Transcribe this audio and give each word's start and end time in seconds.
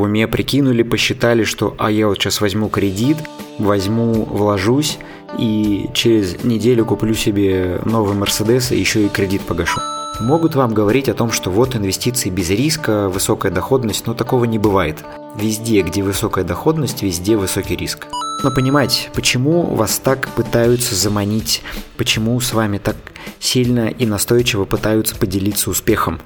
в 0.00 0.04
уме 0.04 0.26
прикинули, 0.26 0.82
посчитали, 0.82 1.44
что 1.44 1.74
а 1.78 1.90
я 1.90 2.08
вот 2.08 2.16
сейчас 2.16 2.40
возьму 2.40 2.70
кредит, 2.70 3.18
возьму, 3.58 4.24
вложусь 4.24 4.98
и 5.38 5.90
через 5.92 6.42
неделю 6.42 6.86
куплю 6.86 7.12
себе 7.14 7.80
новый 7.84 8.16
Мерседес 8.16 8.72
и 8.72 8.78
еще 8.78 9.04
и 9.04 9.08
кредит 9.08 9.42
погашу. 9.42 9.80
Могут 10.18 10.54
вам 10.54 10.72
говорить 10.72 11.08
о 11.10 11.14
том, 11.14 11.30
что 11.30 11.50
вот 11.50 11.76
инвестиции 11.76 12.30
без 12.30 12.48
риска, 12.48 13.10
высокая 13.10 13.52
доходность, 13.52 14.06
но 14.06 14.14
такого 14.14 14.46
не 14.46 14.58
бывает. 14.58 14.96
Везде, 15.36 15.82
где 15.82 16.02
высокая 16.02 16.44
доходность, 16.44 17.02
везде 17.02 17.36
высокий 17.36 17.76
риск. 17.76 18.06
Но 18.42 18.50
понимаете, 18.50 19.10
почему 19.14 19.62
вас 19.62 19.98
так 19.98 20.28
пытаются 20.28 20.94
заманить, 20.94 21.62
почему 21.98 22.40
с 22.40 22.54
вами 22.54 22.78
так 22.78 22.96
сильно 23.38 23.88
и 23.88 24.06
настойчиво 24.06 24.64
пытаются 24.64 25.14
поделиться 25.14 25.68
успехом? 25.68 26.20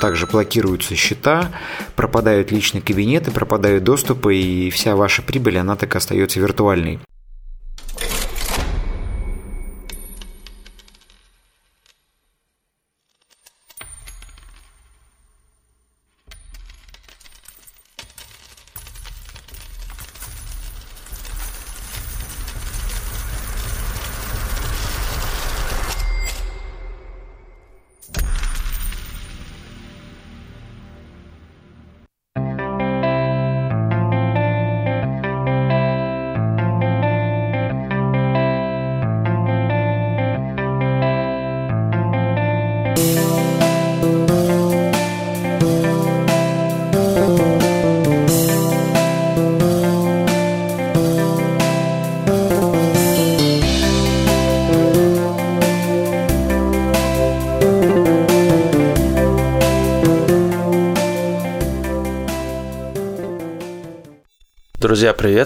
Также 0.00 0.26
блокируются 0.26 0.94
счета, 0.94 1.50
пропадают 1.96 2.52
личные 2.52 2.82
кабинеты, 2.82 3.30
пропадают 3.30 3.84
доступы, 3.84 4.36
и 4.36 4.70
вся 4.70 4.94
ваша 4.96 5.22
прибыль, 5.22 5.58
она 5.58 5.76
так 5.76 5.96
остается 5.96 6.40
виртуальной. 6.40 7.00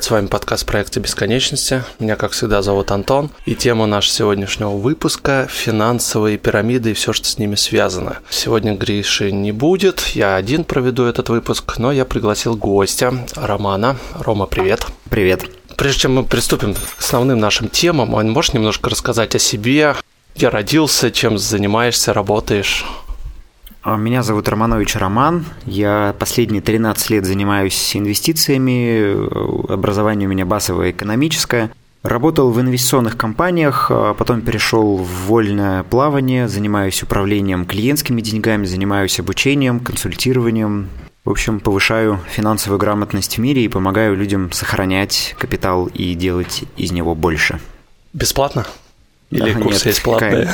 Привет! 0.02 0.04
С 0.04 0.10
вами 0.10 0.26
подкаст 0.26 0.66
проекта 0.66 1.00
бесконечности. 1.00 1.84
Меня, 2.00 2.16
как 2.16 2.32
всегда, 2.32 2.62
зовут 2.62 2.90
Антон. 2.90 3.30
И 3.46 3.54
тема 3.54 3.86
нашего 3.86 4.14
сегодняшнего 4.14 4.70
выпуска– 4.70 5.46
финансовые 5.50 6.38
пирамиды 6.38 6.90
и 6.90 6.94
все, 6.94 7.12
что 7.12 7.26
с 7.26 7.38
ними 7.38 7.54
связано. 7.54 8.18
Сегодня 8.30 8.74
Гриши 8.74 9.32
не 9.32 9.52
будет, 9.52 10.00
я 10.14 10.36
один 10.36 10.64
проведу 10.64 11.04
этот 11.04 11.28
выпуск, 11.28 11.78
но 11.78 11.92
я 11.92 12.04
пригласил 12.04 12.56
гостя, 12.56 13.12
Романа. 13.36 13.96
Рома, 14.18 14.46
привет! 14.46 14.86
Привет! 15.08 15.44
Прежде 15.76 16.00
чем 16.00 16.14
мы 16.14 16.24
приступим 16.24 16.74
к 16.74 16.78
основным 16.98 17.38
нашим 17.38 17.68
темам, 17.68 18.08
можешь 18.08 18.54
немножко 18.54 18.90
рассказать 18.90 19.34
о 19.34 19.38
себе, 19.38 19.94
где 20.34 20.48
родился, 20.48 21.10
чем 21.10 21.38
занимаешься, 21.38 22.12
работаешь? 22.12 22.84
А, 23.84 23.96
меня 23.96 24.22
зовут 24.22 24.48
Романович 24.48 24.94
Роман. 24.96 25.44
Я 25.66 26.14
последние 26.18 26.62
13 26.62 27.10
лет 27.10 27.26
занимаюсь 27.26 27.96
инвестициями. 27.96 29.72
Образование 29.72 30.28
у 30.28 30.30
меня 30.30 30.46
базовое 30.46 30.92
экономическое. 30.92 31.70
Работал 32.04 32.50
в 32.52 32.60
инвестиционных 32.60 33.16
компаниях, 33.16 33.88
а 33.90 34.14
потом 34.14 34.42
перешел 34.42 34.98
в 34.98 35.26
вольное 35.26 35.82
плавание, 35.82 36.48
занимаюсь 36.48 37.02
управлением 37.02 37.64
клиентскими 37.64 38.20
деньгами, 38.20 38.66
занимаюсь 38.66 39.18
обучением, 39.18 39.80
консультированием. 39.80 40.88
В 41.24 41.30
общем, 41.30 41.58
повышаю 41.58 42.20
финансовую 42.28 42.78
грамотность 42.78 43.36
в 43.36 43.40
мире 43.40 43.64
и 43.64 43.68
помогаю 43.68 44.16
людям 44.16 44.52
сохранять 44.52 45.34
капитал 45.38 45.86
и 45.86 46.14
делать 46.14 46.64
из 46.76 46.92
него 46.92 47.16
больше. 47.16 47.60
Бесплатно? 48.12 48.64
Или 49.32 49.54
да, 49.54 49.60
курсы 49.60 49.86
нет, 49.86 49.86
есть 49.86 50.02
платные? 50.02 50.50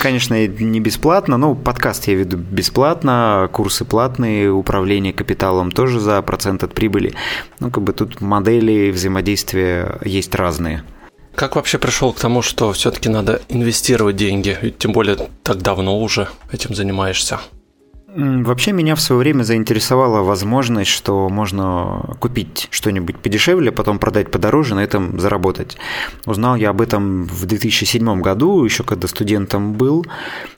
Конечно, 0.00 0.46
не 0.46 0.80
бесплатно, 0.80 1.36
но 1.36 1.54
подкаст 1.54 2.08
я 2.08 2.14
веду 2.14 2.36
бесплатно, 2.36 3.48
курсы 3.52 3.84
платные, 3.84 4.50
управление 4.50 5.12
капиталом 5.12 5.70
тоже 5.70 6.00
за 6.00 6.20
процент 6.22 6.64
от 6.64 6.74
прибыли. 6.74 7.14
Ну, 7.60 7.70
как 7.70 7.84
бы 7.84 7.92
тут 7.92 8.20
модели 8.20 8.90
взаимодействия 8.90 10.00
есть 10.04 10.34
разные. 10.34 10.82
Как 11.36 11.54
вообще 11.54 11.78
пришел 11.78 12.12
к 12.12 12.18
тому, 12.18 12.42
что 12.42 12.72
все-таки 12.72 13.08
надо 13.08 13.40
инвестировать 13.48 14.16
деньги? 14.16 14.74
Тем 14.78 14.92
более 14.92 15.16
так 15.44 15.58
давно 15.58 16.00
уже 16.00 16.28
этим 16.50 16.74
занимаешься. 16.74 17.38
Вообще 18.16 18.72
меня 18.72 18.94
в 18.94 19.00
свое 19.02 19.18
время 19.18 19.42
заинтересовала 19.42 20.22
возможность, 20.22 20.90
что 20.90 21.28
можно 21.28 22.14
купить 22.18 22.66
что-нибудь 22.70 23.18
подешевле, 23.18 23.70
потом 23.70 23.98
продать 23.98 24.30
подороже, 24.30 24.74
на 24.74 24.82
этом 24.82 25.20
заработать. 25.20 25.76
Узнал 26.24 26.56
я 26.56 26.70
об 26.70 26.80
этом 26.80 27.24
в 27.24 27.44
2007 27.44 28.22
году, 28.22 28.64
еще 28.64 28.84
когда 28.84 29.06
студентом 29.06 29.74
был, 29.74 30.06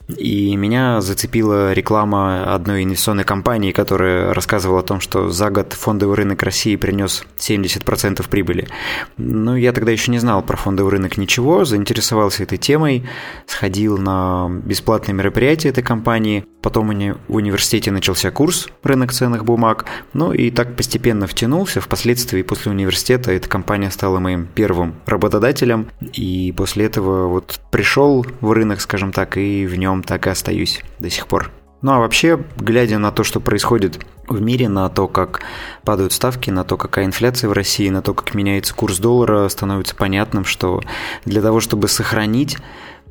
и 0.07 0.55
меня 0.55 1.01
зацепила 1.01 1.73
реклама 1.73 2.55
одной 2.55 2.83
инвестиционной 2.83 3.25
компании, 3.25 3.73
которая 3.73 4.33
рассказывала 4.33 4.79
о 4.79 4.83
том, 4.83 5.01
что 5.01 5.29
за 5.29 5.49
год 5.49 5.73
фондовый 5.73 6.15
рынок 6.15 6.41
России 6.43 6.77
принес 6.77 7.25
70% 7.37 8.25
прибыли. 8.29 8.69
Ну, 9.17 9.57
я 9.57 9.73
тогда 9.73 9.91
еще 9.91 10.11
не 10.11 10.19
знал 10.19 10.41
про 10.41 10.55
фондовый 10.55 10.93
рынок 10.93 11.17
ничего, 11.17 11.65
заинтересовался 11.65 12.43
этой 12.43 12.57
темой, 12.57 13.03
сходил 13.47 13.97
на 13.97 14.47
бесплатные 14.63 15.13
мероприятия 15.13 15.67
этой 15.67 15.83
компании, 15.83 16.45
потом 16.61 16.87
в 16.87 17.48
университете 17.49 17.89
начался 17.89 18.29
курс 18.29 18.69
«Рынок 18.83 19.11
ценных 19.11 19.43
бумаг», 19.43 19.85
ну 20.13 20.31
и 20.31 20.51
так 20.51 20.75
постепенно 20.75 21.25
втянулся. 21.25 21.81
Впоследствии 21.81 22.43
после 22.43 22.71
университета 22.71 23.31
эта 23.31 23.49
компания 23.49 23.89
стала 23.89 24.19
моим 24.19 24.45
первым 24.45 24.93
работодателем, 25.07 25.89
и 26.13 26.53
после 26.55 26.85
этого 26.85 27.27
вот 27.27 27.59
пришел 27.71 28.23
в 28.41 28.51
рынок, 28.51 28.81
скажем 28.81 29.11
так, 29.11 29.37
и 29.37 29.65
в 29.65 29.75
нем 29.75 30.03
так 30.03 30.27
и 30.27 30.29
остаюсь 30.29 30.81
до 30.99 31.09
сих 31.09 31.25
пор. 31.25 31.51
Ну 31.81 31.93
а 31.93 31.99
вообще, 31.99 32.39
глядя 32.57 32.99
на 32.99 33.11
то, 33.11 33.23
что 33.23 33.39
происходит 33.39 33.99
в 34.27 34.39
мире, 34.41 34.69
на 34.69 34.87
то, 34.89 35.07
как 35.07 35.41
падают 35.83 36.13
ставки, 36.13 36.51
на 36.51 36.63
то, 36.63 36.77
какая 36.77 37.05
инфляция 37.05 37.49
в 37.49 37.53
России, 37.53 37.89
на 37.89 38.03
то, 38.03 38.13
как 38.13 38.35
меняется 38.35 38.75
курс 38.75 38.99
доллара, 38.99 39.47
становится 39.49 39.95
понятным, 39.95 40.45
что 40.45 40.81
для 41.25 41.41
того, 41.41 41.61
чтобы 41.61 41.87
сохранить 41.87 42.57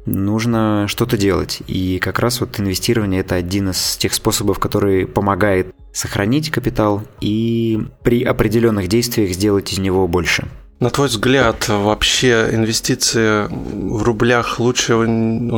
нужно 0.08 0.86
что-то 0.88 1.16
делать. 1.16 1.62
И 1.66 1.98
как 1.98 2.18
раз 2.18 2.40
вот 2.40 2.58
инвестирование– 2.58 3.20
это 3.22 3.34
один 3.34 3.70
из 3.70 3.96
тех 3.96 4.14
способов, 4.14 4.58
который 4.58 5.06
помогает 5.06 5.74
сохранить 5.92 6.50
капитал 6.50 7.02
и 7.20 7.80
при 8.02 8.22
определенных 8.22 8.88
действиях 8.88 9.32
сделать 9.32 9.72
из 9.72 9.78
него 9.78 10.06
больше. 10.08 10.46
На 10.80 10.90
твой 10.90 11.08
взгляд, 11.08 11.68
вообще 11.68 12.50
инвестиции 12.52 13.48
в 13.48 14.02
рублях 14.04 14.60
лучше 14.60 14.94
у 14.94 15.06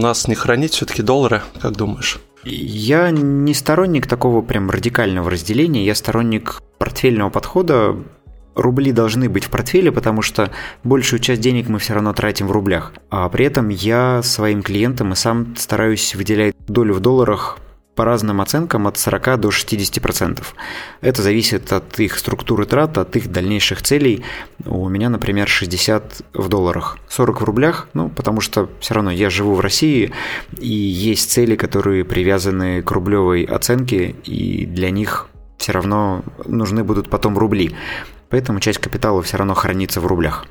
нас 0.00 0.27
не 0.28 0.34
хранить 0.34 0.72
все-таки 0.72 1.03
доллары, 1.03 1.43
как 1.61 1.77
думаешь? 1.77 2.21
Я 2.44 3.11
не 3.11 3.53
сторонник 3.53 4.06
такого 4.06 4.41
прям 4.41 4.71
радикального 4.71 5.31
разделения, 5.31 5.84
я 5.84 5.94
сторонник 5.94 6.62
портфельного 6.78 7.28
подхода, 7.28 7.97
рубли 8.55 8.93
должны 8.93 9.28
быть 9.28 9.44
в 9.44 9.50
портфеле, 9.50 9.93
потому 9.93 10.22
что 10.22 10.50
большую 10.84 11.21
часть 11.21 11.41
денег 11.41 11.69
мы 11.69 11.78
все 11.78 11.94
равно 11.94 12.12
тратим 12.12 12.47
в 12.47 12.53
рублях. 12.53 12.93
А 13.11 13.28
при 13.28 13.44
этом 13.44 13.69
я 13.69 14.22
своим 14.22 14.62
клиентам 14.62 15.12
и 15.12 15.16
сам 15.16 15.56
стараюсь 15.56 16.15
выделять 16.15 16.55
долю 16.66 16.94
в 16.94 17.00
долларах 17.00 17.59
по 18.00 18.05
разным 18.05 18.41
оценкам 18.41 18.87
от 18.87 18.97
40 18.97 19.41
до 19.41 19.49
60%. 19.49 20.43
Это 21.03 21.22
зависит 21.22 21.71
от 21.71 22.00
их 22.00 22.19
структуры 22.19 22.65
трат, 22.65 22.97
от 22.97 23.14
их 23.17 23.31
дальнейших 23.31 23.82
целей. 23.82 24.25
У 24.64 24.88
меня, 24.88 25.11
например, 25.11 25.49
60 25.49 26.23
в 26.32 26.49
долларах, 26.49 26.99
40 27.08 27.43
в 27.43 27.44
рублях, 27.44 27.88
ну, 27.93 28.08
потому 28.08 28.41
что 28.41 28.70
все 28.81 28.94
равно 28.94 29.11
я 29.11 29.29
живу 29.29 29.55
в 29.55 29.61
России, 29.61 30.12
и 30.58 30.69
есть 30.69 31.31
цели, 31.31 31.56
которые 31.56 32.05
привязаны 32.05 32.81
к 32.81 32.91
рублевой 32.91 33.43
оценке, 33.43 34.14
и 34.25 34.64
для 34.64 34.91
них 34.91 35.29
все 35.58 35.73
равно 35.73 36.25
нужны 36.47 36.85
будут 36.85 37.11
потом 37.11 37.37
рубли. 37.37 37.76
Поэтому 38.31 38.61
часть 38.61 38.79
капитала 38.79 39.23
все 39.23 39.37
равно 39.37 39.55
хранится 39.55 40.00
в 40.00 40.06
рублях. 40.06 40.47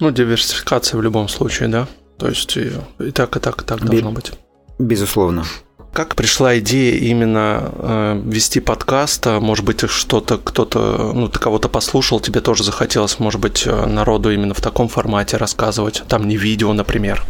Ну, 0.00 0.10
диверсификация 0.10 0.98
в 0.98 1.02
любом 1.02 1.28
случае, 1.28 1.68
да? 1.68 1.86
То 2.18 2.28
есть 2.28 2.56
и, 2.56 2.72
и 2.98 3.10
так, 3.12 3.36
и 3.36 3.40
так, 3.40 3.62
и 3.62 3.64
так 3.64 3.80
должно 3.84 4.10
Бе- 4.10 4.14
быть. 4.16 4.32
Безусловно. 4.78 5.44
Как 5.92 6.16
пришла 6.16 6.58
идея 6.58 6.96
именно 6.98 7.70
э, 7.74 8.22
вести 8.24 8.60
подкаст? 8.60 9.26
А, 9.26 9.40
может 9.40 9.64
быть, 9.64 9.88
что-то 9.88 10.38
кто-то, 10.38 11.12
ну, 11.14 11.28
ты 11.28 11.38
кого-то 11.38 11.68
послушал, 11.68 12.18
тебе 12.18 12.40
тоже 12.40 12.64
захотелось, 12.64 13.18
может 13.18 13.40
быть, 13.40 13.64
э, 13.66 13.86
народу 13.86 14.32
именно 14.32 14.54
в 14.54 14.60
таком 14.60 14.88
формате 14.88 15.36
рассказывать, 15.36 16.02
там 16.08 16.26
не 16.26 16.36
видео, 16.36 16.72
например? 16.72 17.22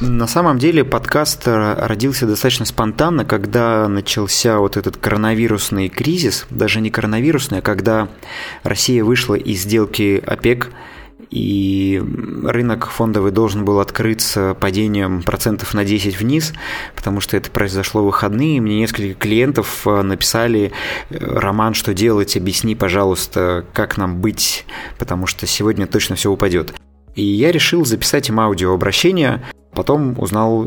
На 0.00 0.26
самом 0.26 0.58
деле 0.58 0.84
подкаст 0.84 1.42
родился 1.46 2.26
достаточно 2.26 2.66
спонтанно, 2.66 3.24
когда 3.24 3.86
начался 3.88 4.58
вот 4.58 4.76
этот 4.76 4.96
коронавирусный 4.96 5.88
кризис, 5.88 6.46
даже 6.50 6.80
не 6.80 6.90
коронавирусный, 6.90 7.58
а 7.58 7.62
когда 7.62 8.08
Россия 8.64 9.04
вышла 9.04 9.34
из 9.34 9.62
сделки 9.62 10.22
ОПЕК, 10.26 10.70
и 11.30 12.02
рынок 12.44 12.88
фондовый 12.88 13.32
должен 13.32 13.64
был 13.64 13.80
открыться 13.80 14.56
падением 14.58 15.22
процентов 15.22 15.74
на 15.74 15.84
10 15.84 16.18
вниз, 16.18 16.52
потому 16.94 17.20
что 17.20 17.36
это 17.36 17.50
произошло 17.50 18.02
в 18.02 18.06
выходные. 18.06 18.60
Мне 18.60 18.78
несколько 18.78 19.14
клиентов 19.14 19.86
э, 19.86 20.02
написали, 20.02 20.70
э, 21.10 21.16
Роман, 21.18 21.74
что 21.74 21.92
делать, 21.92 22.36
объясни, 22.36 22.76
пожалуйста, 22.76 23.64
как 23.72 23.96
нам 23.96 24.20
быть, 24.20 24.64
потому 24.98 25.26
что 25.26 25.46
сегодня 25.46 25.86
точно 25.86 26.14
все 26.14 26.30
упадет. 26.30 26.72
И 27.14 27.24
я 27.24 27.50
решил 27.52 27.84
записать 27.84 28.28
им 28.28 28.38
аудиообращение, 28.40 29.42
Потом 29.74 30.14
узнал, 30.18 30.66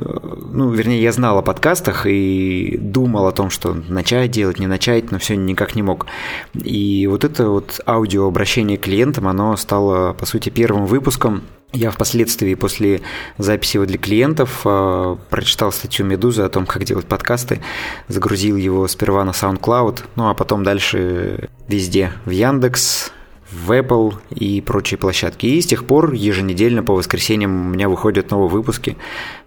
ну, 0.52 0.70
вернее, 0.70 1.02
я 1.02 1.12
знал 1.12 1.38
о 1.38 1.42
подкастах 1.42 2.06
и 2.06 2.78
думал 2.80 3.28
о 3.28 3.32
том, 3.32 3.50
что 3.50 3.74
начать 3.74 4.32
делать, 4.32 4.60
не 4.60 4.68
начать, 4.68 5.12
но 5.12 5.20
все 5.20 5.36
никак 5.36 5.76
не 5.76 5.82
мог. 5.82 6.08
И 6.54 7.08
вот 7.08 7.24
это 7.24 7.50
вот 7.50 7.80
аудиообращение 7.86 8.78
клиентам, 8.78 9.28
оно 9.28 9.56
стало, 9.58 10.14
по 10.14 10.26
сути, 10.26 10.50
первым 10.50 10.86
выпуском. 10.86 11.44
Я 11.74 11.92
впоследствии 11.92 12.54
после 12.56 13.02
записи 13.38 13.76
его 13.76 13.86
для 13.86 13.98
клиентов 13.98 14.62
э, 14.64 15.18
прочитал 15.30 15.74
статью 15.74 16.06
Медузы 16.06 16.44
о 16.44 16.50
том, 16.50 16.66
как 16.66 16.86
делать 16.86 17.06
подкасты, 17.06 17.60
загрузил 18.08 18.56
его 18.56 18.88
сперва 18.88 19.26
на 19.26 19.32
SoundCloud, 19.32 20.04
ну 20.16 20.30
а 20.30 20.34
потом 20.34 20.64
дальше 20.64 21.50
везде, 21.68 22.14
в 22.24 22.30
Яндекс, 22.30 23.12
в 23.52 23.72
Apple 23.72 24.16
и 24.30 24.62
прочие 24.62 24.98
площадки. 24.98 25.46
И 25.46 25.62
с 25.62 25.66
тех 25.66 25.86
пор 25.86 26.14
еженедельно 26.14 26.84
по 26.84 26.94
воскресеньям 26.94 27.68
у 27.68 27.70
меня 27.70 27.90
выходят 27.90 28.32
новые 28.32 28.50
выпуски, 28.50 28.98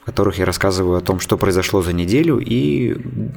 в 0.02 0.06
которых 0.06 0.38
я 0.38 0.46
рассказываю 0.46 0.98
о 0.98 1.00
том, 1.00 1.20
что 1.20 1.36
произошло 1.36 1.82
за 1.82 1.92
неделю 1.92 2.38
и 2.38 2.96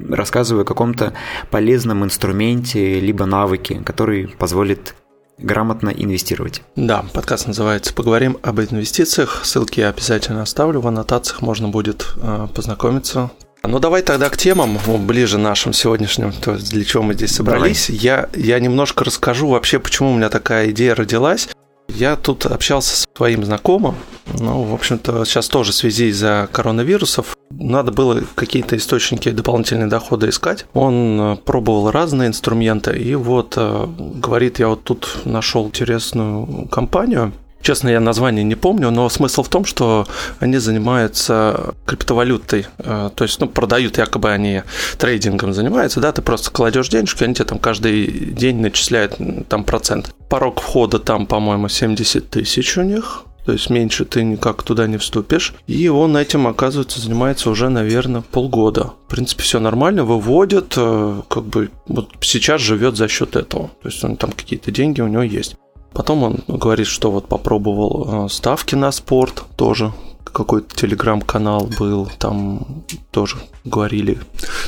рассказываю 0.10 0.63
о 0.63 0.65
каком-то 0.65 1.13
полезном 1.51 2.04
инструменте 2.04 3.00
либо 3.00 3.25
навыке, 3.25 3.81
который 3.86 4.27
позволит 4.27 4.95
грамотно 5.38 5.89
инвестировать. 5.89 6.62
Да, 6.75 7.06
подкаст 7.13 7.48
называется 7.48 7.94
«Поговорим 7.94 8.38
об 8.42 8.60
инвестициях». 8.62 9.42
Ссылки 9.44 9.80
я 9.80 9.89
обязательно 9.89 10.44
оставлю 10.44 10.80
в 10.80 10.88
аннотациях, 10.88 11.42
можно 11.42 11.69
будет 11.69 12.06
э, 12.21 12.48
познакомиться 12.54 13.31
ну 13.68 13.80
давай 13.80 14.01
тогда 14.01 14.30
к 14.30 14.38
темам, 14.38 14.77
ближе 15.06 15.38
нашим 15.38 15.74
сегодняшним, 15.74 16.31
то 16.31 16.54
есть 16.54 16.71
для 16.71 16.83
чего 16.83 17.04
мы 17.04 17.13
здесь 17.13 17.36
собрались. 17.36 17.89
Я, 17.89 18.30
я 18.36 18.60
немножко 18.60 19.04
расскажу 19.04 19.48
вообще, 19.48 19.80
почему 19.80 20.12
у 20.12 20.15
меня 20.15 20.30
такая 20.30 20.69
идея 20.71 20.95
родилась. 20.95 21.50
Я 21.89 22.15
тут 22.15 22.45
общался 22.45 22.95
с 22.95 23.06
своим 23.15 23.44
знакомым, 23.44 23.95
ну, 24.39 24.63
в 24.63 24.74
общем-то, 24.74 25.25
сейчас 25.25 25.48
тоже 25.48 25.71
в 25.71 25.75
связи 25.75 26.07
из-за 26.07 26.48
коронавирусов 26.51 27.36
надо 27.51 27.92
было 27.92 28.21
какие-то 28.36 28.77
источники 28.77 29.30
дополнительные 29.30 29.88
дохода 29.88 30.30
искать. 30.30 30.65
Он 30.74 31.19
э, 31.19 31.36
пробовал 31.36 31.92
разные 31.92 32.30
инструменты, 32.30 32.98
и 32.98 33.15
вот 33.15 33.56
э, 33.57 33.88
говорит, 33.98 34.60
я 34.60 34.69
вот 34.69 34.83
тут 34.83 35.19
нашел 35.25 35.68
интересную 35.68 36.68
компанию, 36.69 37.33
Честно, 37.63 37.88
я 37.88 38.01
название 38.01 38.44
не 38.44 38.56
помню, 38.56 38.92
но 38.92 39.07
смысл 39.07 39.42
в 39.42 39.48
том, 39.48 39.63
что 39.63 40.06
они 40.39 40.57
занимаются 40.57 41.74
криптовалютой. 41.86 42.68
Э, 42.77 43.10
то 43.15 43.24
есть, 43.24 43.39
ну, 43.39 43.48
продают, 43.48 43.98
якобы 43.98 44.31
они 44.31 44.63
трейдингом 44.98 45.54
занимаются, 45.54 46.01
да, 46.01 46.12
ты 46.12 46.21
просто 46.21 46.51
кладешь 46.51 46.89
денежки, 46.89 47.24
они 47.24 47.33
тебе 47.33 47.45
там 47.45 47.60
каждый 47.60 48.07
день 48.07 48.60
начисляют 48.60 49.18
там 49.48 49.63
процент. 49.63 50.13
Порог 50.27 50.60
входа 50.60 51.00
там, 51.00 51.25
по-моему, 51.25 51.69
70 51.69 52.30
тысяч 52.30 52.77
у 52.77 52.81
них. 52.81 53.24
То 53.45 53.54
есть 53.54 53.69
меньше 53.69 54.04
ты 54.04 54.24
никак 54.24 54.63
туда 54.63 54.88
не 54.88 54.98
вступишь. 54.98 55.54
И 55.65 55.88
он 55.88 56.18
этим, 56.18 56.48
оказывается, 56.48 57.00
занимается 57.00 57.50
уже, 57.50 57.69
наверное, 57.69 58.21
полгода. 58.21 58.94
В 59.06 59.10
принципе, 59.10 59.44
все 59.44 59.62
нормально, 59.62 60.04
выводит, 60.04 60.74
э, 60.75 61.21
как 61.30 61.45
бы 61.45 61.69
вот 61.88 62.10
сейчас 62.19 62.60
живет 62.60 62.98
за 62.98 63.07
счет 63.07 63.38
этого. 63.38 63.71
То 63.81 63.89
есть 63.89 64.04
он 64.04 64.18
там 64.18 64.31
какие-то 64.31 64.71
деньги 64.71 65.00
у 65.00 65.07
него 65.07 65.24
есть. 65.24 65.56
Потом 65.93 66.23
он 66.23 66.43
говорит, 66.47 66.87
что 66.87 67.11
вот 67.11 67.27
попробовал 67.27 68.25
э, 68.25 68.29
ставки 68.29 68.75
на 68.75 68.91
спорт 68.91 69.43
тоже. 69.55 69.91
Какой-то 70.23 70.75
телеграм-канал 70.75 71.69
был, 71.77 72.09
там 72.17 72.83
тоже 73.11 73.37
говорили 73.63 74.19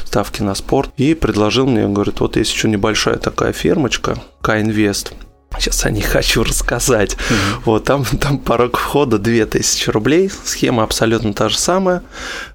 ставки 0.04 0.44
на 0.44 0.54
спорт. 0.54 0.92
И 0.98 1.16
предложил 1.16 1.66
мне, 1.66 1.88
говорит, 1.88 2.20
вот 2.20 2.38
есть 2.38 2.54
еще 2.54 2.70
небольшая 2.70 3.18
такая 3.18 3.52
фермочка, 3.54 4.18
К-Инвест. 4.42 5.14
Сейчас 5.58 5.86
о 5.86 5.90
ней 5.90 6.02
хочу 6.04 6.44
рассказать. 6.44 7.14
Mm-hmm. 7.14 7.62
Вот 7.66 7.84
там, 7.86 8.06
там 8.06 8.38
порог 8.38 8.78
входа 8.78 9.18
2000 9.18 9.90
рублей. 9.90 10.30
Схема 10.44 10.84
абсолютно 10.84 11.34
та 11.34 11.50
же 11.50 11.58
самая. 11.58 12.04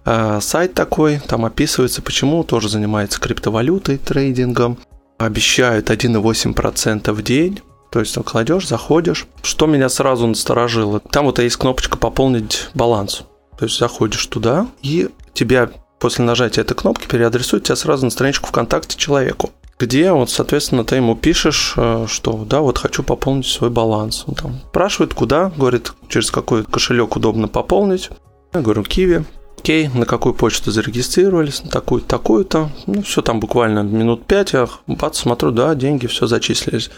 Э, 0.04 0.38
сайт 0.40 0.74
такой, 0.74 1.20
там 1.26 1.44
описывается, 1.44 2.02
почему 2.02 2.44
тоже 2.44 2.68
занимается 2.68 3.20
криптовалютой, 3.20 3.98
трейдингом. 3.98 4.78
Обещают 5.18 5.90
1,8% 5.90 7.12
в 7.12 7.22
день. 7.22 7.60
То 7.90 8.00
есть 8.00 8.16
ну, 8.16 8.22
кладешь, 8.22 8.68
заходишь. 8.68 9.26
Что 9.42 9.66
меня 9.66 9.88
сразу 9.88 10.26
насторожило? 10.26 11.00
Там 11.00 11.26
вот 11.26 11.38
есть 11.38 11.56
кнопочка 11.56 11.98
«Пополнить 11.98 12.68
баланс». 12.74 13.22
То 13.58 13.64
есть 13.66 13.78
заходишь 13.78 14.24
туда, 14.26 14.68
и 14.80 15.08
тебя 15.34 15.70
после 15.98 16.24
нажатия 16.24 16.62
этой 16.62 16.74
кнопки 16.74 17.06
переадресует 17.06 17.64
тебя 17.64 17.76
сразу 17.76 18.06
на 18.06 18.10
страничку 18.10 18.48
ВКонтакте 18.48 18.96
человеку 18.96 19.50
где 19.80 20.12
вот, 20.12 20.28
соответственно, 20.28 20.84
ты 20.84 20.96
ему 20.96 21.16
пишешь, 21.16 21.72
э, 21.76 22.04
что 22.06 22.44
да, 22.44 22.60
вот 22.60 22.76
хочу 22.76 23.02
пополнить 23.02 23.46
свой 23.46 23.70
баланс. 23.70 24.24
Он 24.26 24.34
там 24.34 24.60
спрашивает, 24.68 25.14
куда, 25.14 25.50
говорит, 25.56 25.94
через 26.08 26.30
какой 26.30 26.64
кошелек 26.64 27.16
удобно 27.16 27.48
пополнить. 27.48 28.10
Я 28.52 28.60
говорю, 28.60 28.82
Киви, 28.82 29.24
окей, 29.70 29.88
на 29.94 30.04
какую 30.04 30.34
почту 30.34 30.72
зарегистрировались, 30.72 31.62
на 31.62 31.70
такую-то, 31.70 32.08
такую-то. 32.08 32.70
Ну, 32.86 33.02
все 33.02 33.22
там 33.22 33.38
буквально 33.38 33.80
минут 33.80 34.26
пять, 34.26 34.52
я 34.52 34.68
бац, 34.88 35.18
смотрю, 35.18 35.52
да, 35.52 35.76
деньги 35.76 36.08
все 36.08 36.26
зачислились. 36.26 36.90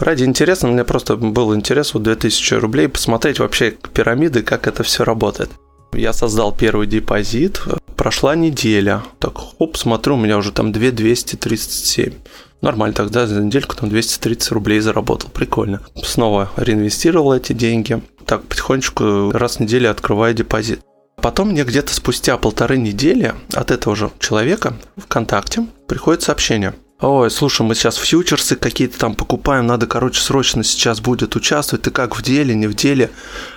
Ради 0.00 0.24
интереса, 0.24 0.66
мне 0.66 0.84
просто 0.84 1.16
был 1.16 1.54
интерес 1.54 1.92
вот 1.92 2.02
2000 2.02 2.54
рублей 2.54 2.88
посмотреть 2.88 3.40
вообще 3.40 3.72
пирамиды, 3.92 4.42
как 4.42 4.66
это 4.66 4.82
все 4.82 5.04
работает. 5.04 5.50
Я 5.92 6.14
создал 6.14 6.52
первый 6.52 6.86
депозит, 6.86 7.60
прошла 7.94 8.34
неделя, 8.34 9.02
так, 9.18 9.36
хоп, 9.36 9.76
смотрю, 9.76 10.14
у 10.14 10.18
меня 10.18 10.38
уже 10.38 10.50
там 10.50 10.72
2237. 10.72 12.14
Нормально 12.62 12.94
тогда, 12.94 13.26
за 13.26 13.42
недельку 13.42 13.76
там 13.76 13.90
230 13.90 14.52
рублей 14.52 14.80
заработал, 14.80 15.28
прикольно. 15.28 15.82
Снова 16.02 16.50
реинвестировал 16.56 17.34
эти 17.34 17.52
деньги, 17.52 18.02
так 18.24 18.44
потихонечку 18.44 19.30
раз 19.32 19.56
в 19.56 19.60
неделю 19.60 19.90
открываю 19.90 20.32
депозит. 20.32 20.80
Потом 21.16 21.50
мне 21.50 21.64
где-то 21.64 21.94
спустя 21.94 22.36
полторы 22.36 22.76
недели 22.76 23.34
от 23.52 23.70
этого 23.70 23.96
же 23.96 24.10
человека 24.18 24.74
ВКонтакте 24.96 25.66
приходит 25.86 26.22
сообщение. 26.22 26.74
Ой, 27.00 27.30
слушай, 27.30 27.62
мы 27.66 27.74
сейчас 27.74 27.96
фьючерсы 27.96 28.56
какие-то 28.56 28.98
там 28.98 29.14
покупаем, 29.14 29.66
надо, 29.66 29.86
короче, 29.86 30.20
срочно 30.20 30.62
сейчас 30.62 31.00
будет 31.00 31.36
участвовать. 31.36 31.82
Ты 31.82 31.90
как 31.90 32.16
в 32.16 32.22
деле, 32.22 32.54
не 32.54 32.66
в 32.66 32.74
деле? 32.74 33.10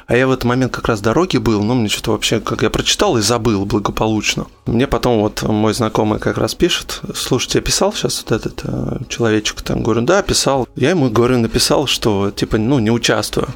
А 0.07 0.17
я 0.17 0.27
в 0.27 0.31
этот 0.31 0.43
момент 0.43 0.73
как 0.73 0.87
раз 0.87 1.01
дороги 1.01 1.37
был, 1.37 1.63
ну, 1.63 1.75
мне 1.75 1.87
что-то 1.87 2.11
вообще, 2.11 2.41
как 2.41 2.63
я 2.63 2.69
прочитал 2.69 3.15
и 3.15 3.21
забыл 3.21 3.65
благополучно. 3.65 4.47
Мне 4.65 4.87
потом 4.87 5.21
вот 5.21 5.43
мой 5.43 5.73
знакомый 5.73 6.19
как 6.19 6.37
раз 6.37 6.55
пишет, 6.55 6.99
слушай, 7.15 7.47
тебе 7.47 7.61
писал 7.61 7.93
сейчас 7.93 8.23
вот 8.23 8.33
этот 8.33 8.61
э, 8.63 8.97
человечек 9.07 9.61
там? 9.61 9.83
Говорю, 9.83 10.01
да, 10.01 10.23
писал. 10.23 10.67
Я 10.75 10.89
ему, 10.89 11.09
говорю, 11.09 11.37
написал, 11.37 11.87
что, 11.87 12.31
типа, 12.31 12.57
ну, 12.57 12.79
не 12.79 12.91
участвую. 12.91 13.47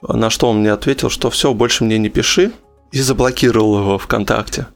На 0.00 0.30
что 0.30 0.48
он 0.48 0.60
мне 0.60 0.72
ответил, 0.72 1.10
что 1.10 1.28
все, 1.28 1.52
больше 1.52 1.84
мне 1.84 1.98
не 1.98 2.08
пиши, 2.08 2.52
и 2.94 3.00
заблокировал 3.00 3.78
его 3.78 3.98
ВКонтакте. 3.98 4.68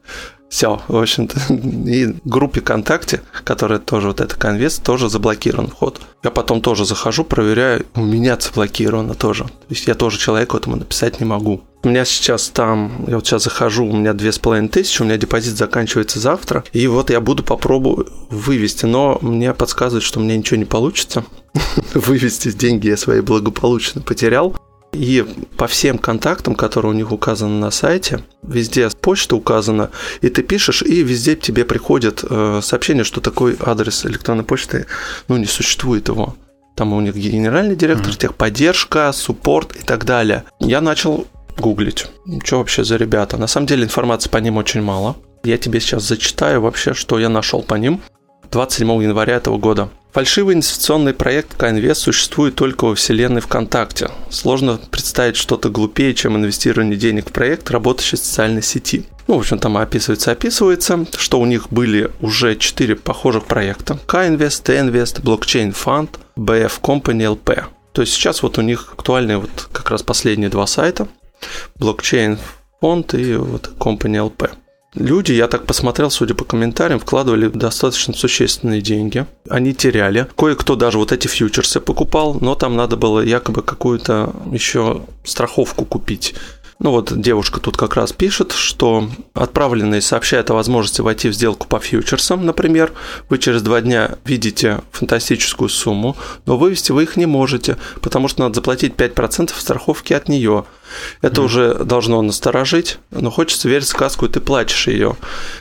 Все, 0.51 0.81
в 0.89 0.97
общем-то, 0.97 1.39
и 1.89 2.17
группе 2.25 2.61
ВКонтакте, 2.61 3.21
которая 3.45 3.79
тоже 3.79 4.09
вот 4.09 4.21
эта 4.21 4.35
конвест, 4.35 4.83
тоже 4.83 5.09
заблокирован 5.09 5.69
вход. 5.69 6.01
Я 6.25 6.31
потом 6.31 6.61
тоже 6.61 6.85
захожу, 6.85 7.23
проверяю, 7.23 7.87
у 7.95 8.01
меня 8.01 8.37
заблокировано 8.41 9.15
тоже. 9.15 9.45
То 9.45 9.51
есть 9.71 9.87
я 9.87 9.95
тоже 9.95 10.19
человеку 10.19 10.57
этому 10.57 10.77
написать 10.77 11.21
не 11.21 11.27
могу. 11.27 11.63
У 11.85 11.89
меня 11.89 12.05
сейчас 12.05 12.49
там, 12.49 13.05
я 13.07 13.17
вот 13.17 13.27
сейчас 13.27 13.45
захожу, 13.45 13.87
у 13.87 13.97
меня 13.97 14.15
две 14.15 14.33
с 14.33 14.39
половиной 14.39 14.69
тысячи, 14.69 15.01
у 15.01 15.05
меня 15.05 15.17
депозит 15.17 15.57
заканчивается 15.57 16.19
завтра, 16.19 16.65
и 16.73 16.89
вот 16.89 17.11
я 17.11 17.21
буду 17.21 17.45
попробую 17.45 18.09
вывести, 18.31 18.87
но 18.87 19.19
мне 19.21 19.55
подсказывают, 19.55 20.03
что 20.03 20.19
мне 20.19 20.37
ничего 20.37 20.57
не 20.59 20.65
получится. 20.65 21.25
Вывести 21.95 22.51
деньги 22.51 22.89
я 22.89 22.97
свои 22.97 23.21
благополучно 23.21 24.01
потерял. 24.01 24.57
И 24.93 25.25
по 25.57 25.67
всем 25.67 25.99
контактам, 25.99 26.55
которые 26.55 26.93
у 26.93 26.95
них 26.95 27.13
указаны 27.13 27.61
на 27.61 27.71
сайте, 27.71 28.21
везде 28.43 28.89
почта 28.89 29.37
указана, 29.37 29.91
и 30.23 30.29
ты 30.29 30.43
пишешь, 30.43 30.83
и 30.83 31.03
везде 31.03 31.37
тебе 31.37 31.65
приходит 31.65 32.25
э, 32.29 32.61
сообщение, 32.63 33.05
что 33.05 33.21
такой 33.21 33.57
адрес 33.61 34.07
электронной 34.07 34.45
почты, 34.45 34.87
ну, 35.29 35.37
не 35.37 35.47
существует 35.47 36.09
его. 36.09 36.37
Там 36.75 36.93
у 36.93 37.01
них 37.01 37.15
генеральный 37.15 37.77
директор, 37.77 38.13
mm-hmm. 38.13 38.19
техподдержка, 38.19 39.13
суппорт 39.13 39.77
и 39.77 39.83
так 39.83 40.05
далее. 40.05 40.45
Я 40.61 40.81
начал 40.81 41.27
гуглить, 41.59 42.07
что 42.45 42.59
вообще 42.59 42.85
за 42.85 42.97
ребята. 42.97 43.37
На 43.37 43.47
самом 43.47 43.67
деле 43.67 43.85
информации 43.85 44.31
по 44.31 44.39
ним 44.39 44.57
очень 44.57 44.81
мало. 44.81 45.17
Я 45.45 45.59
тебе 45.59 45.81
сейчас 45.81 46.05
зачитаю 46.05 46.61
вообще, 46.61 46.95
что 46.95 47.19
я 47.19 47.29
нашел 47.29 47.63
по 47.63 47.75
ним. 47.75 48.01
27 48.51 49.03
января 49.03 49.37
этого 49.37 49.59
года. 49.59 49.89
Фальшивый 50.13 50.55
инвестиционный 50.55 51.13
проект 51.13 51.55
Кайнвест 51.55 52.01
существует 52.01 52.55
только 52.55 52.87
во 52.87 52.95
вселенной 52.95 53.43
ВКонтакте. 53.43 54.11
Сложно 54.31 54.81
представить 54.91 55.37
что-то 55.37 55.69
глупее, 55.69 56.15
чем 56.15 56.37
инвестирование 56.37 56.97
денег 56.97 57.29
в 57.29 57.33
проект, 57.33 57.71
работающий 57.71 58.17
в 58.17 58.21
социальной 58.23 58.63
сети. 58.63 59.05
Ну, 59.27 59.37
в 59.37 59.41
общем, 59.41 59.59
там 59.59 59.77
описывается, 59.77 60.33
описывается, 60.33 61.07
что 61.19 61.39
у 61.39 61.45
них 61.45 61.69
были 61.71 62.11
уже 62.23 62.57
четыре 62.57 62.97
похожих 62.97 63.45
проекта. 63.45 63.99
K-Invest, 64.07 64.63
T-Invest, 64.63 65.21
Blockchain 65.23 65.77
Fund, 65.77 66.09
BF 66.37 66.81
Company 66.81 67.37
LP. 67.37 67.65
То 67.93 68.01
есть 68.01 68.15
сейчас 68.15 68.43
вот 68.43 68.57
у 68.57 68.63
них 68.63 68.95
актуальные 68.95 69.39
вот 69.39 69.69
как 69.73 69.91
раз 69.91 70.03
последние 70.03 70.49
два 70.49 70.67
сайта. 70.67 71.07
Blockchain 71.79 72.39
Fund 72.81 73.21
и 73.21 73.35
вот 73.35 73.73
Company 73.79 74.17
LP. 74.17 74.51
Люди, 74.99 75.31
я 75.31 75.47
так 75.47 75.65
посмотрел, 75.65 76.11
судя 76.11 76.35
по 76.35 76.45
комментариям, 76.45 76.99
вкладывали 76.99 77.47
достаточно 77.47 78.15
существенные 78.15 78.81
деньги. 78.81 79.27
Они 79.49 79.73
теряли. 79.73 80.27
Кое-кто 80.37 80.75
даже 80.75 80.99
вот 80.99 81.13
эти 81.13 81.29
фьючерсы 81.29 81.79
покупал, 81.79 82.37
но 82.41 82.57
там 82.57 82.75
надо 82.75 82.97
было 82.97 83.21
якобы 83.21 83.63
какую-то 83.63 84.35
еще 84.51 85.03
страховку 85.23 85.85
купить. 85.85 86.35
Ну 86.81 86.93
вот 86.93 87.21
девушка 87.21 87.59
тут 87.59 87.77
как 87.77 87.95
раз 87.97 88.13
пишет, 88.13 88.53
что 88.53 89.09
отправленные 89.35 90.01
сообщают 90.01 90.49
о 90.51 90.55
возможности 90.55 91.01
войти 91.01 91.29
в 91.29 91.33
сделку 91.33 91.67
по 91.67 91.81
фьючерсам, 91.81 92.47
например. 92.47 92.93
Вы 93.29 93.39
через 93.39 93.63
два 93.63 93.81
дня 93.81 94.17
видите 94.25 94.81
фантастическую 94.93 95.69
сумму, 95.71 96.17
но 96.47 96.57
вывести 96.57 96.93
вы 96.93 97.03
их 97.03 97.17
не 97.17 97.27
можете, 97.27 97.79
потому 98.01 98.29
что 98.29 98.43
надо 98.43 98.55
заплатить 98.57 98.95
5% 98.95 99.51
страховки 99.59 100.13
от 100.13 100.29
нее. 100.29 100.67
Это 101.21 101.41
mm. 101.41 101.45
уже 101.45 101.75
должно 101.75 102.23
насторожить, 102.23 102.99
но 103.11 103.31
хочется 103.31 103.69
верить 103.69 103.87
в 103.87 103.89
сказку, 103.89 104.27
и 104.27 104.29
ты 104.29 104.39
платишь 104.39 104.87
ее. 104.87 105.17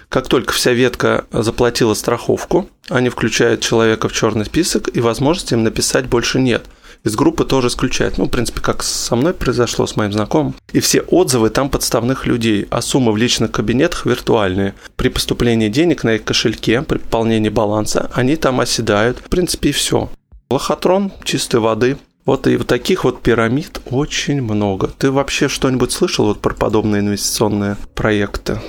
Как 0.10 0.28
только 0.28 0.54
вся 0.54 0.72
ветка 0.72 1.26
заплатила 1.32 1.96
страховку, 1.96 2.70
они 2.90 3.10
включают 3.10 3.62
человека 3.62 4.08
в 4.08 4.14
черный 4.14 4.46
список, 4.46 4.96
и 4.96 5.02
возможности 5.02 5.56
им 5.56 5.64
написать 5.64 6.06
больше 6.06 6.40
нет– 6.40 6.64
из 7.08 7.16
группы 7.16 7.46
тоже 7.46 7.70
исключают. 7.70 8.18
Ну, 8.18 8.26
в 8.26 8.30
принципе, 8.30 8.62
как 8.62 8.84
со 8.84 9.16
мной 9.16 9.34
произошло, 9.34 9.88
с 9.88 9.96
моим 9.96 10.14
знакомым. 10.14 10.56
И 10.74 10.80
все 10.80 11.02
отзывы 11.02 11.50
там 11.50 11.70
подставных 11.70 12.28
людей, 12.28 12.68
а 12.70 12.82
суммы 12.82 13.12
в 13.12 13.18
личных 13.18 13.52
кабинетах 13.52 14.06
виртуальные. 14.06 14.76
При 14.96 15.10
поступлении 15.10 15.70
денег 15.70 16.04
на 16.04 16.16
их 16.16 16.24
кошельке, 16.24 16.82
при 16.82 16.98
пополнении 16.98 17.50
баланса, 17.50 18.12
они 18.14 18.36
там 18.36 18.60
оседают. 18.60 19.18
В 19.20 19.30
принципе, 19.30 19.70
и 19.70 19.72
все. 19.72 20.10
Лохотрон 20.50 21.12
чистой 21.24 21.60
воды. 21.60 21.98
Вот 22.26 22.46
и 22.46 22.58
вот 22.58 22.68
таких 22.68 23.06
вот 23.06 23.22
пирамид 23.22 23.80
очень 23.90 24.42
много. 24.42 24.88
Ты 24.98 25.12
вообще 25.12 25.48
что-нибудь 25.48 25.94
слышал 25.94 26.26
вот 26.26 26.42
про 26.42 26.54
подобные 26.54 27.02
инвестиционные 27.02 27.78
проекты? 27.96 28.60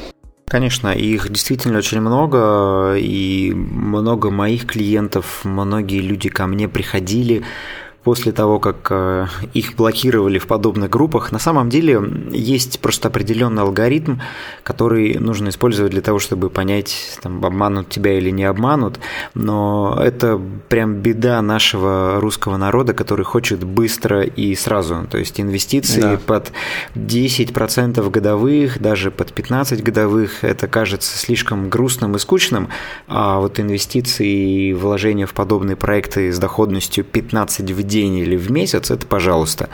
Конечно, 0.48 0.88
их 0.88 1.28
действительно 1.30 1.78
очень 1.78 2.00
много, 2.00 2.94
и 2.96 3.52
много 3.52 4.30
моих 4.30 4.66
клиентов, 4.66 5.40
многие 5.44 6.00
люди 6.00 6.30
ко 6.30 6.46
мне 6.46 6.68
приходили, 6.68 7.42
после 8.08 8.32
того, 8.32 8.58
как 8.58 8.86
э, 8.88 9.26
их 9.52 9.74
блокировали 9.76 10.38
в 10.38 10.46
подобных 10.46 10.88
группах, 10.88 11.30
на 11.30 11.38
самом 11.38 11.68
деле 11.68 12.00
есть 12.30 12.80
просто 12.80 13.08
определенный 13.08 13.60
алгоритм, 13.60 14.14
который 14.62 15.18
нужно 15.18 15.50
использовать 15.50 15.92
для 15.92 16.00
того, 16.00 16.18
чтобы 16.18 16.48
понять, 16.48 17.18
там, 17.22 17.44
обманут 17.44 17.90
тебя 17.90 18.16
или 18.16 18.30
не 18.30 18.44
обманут. 18.44 18.98
Но 19.34 20.00
это 20.02 20.40
прям 20.70 20.94
беда 20.94 21.42
нашего 21.42 22.18
русского 22.18 22.56
народа, 22.56 22.94
который 22.94 23.26
хочет 23.26 23.62
быстро 23.62 24.22
и 24.22 24.54
сразу. 24.54 25.06
То 25.10 25.18
есть 25.18 25.38
инвестиции 25.38 26.00
да. 26.00 26.18
под 26.26 26.52
10% 26.94 28.10
годовых, 28.10 28.80
даже 28.80 29.10
под 29.10 29.34
15 29.34 29.84
годовых, 29.84 30.44
это 30.44 30.66
кажется 30.66 31.18
слишком 31.18 31.68
грустным 31.68 32.16
и 32.16 32.18
скучным. 32.18 32.68
А 33.06 33.38
вот 33.38 33.60
инвестиции 33.60 34.70
и 34.70 34.72
вложения 34.72 35.26
в 35.26 35.34
подобные 35.34 35.76
проекты 35.76 36.32
с 36.32 36.38
доходностью 36.38 37.04
15 37.04 37.70
в 37.70 37.82
день 37.82 37.97
день 37.98 38.16
или 38.16 38.36
в 38.36 38.50
месяц, 38.50 38.90
это 38.90 39.06
пожалуйста. 39.06 39.68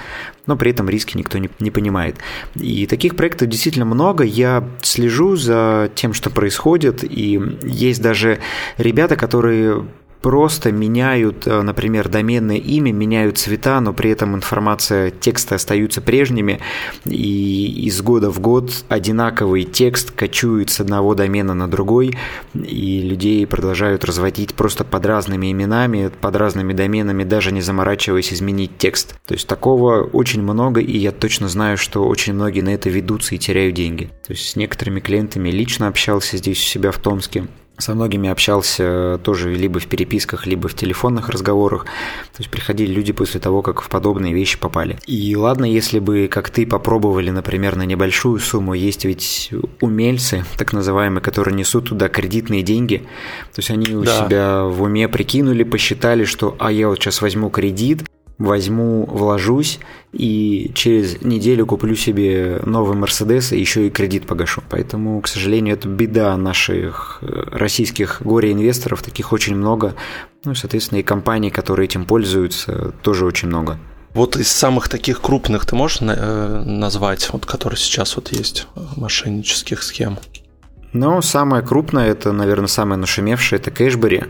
Но 0.46 0.56
при 0.56 0.70
этом 0.70 0.88
риски 0.88 1.16
никто 1.16 1.38
не, 1.38 1.50
не 1.60 1.70
понимает. 1.70 2.16
И 2.54 2.86
таких 2.86 3.16
проектов 3.16 3.48
действительно 3.48 3.84
много. 3.84 4.24
Я 4.24 4.64
слежу 4.82 5.36
за 5.36 5.90
тем, 5.94 6.12
что 6.12 6.30
происходит. 6.30 7.04
И 7.04 7.40
есть 7.62 8.02
даже 8.02 8.38
ребята, 8.78 9.16
которые 9.16 9.86
просто 10.24 10.72
меняют, 10.72 11.46
э, 11.46 11.60
например, 11.60 12.08
доменное 12.08 12.56
имя, 12.56 12.94
меняют 12.94 13.36
цвета, 13.36 13.78
но 13.80 13.92
при 13.92 14.08
этом 14.08 14.34
информация, 14.34 15.10
тексты 15.10 15.56
остаются 15.56 16.00
прежними, 16.00 16.60
и 17.04 17.84
из 17.84 18.00
года 18.00 18.30
в 18.30 18.40
год 18.40 18.72
одинаковый 18.88 19.64
текст 19.64 20.12
кочует 20.12 20.70
с 20.70 20.80
одного 20.80 21.14
домена 21.14 21.52
на 21.52 21.68
другой, 21.68 22.16
и 22.54 23.02
людей 23.02 23.46
продолжают 23.46 24.06
разводить 24.06 24.54
просто 24.54 24.82
под 24.82 25.04
разными 25.04 25.52
именами, 25.52 26.10
под 26.22 26.36
разными 26.36 26.72
доменами, 26.72 27.24
даже 27.24 27.52
не 27.52 27.60
заморачиваясь 27.60 28.32
изменить 28.32 28.78
текст. 28.78 29.16
То 29.26 29.34
есть 29.34 29.46
такого 29.46 30.04
очень 30.04 30.40
много, 30.40 30.80
и 30.80 30.96
я 30.96 31.12
точно 31.12 31.48
знаю, 31.48 31.76
что 31.76 32.02
очень 32.02 32.32
многие 32.32 32.62
на 32.62 32.70
это 32.70 32.88
ведутся 32.88 33.34
и 33.34 33.38
теряют 33.38 33.74
деньги. 33.74 34.04
То 34.26 34.32
есть 34.32 34.48
с 34.48 34.56
некоторыми 34.56 35.00
клиентами 35.00 35.50
лично 35.50 35.86
общался 35.86 36.38
здесь 36.38 36.60
у 36.60 36.64
себя 36.66 36.92
в 36.92 36.98
Томске, 36.98 37.44
со 37.78 37.94
многими 37.94 38.28
общался 38.28 39.18
тоже 39.22 39.52
либо 39.54 39.80
в 39.80 39.86
переписках, 39.86 40.46
либо 40.46 40.68
в 40.68 40.74
телефонных 40.74 41.28
разговорах. 41.28 41.84
То 41.84 42.40
есть 42.40 42.50
приходили 42.50 42.92
люди 42.92 43.12
после 43.12 43.40
того, 43.40 43.62
как 43.62 43.82
в 43.82 43.88
подобные 43.88 44.32
вещи 44.32 44.58
попали. 44.58 44.98
И 45.06 45.34
ладно, 45.36 45.64
если 45.64 45.98
бы, 45.98 46.28
как 46.30 46.50
ты, 46.50 46.66
попробовали, 46.66 47.30
например, 47.30 47.76
на 47.76 47.82
небольшую 47.82 48.38
сумму, 48.38 48.74
есть 48.74 49.04
ведь 49.04 49.50
умельцы, 49.80 50.44
так 50.56 50.72
называемые, 50.72 51.22
которые 51.22 51.54
несут 51.54 51.88
туда 51.88 52.08
кредитные 52.08 52.62
деньги. 52.62 52.98
То 53.52 53.58
есть 53.58 53.70
они 53.70 53.94
у 53.94 54.04
да. 54.04 54.24
себя 54.24 54.64
в 54.64 54.82
уме 54.82 55.08
прикинули, 55.08 55.64
посчитали, 55.64 56.24
что 56.24 56.56
а 56.58 56.70
я 56.70 56.88
вот 56.88 56.98
сейчас 56.98 57.20
возьму 57.22 57.50
кредит, 57.50 58.04
возьму, 58.38 59.06
вложусь 59.06 59.78
и 60.12 60.70
через 60.74 61.22
неделю 61.22 61.66
куплю 61.66 61.94
себе 61.94 62.60
новый 62.64 62.96
Мерседес 62.96 63.52
и 63.52 63.58
еще 63.58 63.86
и 63.86 63.90
кредит 63.90 64.26
погашу. 64.26 64.62
Поэтому, 64.68 65.20
к 65.20 65.28
сожалению, 65.28 65.74
это 65.74 65.88
беда 65.88 66.36
наших 66.36 67.18
э, 67.22 67.26
российских 67.52 68.22
горе-инвесторов, 68.22 69.02
таких 69.02 69.32
очень 69.32 69.54
много. 69.56 69.94
Ну 70.44 70.52
и, 70.52 70.54
соответственно, 70.54 70.98
и 70.98 71.02
компаний, 71.02 71.50
которые 71.50 71.84
этим 71.84 72.04
пользуются, 72.04 72.92
тоже 73.02 73.24
очень 73.24 73.48
много. 73.48 73.78
Вот 74.14 74.36
из 74.36 74.48
самых 74.48 74.88
таких 74.88 75.20
крупных 75.20 75.66
ты 75.66 75.74
можешь 75.74 75.98
э, 76.00 76.62
назвать, 76.64 77.28
вот 77.32 77.46
которые 77.46 77.78
сейчас 77.78 78.16
вот 78.16 78.32
есть, 78.32 78.66
мошеннических 78.96 79.82
схем? 79.82 80.18
Ну, 80.92 81.20
самое 81.22 81.64
крупное, 81.64 82.06
это, 82.06 82.30
наверное, 82.30 82.68
самое 82.68 83.00
нашумевшее, 83.00 83.58
это 83.58 83.72
Кэшбери. 83.72 84.24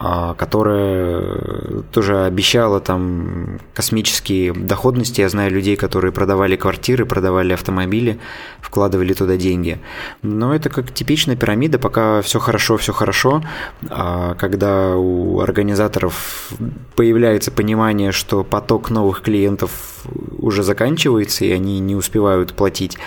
А, 0.00 0.34
которая 0.34 1.82
тоже 1.90 2.24
обещала 2.24 2.78
там 2.78 3.58
космические 3.74 4.52
доходности. 4.52 5.22
Я 5.22 5.28
знаю 5.28 5.50
людей, 5.50 5.74
которые 5.74 6.12
продавали 6.12 6.54
квартиры, 6.54 7.04
продавали 7.04 7.52
автомобили, 7.52 8.20
вкладывали 8.60 9.12
туда 9.12 9.36
деньги. 9.36 9.80
Но 10.22 10.54
это 10.54 10.70
как 10.70 10.94
типичная 10.94 11.34
пирамида, 11.34 11.80
пока 11.80 12.22
все 12.22 12.38
хорошо, 12.38 12.76
все 12.76 12.92
хорошо. 12.92 13.42
А 13.90 14.34
когда 14.34 14.94
у 14.94 15.40
организаторов 15.40 16.52
появляется 16.94 17.50
понимание, 17.50 18.12
что 18.12 18.44
поток 18.44 18.90
новых 18.90 19.22
клиентов 19.22 20.06
уже 20.38 20.62
заканчивается, 20.62 21.44
и 21.44 21.50
они 21.50 21.80
не 21.80 21.96
успевают 21.96 22.54
платить 22.54 22.98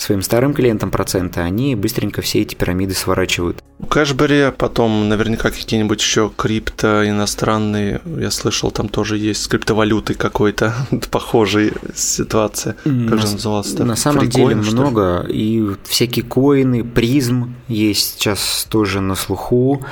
своим 0.00 0.22
старым 0.22 0.54
клиентам 0.54 0.90
проценты, 0.90 1.40
они 1.40 1.74
быстренько 1.74 2.22
все 2.22 2.42
эти 2.42 2.54
пирамиды 2.54 2.94
сворачивают. 2.94 3.62
У 3.78 3.86
Кэшбери 3.86 4.52
потом 4.56 5.08
наверняка 5.08 5.50
какие-нибудь 5.50 6.00
еще 6.00 6.30
крипто 6.36 7.08
иностранные, 7.08 8.00
я 8.18 8.30
слышал, 8.30 8.70
там 8.70 8.88
тоже 8.88 9.18
есть 9.18 9.42
с 9.42 9.48
криптовалютой 9.48 10.16
какой-то 10.16 10.74
похожей 11.10 11.72
ситуация. 11.94 12.74
Как 12.74 12.84
на, 12.92 13.18
же 13.18 13.32
называлось? 13.32 13.72
На 13.78 13.96
самом 13.96 14.20
Фрикоин, 14.20 14.62
деле 14.62 14.72
много. 14.72 15.26
И 15.28 15.64
всякие 15.84 16.24
коины, 16.24 16.84
призм 16.84 17.54
есть 17.68 18.14
сейчас 18.14 18.66
тоже 18.70 19.00
на 19.00 19.14
слуху. 19.14 19.84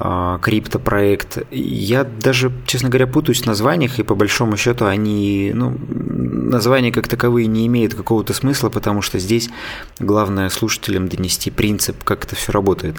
А, 0.00 0.38
криптопроект. 0.38 1.38
Я 1.50 2.04
даже, 2.04 2.52
честно 2.66 2.88
говоря, 2.88 3.08
путаюсь 3.08 3.42
в 3.42 3.46
названиях, 3.46 3.98
и 3.98 4.04
по 4.04 4.14
большому 4.14 4.56
счету 4.56 4.86
они, 4.86 5.50
ну, 5.52 5.76
названия 5.90 6.92
как 6.92 7.08
таковые 7.08 7.48
не 7.48 7.66
имеют 7.66 7.94
какого-то 7.94 8.32
смысла, 8.32 8.68
потому 8.68 9.02
что 9.02 9.18
здесь 9.18 9.50
главное 9.98 10.50
слушателям 10.50 11.08
донести 11.08 11.50
принцип, 11.50 12.04
как 12.04 12.24
это 12.24 12.36
все 12.36 12.52
работает. 12.52 12.94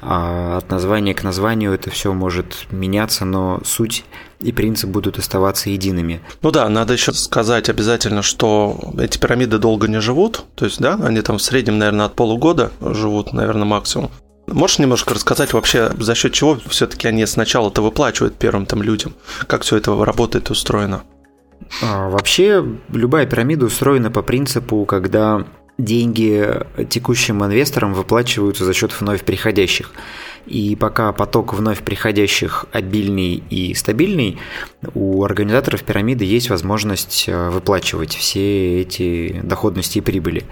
А 0.00 0.58
от 0.58 0.70
названия 0.70 1.12
к 1.12 1.24
названию 1.24 1.72
это 1.72 1.90
все 1.90 2.12
может 2.12 2.66
меняться, 2.70 3.24
но 3.24 3.60
суть 3.64 4.04
и 4.38 4.52
принцип 4.52 4.90
будут 4.90 5.18
оставаться 5.18 5.70
едиными. 5.70 6.20
Ну 6.42 6.52
да, 6.52 6.68
надо 6.68 6.92
еще 6.92 7.12
сказать 7.12 7.68
обязательно, 7.68 8.22
что 8.22 8.92
эти 8.98 9.18
пирамиды 9.18 9.58
долго 9.58 9.88
не 9.88 10.00
живут, 10.00 10.44
то 10.54 10.66
есть, 10.66 10.80
да, 10.80 11.00
они 11.02 11.20
там 11.22 11.38
в 11.38 11.42
среднем, 11.42 11.78
наверное, 11.78 12.06
от 12.06 12.14
полугода 12.14 12.70
живут, 12.80 13.32
наверное, 13.32 13.64
максимум. 13.64 14.10
Можешь 14.46 14.78
немножко 14.78 15.14
рассказать 15.14 15.52
вообще, 15.52 15.90
за 15.98 16.14
счет 16.14 16.32
чего 16.32 16.58
все-таки 16.68 17.08
они 17.08 17.24
сначала 17.26 17.70
это 17.70 17.82
выплачивают 17.82 18.36
первым 18.36 18.66
там 18.66 18.82
людям? 18.82 19.14
Как 19.46 19.62
все 19.62 19.76
это 19.76 20.04
работает 20.04 20.50
устроено? 20.50 21.02
А, 21.82 22.08
вообще, 22.08 22.64
любая 22.92 23.26
пирамида 23.26 23.66
устроена 23.66 24.10
по 24.10 24.22
принципу, 24.22 24.84
когда 24.84 25.46
деньги 25.78 26.60
текущим 26.88 27.44
инвесторам 27.44 27.94
выплачиваются 27.94 28.64
за 28.64 28.74
счет 28.74 28.92
вновь 29.00 29.24
приходящих. 29.24 29.90
И 30.46 30.76
пока 30.76 31.12
поток 31.12 31.54
вновь 31.54 31.80
приходящих 31.80 32.66
обильный 32.72 33.42
и 33.48 33.74
стабильный, 33.74 34.38
у 34.94 35.24
организаторов 35.24 35.82
пирамиды 35.82 36.24
есть 36.24 36.50
возможность 36.50 37.24
э, 37.28 37.48
выплачивать 37.50 38.14
все 38.14 38.82
эти 38.82 39.40
доходности 39.42 39.98
и 39.98 40.00
прибыли. 40.00 40.44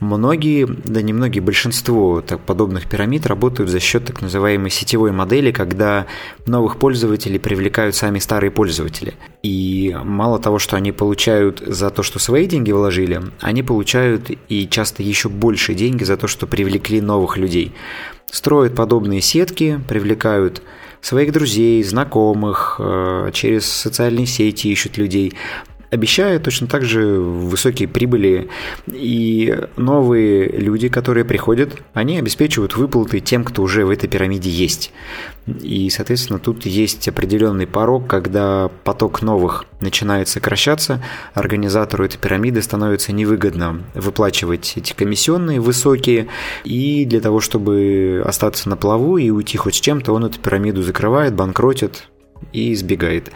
Многие, 0.00 0.66
да 0.66 1.00
не 1.00 1.12
многие, 1.12 1.40
большинство 1.40 2.20
так, 2.20 2.40
подобных 2.40 2.88
пирамид 2.88 3.26
работают 3.26 3.70
за 3.70 3.80
счет 3.80 4.04
так 4.04 4.20
называемой 4.20 4.70
сетевой 4.70 5.12
модели, 5.12 5.50
когда 5.50 6.06
новых 6.46 6.76
пользователей 6.78 7.38
привлекают 7.38 7.94
сами 7.94 8.18
старые 8.18 8.50
пользователи. 8.50 9.14
И 9.42 9.96
мало 10.04 10.38
того, 10.38 10.58
что 10.58 10.76
они 10.76 10.92
получают 10.92 11.60
за 11.60 11.90
то, 11.90 12.02
что 12.02 12.18
свои 12.18 12.46
деньги 12.46 12.72
вложили, 12.72 13.22
они 13.40 13.62
получают 13.62 14.30
и 14.48 14.68
часто 14.68 15.02
еще 15.02 15.28
больше 15.28 15.74
деньги 15.74 16.04
за 16.04 16.16
то, 16.16 16.26
что 16.26 16.46
привлекли 16.46 17.00
новых 17.00 17.36
людей. 17.38 17.72
Строят 18.30 18.74
подобные 18.74 19.20
сетки, 19.20 19.80
привлекают 19.88 20.62
своих 21.00 21.32
друзей, 21.32 21.82
знакомых, 21.82 22.76
э, 22.78 23.30
через 23.32 23.66
социальные 23.66 24.26
сети 24.26 24.68
ищут 24.68 24.98
людей 24.98 25.34
обещая 25.90 26.38
точно 26.38 26.66
так 26.66 26.84
же 26.84 27.20
высокие 27.20 27.88
прибыли. 27.88 28.48
И 28.86 29.56
новые 29.76 30.48
люди, 30.48 30.88
которые 30.88 31.24
приходят, 31.24 31.82
они 31.94 32.18
обеспечивают 32.18 32.76
выплаты 32.76 33.20
тем, 33.20 33.44
кто 33.44 33.62
уже 33.62 33.84
в 33.84 33.90
этой 33.90 34.08
пирамиде 34.08 34.50
есть. 34.50 34.92
И, 35.46 35.88
соответственно, 35.90 36.38
тут 36.38 36.66
есть 36.66 37.08
определенный 37.08 37.66
порог, 37.66 38.06
когда 38.06 38.70
поток 38.84 39.22
новых 39.22 39.64
начинает 39.80 40.28
сокращаться, 40.28 41.02
организатору 41.34 42.04
этой 42.04 42.18
пирамиды 42.18 42.60
становится 42.60 43.12
невыгодно 43.12 43.82
выплачивать 43.94 44.74
эти 44.76 44.92
комиссионные 44.92 45.60
высокие, 45.60 46.28
и 46.64 47.06
для 47.06 47.20
того, 47.20 47.40
чтобы 47.40 48.22
остаться 48.26 48.68
на 48.68 48.76
плаву 48.76 49.16
и 49.16 49.30
уйти 49.30 49.56
хоть 49.56 49.76
с 49.76 49.80
чем-то, 49.80 50.12
он 50.12 50.26
эту 50.26 50.38
пирамиду 50.38 50.82
закрывает, 50.82 51.34
банкротит 51.34 52.08
и 52.52 52.72
избегает. 52.72 53.30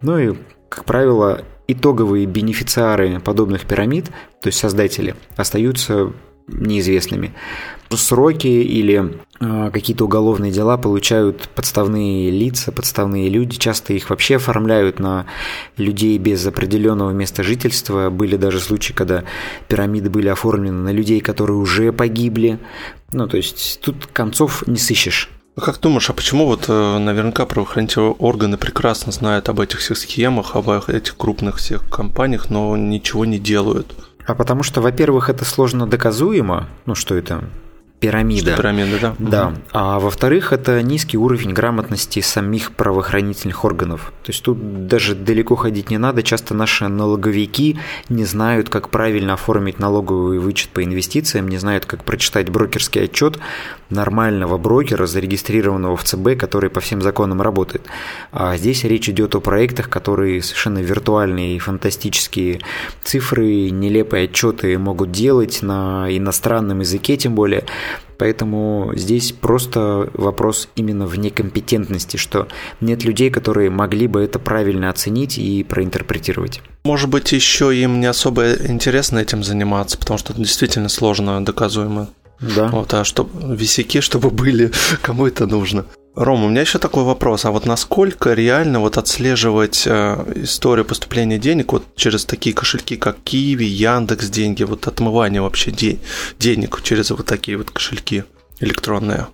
Ну 0.00 0.18
и, 0.18 0.34
как 0.68 0.84
правило, 0.84 1.44
итоговые 1.68 2.26
бенефициары 2.26 3.20
подобных 3.20 3.66
пирамид, 3.66 4.06
то 4.40 4.48
есть 4.48 4.58
создатели, 4.58 5.14
остаются 5.36 6.12
неизвестными. 6.48 7.32
Сроки 7.90 8.46
или 8.46 9.20
э, 9.40 9.70
какие-то 9.70 10.06
уголовные 10.06 10.50
дела 10.50 10.78
получают 10.78 11.48
подставные 11.50 12.30
лица, 12.30 12.72
подставные 12.72 13.28
люди. 13.28 13.58
Часто 13.58 13.92
их 13.92 14.08
вообще 14.08 14.36
оформляют 14.36 14.98
на 14.98 15.26
людей 15.76 16.16
без 16.16 16.46
определенного 16.46 17.10
места 17.10 17.42
жительства. 17.42 18.08
Были 18.08 18.36
даже 18.36 18.60
случаи, 18.60 18.94
когда 18.94 19.24
пирамиды 19.68 20.08
были 20.08 20.28
оформлены 20.28 20.78
на 20.78 20.90
людей, 20.90 21.20
которые 21.20 21.58
уже 21.58 21.92
погибли. 21.92 22.58
Ну, 23.12 23.28
то 23.28 23.36
есть 23.36 23.80
тут 23.82 24.06
концов 24.06 24.66
не 24.66 24.78
сыщешь. 24.78 25.28
А 25.54 25.60
как 25.60 25.80
думаешь, 25.80 26.08
а 26.08 26.14
почему 26.14 26.46
вот 26.46 26.64
э, 26.68 26.98
наверняка 26.98 27.44
правоохранительные 27.44 28.12
органы 28.12 28.56
прекрасно 28.56 29.12
знают 29.12 29.50
об 29.50 29.60
этих 29.60 29.80
всех 29.80 29.98
схемах, 29.98 30.56
об 30.56 30.70
этих 30.70 31.16
крупных 31.16 31.56
всех 31.56 31.88
компаниях, 31.90 32.48
но 32.48 32.74
ничего 32.74 33.26
не 33.26 33.38
делают? 33.38 33.94
А 34.26 34.34
потому 34.34 34.62
что, 34.62 34.80
во-первых, 34.80 35.28
это 35.28 35.44
сложно 35.44 35.86
доказуемо, 35.86 36.68
ну 36.86 36.94
что 36.94 37.16
это, 37.16 37.44
пирамида. 38.02 38.52
Что 38.52 38.56
пирамида, 38.56 38.98
да. 39.00 39.14
Да. 39.18 39.52
А 39.72 40.00
во-вторых, 40.00 40.52
это 40.52 40.82
низкий 40.82 41.16
уровень 41.16 41.52
грамотности 41.52 42.20
самих 42.20 42.72
правоохранительных 42.72 43.64
органов. 43.64 44.12
То 44.24 44.32
есть 44.32 44.42
тут 44.42 44.88
даже 44.88 45.14
далеко 45.14 45.54
ходить 45.54 45.90
не 45.90 45.98
надо. 45.98 46.24
Часто 46.24 46.54
наши 46.54 46.88
налоговики 46.88 47.78
не 48.08 48.24
знают, 48.24 48.68
как 48.68 48.88
правильно 48.88 49.34
оформить 49.34 49.78
налоговый 49.78 50.40
вычет 50.40 50.70
по 50.70 50.82
инвестициям, 50.82 51.46
не 51.46 51.58
знают, 51.58 51.86
как 51.86 52.02
прочитать 52.02 52.50
брокерский 52.50 53.04
отчет 53.04 53.38
нормального 53.88 54.58
брокера, 54.58 55.06
зарегистрированного 55.06 55.96
в 55.96 56.04
ЦБ, 56.04 56.36
который 56.38 56.70
по 56.70 56.80
всем 56.80 57.02
законам 57.02 57.40
работает. 57.40 57.86
А 58.32 58.56
здесь 58.56 58.84
речь 58.84 59.08
идет 59.08 59.34
о 59.34 59.40
проектах, 59.40 59.88
которые 59.88 60.42
совершенно 60.42 60.78
виртуальные 60.78 61.56
и 61.56 61.58
фантастические 61.58 62.60
цифры, 63.02 63.70
нелепые 63.70 64.24
отчеты 64.24 64.76
могут 64.78 65.12
делать 65.12 65.62
на 65.62 66.06
иностранном 66.08 66.80
языке, 66.80 67.16
тем 67.16 67.34
более. 67.34 67.64
Поэтому 68.18 68.92
здесь 68.94 69.32
просто 69.32 70.08
вопрос 70.14 70.68
именно 70.76 71.06
в 71.06 71.18
некомпетентности, 71.18 72.16
что 72.16 72.48
нет 72.80 73.04
людей, 73.04 73.30
которые 73.30 73.70
могли 73.70 74.06
бы 74.06 74.22
это 74.22 74.38
правильно 74.38 74.90
оценить 74.90 75.38
и 75.38 75.64
проинтерпретировать. 75.64 76.60
Может 76.84 77.10
быть, 77.10 77.32
еще 77.32 77.76
им 77.76 78.00
не 78.00 78.06
особо 78.06 78.52
интересно 78.54 79.18
этим 79.18 79.42
заниматься, 79.42 79.98
потому 79.98 80.18
что 80.18 80.32
это 80.32 80.42
действительно 80.42 80.88
сложно 80.88 81.44
доказуемо. 81.44 82.08
Да. 82.40 82.68
Вот, 82.68 82.92
а 82.94 83.04
чтобы 83.04 83.56
висяки, 83.56 84.00
чтобы 84.00 84.30
были, 84.30 84.72
кому 85.02 85.26
это 85.26 85.46
нужно? 85.46 85.86
Рома, 86.14 86.44
у 86.44 86.48
меня 86.50 86.60
еще 86.60 86.78
такой 86.78 87.04
вопрос. 87.04 87.44
А 87.46 87.50
вот 87.50 87.64
насколько 87.64 88.34
реально 88.34 88.80
вот 88.80 88.98
отслеживать 88.98 89.84
э, 89.86 90.32
историю 90.36 90.84
поступления 90.84 91.38
денег 91.38 91.72
вот 91.72 91.84
через 91.96 92.26
такие 92.26 92.54
кошельки, 92.54 92.96
как 92.96 93.16
Киви, 93.24 93.64
Яндекс 93.64 94.28
деньги, 94.28 94.62
вот 94.64 94.86
отмывание 94.86 95.40
вообще 95.40 95.70
де- 95.70 95.98
денег 96.38 96.82
через 96.82 97.10
вот 97.10 97.24
такие 97.24 97.56
вот 97.56 97.70
кошельки 97.70 98.24
электронные? 98.60 99.28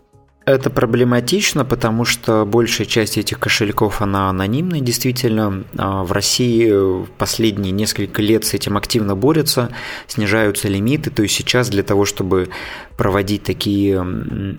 Это 0.48 0.70
проблематично, 0.70 1.66
потому 1.66 2.06
что 2.06 2.46
большая 2.46 2.86
часть 2.86 3.18
этих 3.18 3.38
кошельков, 3.38 4.00
она 4.00 4.30
анонимная, 4.30 4.80
действительно. 4.80 5.64
А 5.76 6.04
в 6.04 6.12
России 6.12 7.04
последние 7.18 7.70
несколько 7.70 8.22
лет 8.22 8.46
с 8.46 8.54
этим 8.54 8.78
активно 8.78 9.14
борются, 9.14 9.68
снижаются 10.06 10.68
лимиты, 10.68 11.10
то 11.10 11.22
есть 11.22 11.34
сейчас 11.34 11.68
для 11.68 11.82
того, 11.82 12.06
чтобы 12.06 12.48
проводить 12.96 13.42
такие 13.42 13.98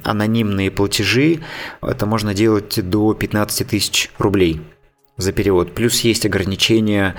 анонимные 0.04 0.69
платежи, 0.69 1.39
это 1.82 2.06
можно 2.06 2.36
делать 2.36 2.88
до 2.88 3.15
15 3.15 3.67
тысяч 3.67 4.12
рублей 4.19 4.62
за 5.17 5.32
перевод. 5.32 5.73
Плюс 5.73 6.02
есть 6.02 6.23
ограничения 6.23 7.15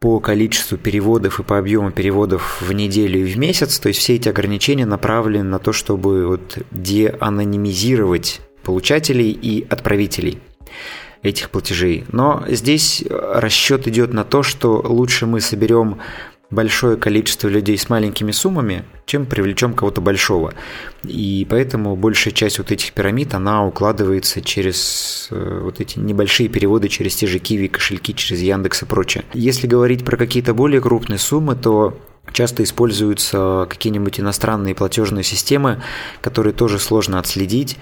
по 0.00 0.18
количеству 0.18 0.78
переводов 0.78 1.40
и 1.40 1.42
по 1.42 1.58
объему 1.58 1.90
переводов 1.90 2.62
в 2.62 2.72
неделю 2.72 3.20
и 3.20 3.32
в 3.32 3.36
месяц. 3.38 3.78
То 3.78 3.88
есть 3.88 4.00
все 4.00 4.14
эти 4.14 4.30
ограничения 4.30 4.86
направлены 4.86 5.44
на 5.44 5.58
то, 5.58 5.72
чтобы 5.72 6.26
вот 6.26 6.58
деанонимизировать 6.70 8.40
получателей 8.62 9.30
и 9.30 9.66
отправителей 9.68 10.40
этих 11.22 11.50
платежей. 11.50 12.04
Но 12.12 12.44
здесь 12.48 13.04
расчет 13.10 13.86
идет 13.86 14.14
на 14.14 14.24
то, 14.24 14.42
что 14.42 14.82
лучше 14.82 15.26
мы 15.26 15.42
соберем 15.42 15.98
большое 16.50 16.96
количество 16.96 17.48
людей 17.48 17.78
с 17.78 17.88
маленькими 17.88 18.32
суммами, 18.32 18.84
чем 19.06 19.26
привлечем 19.26 19.74
кого-то 19.74 20.00
большого. 20.00 20.52
И 21.04 21.46
поэтому 21.48 21.96
большая 21.96 22.34
часть 22.34 22.58
вот 22.58 22.70
этих 22.72 22.92
пирамид, 22.92 23.34
она 23.34 23.64
укладывается 23.66 24.40
через 24.40 25.28
э, 25.30 25.60
вот 25.62 25.80
эти 25.80 25.98
небольшие 25.98 26.48
переводы 26.48 26.88
через 26.88 27.16
те 27.16 27.26
же 27.26 27.38
Киви, 27.38 27.68
кошельки, 27.68 28.14
через 28.14 28.40
Яндекс 28.40 28.82
и 28.82 28.86
прочее. 28.86 29.24
Если 29.32 29.66
говорить 29.66 30.04
про 30.04 30.16
какие-то 30.16 30.54
более 30.54 30.80
крупные 30.80 31.18
суммы, 31.18 31.56
то 31.56 31.96
Часто 32.32 32.62
используются 32.62 33.66
какие-нибудь 33.68 34.20
иностранные 34.20 34.74
платежные 34.74 35.24
системы, 35.24 35.82
которые 36.20 36.52
тоже 36.52 36.78
сложно 36.78 37.18
отследить. 37.18 37.76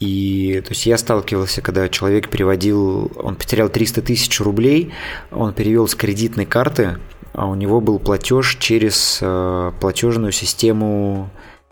И 0.00 0.60
то 0.66 0.72
есть 0.72 0.84
я 0.86 0.98
сталкивался, 0.98 1.62
когда 1.62 1.88
человек 1.88 2.28
переводил, 2.28 3.10
он 3.16 3.36
потерял 3.36 3.70
300 3.70 4.02
тысяч 4.02 4.38
рублей, 4.40 4.92
он 5.30 5.54
перевел 5.54 5.88
с 5.88 5.94
кредитной 5.94 6.44
карты 6.44 6.98
у 7.44 7.54
него 7.54 7.82
был 7.82 7.98
платеж 7.98 8.56
через 8.58 9.18
э, 9.20 9.72
платежную 9.78 10.32
систему 10.32 11.28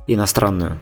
иностранную. 0.07 0.79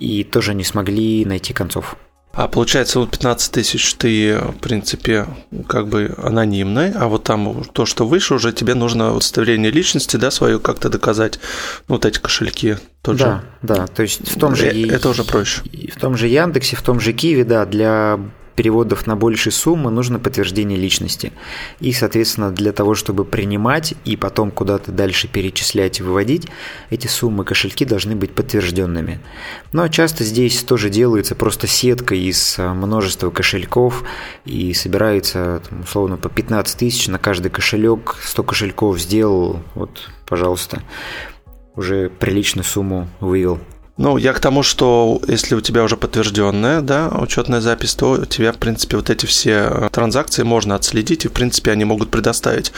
И 0.00 0.24
тоже 0.24 0.54
не 0.54 0.64
смогли 0.64 1.24
найти 1.24 1.52
концов. 1.52 1.96
А 2.32 2.48
получается, 2.48 2.98
вот 2.98 3.10
15 3.10 3.52
тысяч 3.52 3.94
ты, 3.94 4.36
в 4.36 4.58
принципе, 4.58 5.26
как 5.68 5.86
бы 5.86 6.12
анонимный, 6.18 6.90
а 6.90 7.06
вот 7.06 7.22
там 7.22 7.62
то, 7.72 7.86
что 7.86 8.06
выше, 8.08 8.34
уже 8.34 8.52
тебе 8.52 8.74
нужно 8.74 9.12
удостоверение 9.12 9.70
личности, 9.70 10.16
да, 10.16 10.32
свою 10.32 10.58
как-то 10.58 10.88
доказать, 10.88 11.38
ну, 11.86 11.94
вот 11.94 12.04
эти 12.04 12.18
кошельки. 12.18 12.76
Тот 13.02 13.18
да, 13.18 13.24
же. 13.24 13.42
да, 13.62 13.86
то 13.86 14.02
есть 14.02 14.28
в 14.28 14.38
том 14.38 14.56
же... 14.56 14.66
Это 14.66 15.10
уже 15.10 15.22
проще. 15.22 15.62
В 15.94 16.00
том 16.00 16.16
же 16.16 16.26
Яндексе, 16.26 16.74
в 16.74 16.82
том 16.82 16.98
же 16.98 17.12
Киеве, 17.12 17.44
да, 17.44 17.66
для 17.66 18.18
переводов 18.54 19.06
на 19.06 19.16
большие 19.16 19.52
суммы 19.52 19.90
нужно 19.90 20.18
подтверждение 20.18 20.78
личности. 20.78 21.32
И, 21.80 21.92
соответственно, 21.92 22.50
для 22.50 22.72
того, 22.72 22.94
чтобы 22.94 23.24
принимать 23.24 23.94
и 24.04 24.16
потом 24.16 24.50
куда-то 24.50 24.92
дальше 24.92 25.28
перечислять 25.28 26.00
и 26.00 26.02
выводить, 26.02 26.46
эти 26.90 27.06
суммы 27.06 27.44
кошельки 27.44 27.84
должны 27.84 28.14
быть 28.14 28.34
подтвержденными. 28.34 29.20
Но 29.72 29.88
часто 29.88 30.24
здесь 30.24 30.62
тоже 30.62 30.90
делается 30.90 31.34
просто 31.34 31.66
сетка 31.66 32.14
из 32.14 32.58
э, 32.58 32.72
множества 32.72 33.30
кошельков 33.30 34.04
и 34.44 34.72
собирается, 34.74 35.62
там, 35.68 35.80
условно, 35.82 36.16
по 36.16 36.28
15 36.28 36.78
тысяч 36.78 37.08
на 37.08 37.18
каждый 37.18 37.50
кошелек, 37.50 38.16
100 38.22 38.42
кошельков 38.42 39.00
сделал, 39.00 39.60
вот, 39.74 40.10
пожалуйста, 40.26 40.82
уже 41.76 42.08
приличную 42.10 42.64
сумму 42.64 43.08
вывел. 43.20 43.60
Ну, 43.96 44.16
я 44.16 44.32
к 44.32 44.40
тому, 44.40 44.64
что 44.64 45.20
если 45.28 45.54
у 45.54 45.60
тебя 45.60 45.84
уже 45.84 45.96
подтвержденная, 45.96 46.80
да, 46.80 47.08
учетная 47.08 47.60
запись, 47.60 47.94
то 47.94 48.12
у 48.12 48.24
тебя, 48.24 48.52
в 48.52 48.58
принципе, 48.58 48.96
вот 48.96 49.08
эти 49.08 49.26
все 49.26 49.68
э, 49.70 49.88
транзакции 49.92 50.42
можно 50.42 50.74
отследить, 50.74 51.24
и, 51.24 51.28
в 51.28 51.32
принципе, 51.32 51.70
они 51.70 51.84
могут 51.84 52.10
предоставить 52.10 52.72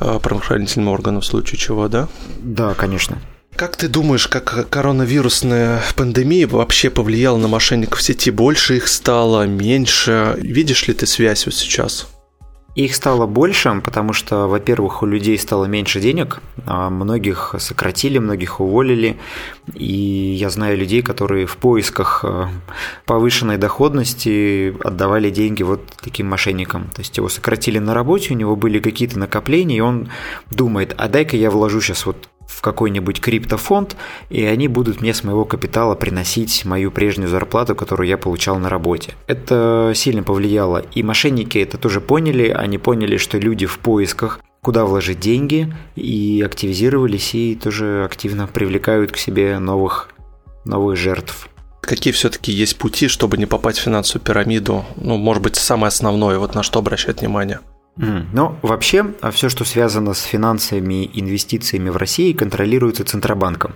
э, 0.00 0.18
правоохранительным 0.18 0.88
органам 0.88 1.20
в 1.20 1.26
случае 1.26 1.58
чего, 1.58 1.88
да? 1.88 2.08
Да, 2.40 2.72
конечно. 2.72 3.18
Как 3.54 3.76
ты 3.76 3.88
думаешь, 3.88 4.28
как 4.28 4.70
коронавирусная 4.70 5.82
пандемия 5.94 6.48
вообще 6.48 6.88
повлияла 6.88 7.36
на 7.36 7.48
мошенников 7.48 7.98
в 7.98 8.02
сети? 8.02 8.30
Больше 8.30 8.78
их 8.78 8.88
стало, 8.88 9.46
меньше? 9.46 10.36
Видишь 10.38 10.88
ли 10.88 10.94
ты 10.94 11.06
связь 11.06 11.44
вот 11.44 11.54
сейчас? 11.54 12.08
Их 12.74 12.94
стало 12.94 13.26
больше, 13.26 13.82
потому 13.84 14.14
что, 14.14 14.48
во-первых, 14.48 15.02
у 15.02 15.06
людей 15.06 15.38
стало 15.38 15.66
меньше 15.66 16.00
денег, 16.00 16.40
а 16.64 16.88
многих 16.88 17.54
сократили, 17.58 18.16
многих 18.16 18.60
уволили, 18.60 19.18
и 19.74 20.36
я 20.38 20.48
знаю 20.48 20.78
людей, 20.78 21.02
которые 21.02 21.44
в 21.44 21.58
поисках 21.58 22.24
э, 22.24 22.46
повышенной 23.04 23.58
доходности 23.58 24.74
отдавали 24.82 25.28
деньги 25.28 25.62
вот 25.62 25.82
таким 26.02 26.28
мошенникам. 26.28 26.88
То 26.94 27.00
есть 27.00 27.14
его 27.18 27.28
сократили 27.28 27.78
на 27.78 27.92
работе, 27.92 28.32
у 28.32 28.36
него 28.38 28.56
были 28.56 28.78
какие-то 28.78 29.18
накопления, 29.18 29.76
и 29.76 29.80
он 29.80 30.08
думает, 30.50 30.94
а 30.96 31.08
дай-ка 31.08 31.36
я 31.36 31.50
вложу 31.50 31.82
сейчас 31.82 32.06
вот 32.06 32.28
какой-нибудь 32.62 33.20
криптофонд, 33.20 33.96
и 34.30 34.44
они 34.44 34.68
будут 34.68 35.02
мне 35.02 35.12
с 35.12 35.24
моего 35.24 35.44
капитала 35.44 35.94
приносить 35.94 36.64
мою 36.64 36.90
прежнюю 36.90 37.28
зарплату, 37.28 37.74
которую 37.74 38.08
я 38.08 38.16
получал 38.16 38.58
на 38.58 38.70
работе. 38.70 39.14
Это 39.26 39.92
сильно 39.94 40.22
повлияло, 40.22 40.78
и 40.94 41.02
мошенники 41.02 41.58
это 41.58 41.76
тоже 41.76 42.00
поняли, 42.00 42.48
они 42.48 42.78
поняли, 42.78 43.18
что 43.18 43.36
люди 43.36 43.66
в 43.66 43.78
поисках 43.78 44.40
куда 44.62 44.84
вложить 44.84 45.18
деньги, 45.18 45.74
и 45.96 46.40
активизировались, 46.46 47.34
и 47.34 47.56
тоже 47.56 48.04
активно 48.04 48.46
привлекают 48.46 49.10
к 49.10 49.16
себе 49.16 49.58
новых, 49.58 50.10
новых 50.64 50.96
жертв. 50.96 51.48
Какие 51.80 52.12
все-таки 52.12 52.52
есть 52.52 52.78
пути, 52.78 53.08
чтобы 53.08 53.38
не 53.38 53.46
попасть 53.46 53.80
в 53.80 53.82
финансовую 53.82 54.24
пирамиду? 54.24 54.84
Ну, 54.96 55.16
может 55.16 55.42
быть, 55.42 55.56
самое 55.56 55.88
основное, 55.88 56.38
вот 56.38 56.54
на 56.54 56.62
что 56.62 56.78
обращать 56.78 57.20
внимание? 57.22 57.58
Ну, 57.96 58.56
вообще, 58.62 59.12
а 59.20 59.30
все, 59.30 59.50
что 59.50 59.64
связано 59.64 60.14
с 60.14 60.22
финансами 60.22 61.10
инвестициями 61.12 61.90
в 61.90 61.96
России, 61.98 62.32
контролируется 62.32 63.04
Центробанком. 63.04 63.74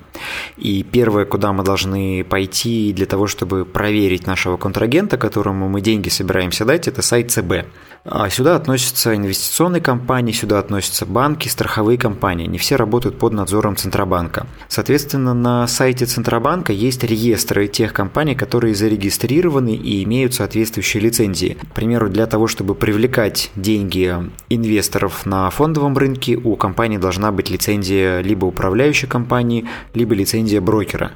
И 0.56 0.82
первое, 0.82 1.26
куда 1.26 1.52
мы 1.52 1.64
должны 1.64 2.24
пойти 2.24 2.94
для 2.94 3.04
того, 3.04 3.26
чтобы 3.26 3.66
проверить 3.66 4.26
нашего 4.26 4.56
контрагента, 4.56 5.18
которому 5.18 5.68
мы 5.68 5.82
деньги 5.82 6.08
собираемся 6.08 6.64
дать, 6.64 6.88
это 6.88 7.02
сайт 7.02 7.30
ЦБ. 7.30 7.66
А 8.08 8.30
сюда 8.30 8.54
относятся 8.54 9.16
инвестиционные 9.16 9.80
компании, 9.80 10.32
сюда 10.32 10.60
относятся 10.60 11.06
банки, 11.06 11.48
страховые 11.48 11.98
компании. 11.98 12.46
Не 12.46 12.58
все 12.58 12.76
работают 12.76 13.18
под 13.18 13.32
надзором 13.32 13.76
Центробанка. 13.76 14.46
Соответственно, 14.68 15.34
на 15.34 15.66
сайте 15.66 16.06
Центробанка 16.06 16.72
есть 16.72 17.02
реестры 17.02 17.66
тех 17.66 17.92
компаний, 17.92 18.36
которые 18.36 18.76
зарегистрированы 18.76 19.74
и 19.74 20.04
имеют 20.04 20.34
соответствующие 20.34 21.02
лицензии. 21.02 21.58
К 21.60 21.74
примеру, 21.74 22.08
для 22.08 22.26
того, 22.26 22.46
чтобы 22.46 22.76
привлекать 22.76 23.50
деньги 23.56 24.14
инвесторов 24.48 25.26
на 25.26 25.50
фондовом 25.50 25.98
рынке, 25.98 26.36
у 26.36 26.54
компании 26.54 26.98
должна 26.98 27.32
быть 27.32 27.50
лицензия 27.50 28.20
либо 28.20 28.44
управляющей 28.44 29.08
компании, 29.08 29.68
либо 29.94 30.14
лицензия 30.14 30.60
брокера 30.60 31.10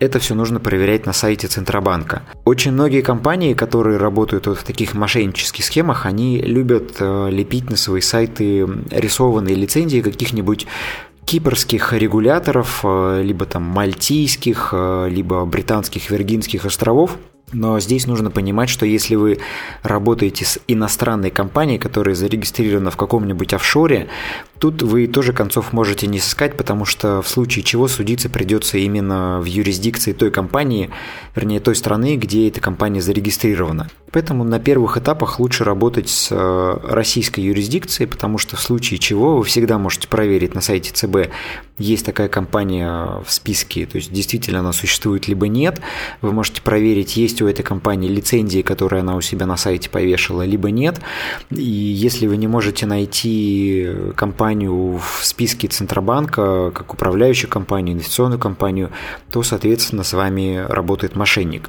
это 0.00 0.18
все 0.18 0.34
нужно 0.34 0.58
проверять 0.58 1.06
на 1.06 1.12
сайте 1.12 1.46
Центробанка. 1.46 2.22
Очень 2.44 2.72
многие 2.72 3.02
компании, 3.02 3.54
которые 3.54 3.98
работают 3.98 4.46
вот 4.46 4.58
в 4.58 4.64
таких 4.64 4.94
мошеннических 4.94 5.64
схемах, 5.64 6.06
они 6.06 6.40
любят 6.40 6.96
э, 6.98 7.28
лепить 7.30 7.70
на 7.70 7.76
свои 7.76 8.00
сайты 8.00 8.66
рисованные 8.90 9.54
лицензии 9.54 10.00
каких-нибудь 10.00 10.66
кипрских 11.26 11.92
регуляторов, 11.92 12.80
э, 12.82 13.22
либо 13.22 13.44
там 13.44 13.62
мальтийских, 13.62 14.70
э, 14.72 15.08
либо 15.10 15.44
британских 15.44 16.10
Виргинских 16.10 16.64
островов. 16.64 17.16
Но 17.52 17.80
здесь 17.80 18.06
нужно 18.06 18.30
понимать, 18.30 18.68
что 18.68 18.86
если 18.86 19.16
вы 19.16 19.38
работаете 19.82 20.44
с 20.44 20.60
иностранной 20.68 21.30
компанией, 21.30 21.78
которая 21.78 22.14
зарегистрирована 22.14 22.90
в 22.90 22.96
каком-нибудь 22.96 23.52
офшоре, 23.52 24.08
тут 24.60 24.82
вы 24.82 25.06
тоже 25.06 25.32
концов 25.32 25.72
можете 25.72 26.06
не 26.06 26.20
сыскать, 26.20 26.56
потому 26.56 26.84
что 26.84 27.22
в 27.22 27.28
случае 27.28 27.64
чего 27.64 27.88
судиться 27.88 28.28
придется 28.28 28.78
именно 28.78 29.40
в 29.40 29.46
юрисдикции 29.46 30.12
той 30.12 30.30
компании, 30.30 30.90
вернее 31.34 31.60
той 31.60 31.74
страны, 31.74 32.16
где 32.16 32.48
эта 32.48 32.60
компания 32.60 33.00
зарегистрирована. 33.00 33.88
Поэтому 34.12 34.44
на 34.44 34.58
первых 34.58 34.96
этапах 34.96 35.38
лучше 35.38 35.64
работать 35.64 36.08
с 36.08 36.28
э, 36.30 36.78
российской 36.88 37.40
юрисдикцией, 37.40 38.08
потому 38.08 38.38
что 38.38 38.56
в 38.56 38.60
случае 38.60 38.98
чего 38.98 39.36
вы 39.36 39.44
всегда 39.44 39.78
можете 39.78 40.08
проверить 40.08 40.54
на 40.54 40.60
сайте 40.60 40.90
ЦБ, 40.92 41.30
есть 41.78 42.04
такая 42.04 42.28
компания 42.28 43.22
в 43.24 43.32
списке, 43.32 43.86
то 43.86 43.96
есть 43.96 44.12
действительно 44.12 44.60
она 44.60 44.72
существует 44.72 45.28
либо 45.28 45.48
нет. 45.48 45.80
Вы 46.20 46.32
можете 46.32 46.60
проверить, 46.60 47.16
есть 47.16 47.39
у 47.44 47.48
этой 47.48 47.62
компании 47.62 48.08
лицензии, 48.08 48.62
которые 48.62 49.00
она 49.00 49.16
у 49.16 49.20
себя 49.20 49.46
на 49.46 49.56
сайте 49.56 49.90
повешала, 49.90 50.42
либо 50.42 50.70
нет. 50.70 51.00
И 51.50 51.62
если 51.62 52.26
вы 52.26 52.36
не 52.36 52.46
можете 52.46 52.86
найти 52.86 53.88
компанию 54.16 54.98
в 54.98 55.24
списке 55.24 55.68
Центробанка, 55.68 56.70
как 56.72 56.92
управляющую 56.92 57.50
компанию, 57.50 57.94
инвестиционную 57.94 58.38
компанию, 58.38 58.90
то, 59.30 59.42
соответственно, 59.42 60.02
с 60.02 60.12
вами 60.12 60.64
работает 60.68 61.16
мошенник. 61.16 61.68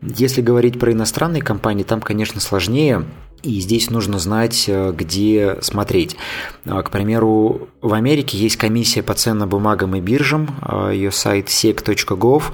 Если 0.00 0.42
говорить 0.42 0.78
про 0.78 0.92
иностранные 0.92 1.42
компании, 1.42 1.82
там, 1.82 2.00
конечно, 2.00 2.40
сложнее. 2.40 3.04
И 3.42 3.60
здесь 3.60 3.90
нужно 3.90 4.18
знать, 4.18 4.64
э, 4.66 4.92
где 4.96 5.58
смотреть. 5.60 6.16
А, 6.66 6.82
к 6.82 6.90
примеру, 6.90 7.68
в 7.80 7.92
Америке 7.92 8.36
есть 8.36 8.56
комиссия 8.56 9.02
по 9.02 9.14
ценным 9.14 9.48
бумагам 9.48 9.94
и 9.94 10.00
биржам, 10.00 10.56
а, 10.60 10.90
ее 10.90 11.12
сайт 11.12 11.46
sec.gov. 11.46 12.44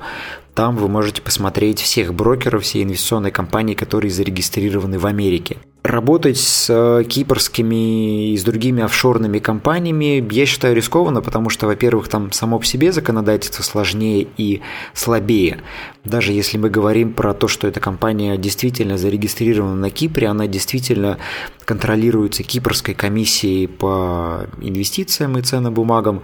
Там 0.54 0.76
вы 0.76 0.88
можете 0.88 1.20
посмотреть 1.20 1.80
всех 1.80 2.14
брокеров, 2.14 2.62
все 2.62 2.82
инвестиционные 2.82 3.32
компании, 3.32 3.74
которые 3.74 4.12
зарегистрированы 4.12 5.00
в 5.00 5.06
Америке. 5.06 5.56
Работать 5.82 6.38
с 6.38 6.70
э, 6.70 7.04
кипрскими 7.04 8.32
и 8.32 8.36
с 8.38 8.44
другими 8.44 8.82
офшорными 8.82 9.38
компаниями 9.38 10.26
я 10.30 10.46
считаю 10.46 10.74
рискованно, 10.74 11.20
потому 11.20 11.50
что, 11.50 11.66
во-первых, 11.66 12.08
там 12.08 12.32
само 12.32 12.58
по 12.58 12.64
себе 12.64 12.90
законодательство 12.92 13.62
сложнее 13.62 14.26
и 14.38 14.62
слабее. 14.94 15.60
Даже 16.04 16.32
если 16.32 16.56
мы 16.56 16.70
говорим 16.70 17.12
про 17.12 17.34
то, 17.34 17.48
что 17.48 17.66
эта 17.66 17.80
компания 17.80 18.38
действительно 18.38 18.96
зарегистрирована 18.96 19.74
на 19.74 19.90
Кипре, 19.90 20.28
она 20.28 20.46
действительно 20.46 21.18
контролируется 21.66 22.44
кипрской 22.44 22.94
комиссией 22.94 23.66
по 23.66 24.46
инвестициям 24.62 25.36
и 25.36 25.42
ценным 25.42 25.74
бумагам, 25.74 26.22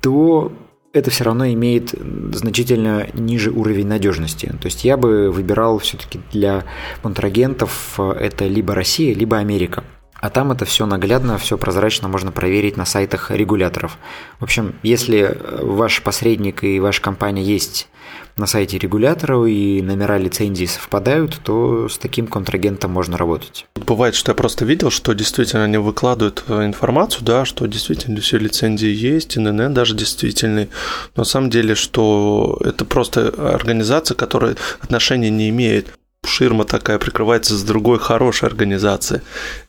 то 0.00 0.50
это 0.98 1.10
все 1.10 1.24
равно 1.24 1.46
имеет 1.48 1.94
значительно 2.32 3.08
ниже 3.14 3.50
уровень 3.50 3.86
надежности. 3.86 4.46
То 4.60 4.66
есть 4.66 4.84
я 4.84 4.96
бы 4.96 5.30
выбирал 5.30 5.78
все-таки 5.78 6.20
для 6.32 6.64
контрагентов 7.02 7.94
э, 7.98 8.12
это 8.20 8.46
либо 8.46 8.74
Россия, 8.74 9.14
либо 9.14 9.38
Америка. 9.38 9.84
А 10.20 10.30
там 10.30 10.50
это 10.50 10.64
все 10.64 10.84
наглядно, 10.84 11.38
все 11.38 11.56
прозрачно 11.56 12.08
можно 12.08 12.32
проверить 12.32 12.76
на 12.76 12.84
сайтах 12.84 13.30
регуляторов. 13.30 13.98
В 14.40 14.44
общем, 14.44 14.74
если 14.82 15.20
э, 15.20 15.64
ваш 15.64 16.02
посредник 16.02 16.64
и 16.64 16.80
ваша 16.80 17.00
компания 17.00 17.42
есть 17.42 17.88
на 18.38 18.46
сайте 18.46 18.78
регулятора 18.78 19.44
и 19.46 19.82
номера 19.82 20.16
лицензии 20.18 20.66
совпадают, 20.66 21.40
то 21.42 21.88
с 21.88 21.98
таким 21.98 22.26
контрагентом 22.26 22.92
можно 22.92 23.16
работать. 23.16 23.66
Бывает, 23.74 24.14
что 24.14 24.30
я 24.30 24.34
просто 24.34 24.64
видел, 24.64 24.90
что 24.90 25.12
действительно 25.12 25.64
они 25.64 25.76
выкладывают 25.76 26.44
э, 26.48 26.64
информацию, 26.64 27.24
да, 27.24 27.44
что 27.44 27.66
действительно 27.66 28.20
все 28.20 28.38
лицензии 28.38 28.88
есть, 28.88 29.36
ИНН 29.36 29.74
даже 29.74 29.94
действительный. 29.94 30.68
Но 31.16 31.22
на 31.22 31.24
самом 31.24 31.50
деле, 31.50 31.74
что 31.74 32.58
это 32.64 32.84
просто 32.84 33.28
организация, 33.28 34.14
которая 34.14 34.56
отношения 34.80 35.30
не 35.30 35.48
имеет 35.50 35.88
ширма 36.24 36.64
такая 36.64 36.98
прикрывается 36.98 37.56
с 37.56 37.62
другой 37.62 37.98
хорошей 37.98 38.48
организацией. 38.48 39.20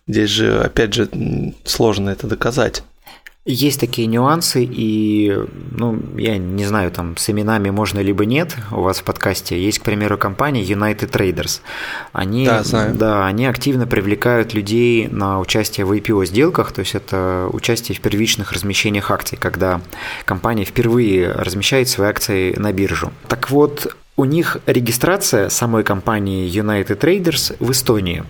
Здесь 0.07 0.29
же, 0.29 0.59
опять 0.59 0.93
же, 0.93 1.09
сложно 1.63 2.09
это 2.09 2.27
доказать. 2.27 2.83
Есть 3.51 3.79
такие 3.79 4.07
нюансы, 4.07 4.63
и, 4.63 5.35
ну, 5.71 5.99
я 6.15 6.37
не 6.37 6.65
знаю, 6.65 6.91
там, 6.91 7.17
с 7.17 7.31
именами 7.31 7.71
можно 7.71 7.99
либо 7.99 8.23
нет 8.23 8.55
у 8.71 8.81
вас 8.81 8.99
в 8.99 9.03
подкасте. 9.03 9.59
Есть, 9.59 9.79
к 9.79 9.81
примеру, 9.81 10.19
компания 10.19 10.63
United 10.63 11.09
Traders. 11.09 11.61
Они, 12.13 12.45
да, 12.45 12.61
знаю. 12.61 12.93
да, 12.93 13.25
они 13.25 13.47
активно 13.47 13.87
привлекают 13.87 14.53
людей 14.53 15.07
на 15.07 15.39
участие 15.39 15.87
в 15.87 15.91
IPO-сделках, 15.93 16.73
то 16.73 16.81
есть 16.81 16.93
это 16.93 17.49
участие 17.51 17.97
в 17.97 18.01
первичных 18.01 18.51
размещениях 18.51 19.09
акций, 19.09 19.35
когда 19.35 19.81
компания 20.25 20.63
впервые 20.63 21.31
размещает 21.31 21.89
свои 21.89 22.07
акции 22.07 22.53
на 22.55 22.71
биржу. 22.71 23.11
Так 23.27 23.49
вот, 23.49 23.95
у 24.15 24.25
них 24.25 24.57
регистрация 24.67 25.49
самой 25.49 25.83
компании 25.83 26.47
United 26.47 26.99
Traders 26.99 27.55
в 27.59 27.71
Эстонии, 27.71 28.23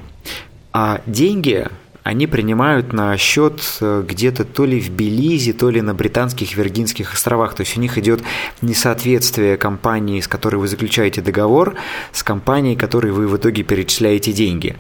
а 0.72 1.02
деньги 1.06 1.68
они 2.04 2.28
принимают 2.28 2.94
на 2.94 3.18
счет 3.18 3.62
э, 3.82 4.04
где-то 4.08 4.46
то 4.46 4.66
ли 4.66 4.80
в 4.80 4.90
Белизе, 4.90 5.54
то 5.54 5.70
ли 5.70 5.82
на 5.82 5.94
британских 5.94 6.56
Виргинских 6.56 7.14
островах. 7.14 7.54
То 7.54 7.62
есть 7.62 7.78
у 7.78 7.82
них 7.82 7.98
идет 7.98 8.22
несоответствие 8.62 9.58
компании, 9.58 10.22
с 10.22 10.28
которой 10.28 10.56
вы 10.56 10.68
заключаете 10.68 11.22
договор, 11.22 11.76
с 12.12 12.24
компанией, 12.24 12.76
которой 12.76 13.12
вы 13.12 13.28
в 13.28 13.38
итоге 13.38 13.64
перечисляете 13.64 14.32
деньги. 14.32 14.76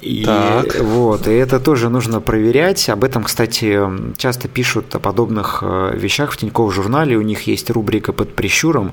И, 0.00 0.24
так. 0.24 0.80
Вот, 0.80 1.28
и 1.28 1.32
это 1.32 1.60
тоже 1.60 1.90
нужно 1.90 2.20
проверять. 2.20 2.88
Об 2.88 3.04
этом, 3.04 3.24
кстати, 3.24 3.78
часто 4.16 4.48
пишут 4.48 4.94
о 4.94 4.98
подобных 4.98 5.62
э, 5.62 5.96
вещах 5.96 6.32
в 6.32 6.36
Тинькофф 6.36 6.74
журнале. 6.74 7.16
У 7.16 7.22
них 7.22 7.42
есть 7.42 7.70
рубрика 7.70 8.12
«Под 8.12 8.34
прищуром», 8.34 8.92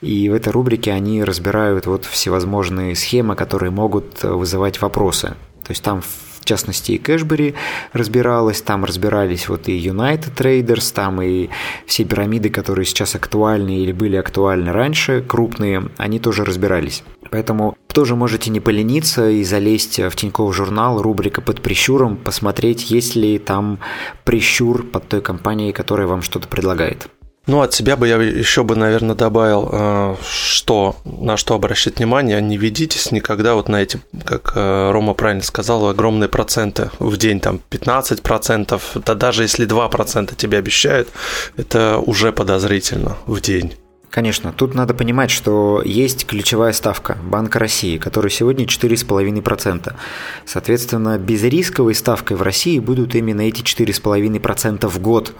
и 0.00 0.28
в 0.28 0.34
этой 0.34 0.52
рубрике 0.52 0.92
они 0.92 1.22
разбирают 1.22 1.86
вот 1.86 2.04
всевозможные 2.04 2.96
схемы, 2.96 3.36
которые 3.36 3.70
могут 3.70 4.24
э, 4.24 4.28
вызывать 4.28 4.80
вопросы. 4.80 5.28
То 5.64 5.70
есть 5.70 5.82
там 5.82 6.02
в 6.42 6.44
частности 6.44 6.92
и 6.92 6.98
Кэшбери 6.98 7.54
разбиралась, 7.92 8.60
там 8.60 8.84
разбирались 8.84 9.48
вот 9.48 9.68
и 9.68 9.78
United 9.78 10.34
Traders, 10.34 10.92
там 10.92 11.22
и 11.22 11.48
все 11.86 12.04
пирамиды, 12.04 12.50
которые 12.50 12.84
сейчас 12.84 13.14
актуальны 13.14 13.78
или 13.78 13.92
были 13.92 14.16
актуальны 14.16 14.72
раньше, 14.72 15.22
крупные, 15.22 15.88
они 15.96 16.18
тоже 16.18 16.44
разбирались. 16.44 17.04
Поэтому 17.30 17.78
тоже 17.86 18.16
можете 18.16 18.50
не 18.50 18.58
полениться 18.58 19.30
и 19.30 19.44
залезть 19.44 20.00
в 20.00 20.16
Тинькофф 20.16 20.54
журнал, 20.54 21.00
рубрика 21.00 21.40
«Под 21.40 21.62
прищуром», 21.62 22.16
посмотреть, 22.16 22.90
есть 22.90 23.14
ли 23.14 23.38
там 23.38 23.78
прищур 24.24 24.84
под 24.84 25.08
той 25.08 25.20
компанией, 25.22 25.72
которая 25.72 26.08
вам 26.08 26.22
что-то 26.22 26.48
предлагает. 26.48 27.08
Ну, 27.46 27.60
от 27.60 27.74
себя 27.74 27.96
бы 27.96 28.06
я 28.06 28.16
еще 28.16 28.62
бы, 28.62 28.76
наверное, 28.76 29.16
добавил, 29.16 29.68
э, 29.72 30.16
что, 30.30 30.96
на 31.04 31.36
что 31.36 31.54
обращать 31.54 31.98
внимание, 31.98 32.40
не 32.40 32.56
ведитесь 32.56 33.10
никогда 33.10 33.54
вот 33.54 33.68
на 33.68 33.82
эти, 33.82 34.00
как 34.24 34.52
э, 34.54 34.90
Рома 34.92 35.14
правильно 35.14 35.42
сказал, 35.42 35.88
огромные 35.88 36.28
проценты 36.28 36.90
в 37.00 37.16
день, 37.16 37.40
там 37.40 37.60
15%, 37.70 38.80
да 39.04 39.14
даже 39.14 39.42
если 39.42 39.66
2% 39.66 40.36
тебе 40.36 40.58
обещают, 40.58 41.08
это 41.56 41.98
уже 41.98 42.30
подозрительно 42.30 43.16
в 43.26 43.40
день. 43.40 43.74
Конечно, 44.12 44.52
тут 44.52 44.74
надо 44.74 44.92
понимать, 44.92 45.30
что 45.30 45.80
есть 45.82 46.26
ключевая 46.26 46.74
ставка 46.74 47.16
Банка 47.24 47.58
России, 47.58 47.96
которая 47.96 48.30
сегодня 48.30 48.66
4,5%. 48.66 49.94
Соответственно, 50.44 51.18
безрисковой 51.18 51.94
ставкой 51.94 52.36
в 52.36 52.42
России 52.42 52.78
будут 52.78 53.14
именно 53.14 53.40
эти 53.40 53.62
4,5% 53.62 54.86
в 54.86 55.00
год. 55.00 55.32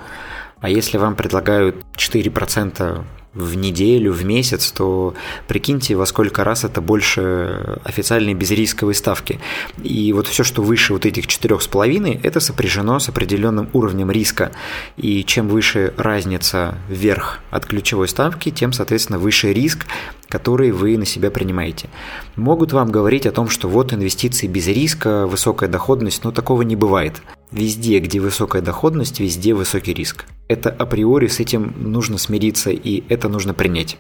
А 0.63 0.69
если 0.71 0.97
вам 0.97 1.17
предлагают 1.17 1.85
4% 1.97 3.05
в 3.35 3.57
неделю, 3.57 4.13
в 4.13 4.25
месяц, 4.25 4.73
то 4.73 5.15
прикиньте, 5.49 5.95
во 5.97 6.07
сколько 6.07 6.45
раз 6.45 6.65
это 6.65 6.81
больше 6.81 7.81
официальной 7.85 8.35
безрисковой 8.35 8.95
ставки. 8.95 9.41
И 9.83 10.13
вот 10.13 10.27
все, 10.27 10.45
что 10.45 10.63
выше 10.63 10.93
вот 10.93 11.07
этих 11.07 11.27
4,5, 11.27 12.21
это 12.23 12.41
сопряжено 12.41 12.99
с 12.99 13.09
определенным 13.09 13.69
уровнем 13.73 14.11
риска. 14.11 14.53
И 14.97 15.25
чем 15.25 15.49
выше 15.49 15.95
разница 15.97 16.77
вверх 16.89 17.41
от 17.51 17.67
ключевой 17.67 18.09
ставки, 18.09 18.51
тем, 18.51 18.73
соответственно, 18.73 19.19
выше 19.19 19.53
риск, 19.53 19.87
который 20.29 20.71
вы 20.71 20.97
на 20.97 21.05
себя 21.05 21.31
принимаете. 21.31 21.91
Могут 22.37 22.73
вам 22.73 22.91
говорить 22.91 23.27
о 23.27 23.33
том, 23.33 23.51
что 23.51 23.69
вот 23.69 23.93
инвестиции 23.93 24.47
без 24.47 24.67
риска, 24.67 25.27
высокая 25.27 25.69
доходность, 25.69 26.25
но 26.25 26.33
такого 26.33 26.63
не 26.63 26.75
бывает. 26.75 27.21
Везде, 27.51 27.99
где 27.99 28.19
высокая 28.19 28.63
доходность, 28.63 29.21
везде 29.21 29.53
высокий 29.53 29.93
риск. 29.93 30.25
Это 30.49 30.71
априори 30.71 31.27
с 31.27 31.39
этим 31.39 31.75
нужно 31.77 32.17
смириться, 32.17 32.71
и 32.71 33.05
это 33.11 33.22
нужно 33.29 33.55
принять. 33.55 33.99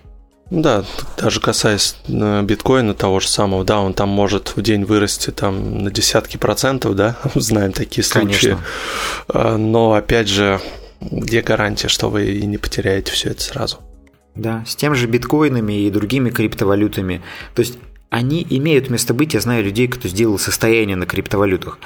Да, 0.50 0.84
даже 1.16 1.40
касаясь 1.40 1.96
э, 2.08 2.42
биткоина 2.42 2.92
того 2.92 3.20
же 3.20 3.28
самого, 3.28 3.64
да, 3.64 3.80
он 3.80 3.94
там 3.94 4.10
может 4.10 4.52
в 4.54 4.60
день 4.60 4.84
вырасти 4.84 5.30
там 5.30 5.78
на 5.82 5.90
десятки 5.90 6.36
процентов, 6.36 6.94
да, 6.94 7.16
знаем 7.34 7.72
такие 7.72 8.04
случаи. 8.04 8.48
Конечно. 8.48 8.64
Э, 9.32 9.56
но 9.56 9.94
опять 9.94 10.28
же, 10.28 10.60
где 11.00 11.40
гарантия, 11.40 11.88
что 11.88 12.10
вы 12.10 12.26
и 12.32 12.46
не 12.46 12.58
потеряете 12.58 13.12
все 13.12 13.30
это 13.30 13.40
сразу? 13.40 13.78
Да, 14.34 14.62
с 14.66 14.76
тем 14.76 14.94
же 14.94 15.06
биткоинами 15.06 15.86
и 15.86 15.90
другими 15.90 16.28
криптовалютами. 16.28 17.22
То 17.54 17.60
есть 17.60 17.78
они 18.10 18.46
имеют 18.50 18.90
место 18.90 19.14
быть. 19.14 19.32
Я 19.32 19.40
знаю 19.40 19.64
людей, 19.64 19.88
кто 19.88 20.06
сделал 20.06 20.38
состояние 20.38 20.96
на 20.96 21.06
криптовалютах. 21.06 21.78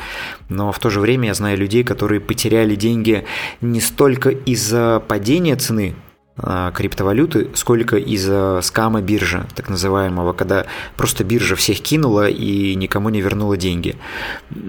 Но 0.49 0.73
в 0.73 0.79
то 0.81 0.91
же 0.91 0.99
время 0.99 1.29
я 1.29 1.35
знаю 1.35 1.57
людей, 1.57 1.85
которые 1.85 2.21
потеряли 2.21 2.75
деньги 2.75 3.25
не 3.61 3.81
столько 3.81 4.31
из-за 4.31 5.01
падения 5.07 5.55
цены 5.55 5.95
криптовалюты, 6.39 7.49
сколько 7.55 7.97
из-за 7.97 8.61
скама 8.63 9.01
биржи, 9.01 9.47
так 9.55 9.71
называемого, 9.71 10.35
когда 10.35 10.67
просто 10.97 11.25
биржа 11.25 11.57
всех 11.57 11.81
кинула 11.81 12.29
и 12.29 12.75
никому 12.75 13.09
не 13.09 13.21
вернула 13.21 13.57
деньги, 13.57 13.97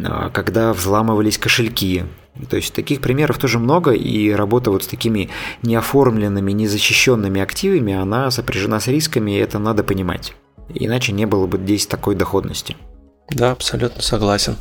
а, 0.05 0.29
когда 0.29 0.73
взламывались 0.73 1.37
кошельки. 1.37 2.05
То 2.49 2.55
есть 2.55 2.73
таких 2.73 3.01
примеров 3.01 3.37
тоже 3.37 3.59
много, 3.59 3.91
и 3.91 4.31
работа 4.31 4.71
вот 4.71 4.83
с 4.83 4.87
такими 4.87 5.29
неоформленными, 5.63 6.51
незащищенными 6.51 7.41
активами, 7.41 7.93
она 7.93 8.29
сопряжена 8.31 8.79
с 8.79 8.87
рисками, 8.87 9.31
и 9.31 9.39
это 9.39 9.59
надо 9.59 9.83
понимать. 9.83 10.33
Иначе 10.73 11.11
не 11.11 11.25
было 11.25 11.47
бы 11.47 11.57
здесь 11.57 11.87
такой 11.87 12.15
доходности. 12.15 12.77
Да, 13.29 13.51
абсолютно 13.51 14.01
согласен. 14.01 14.55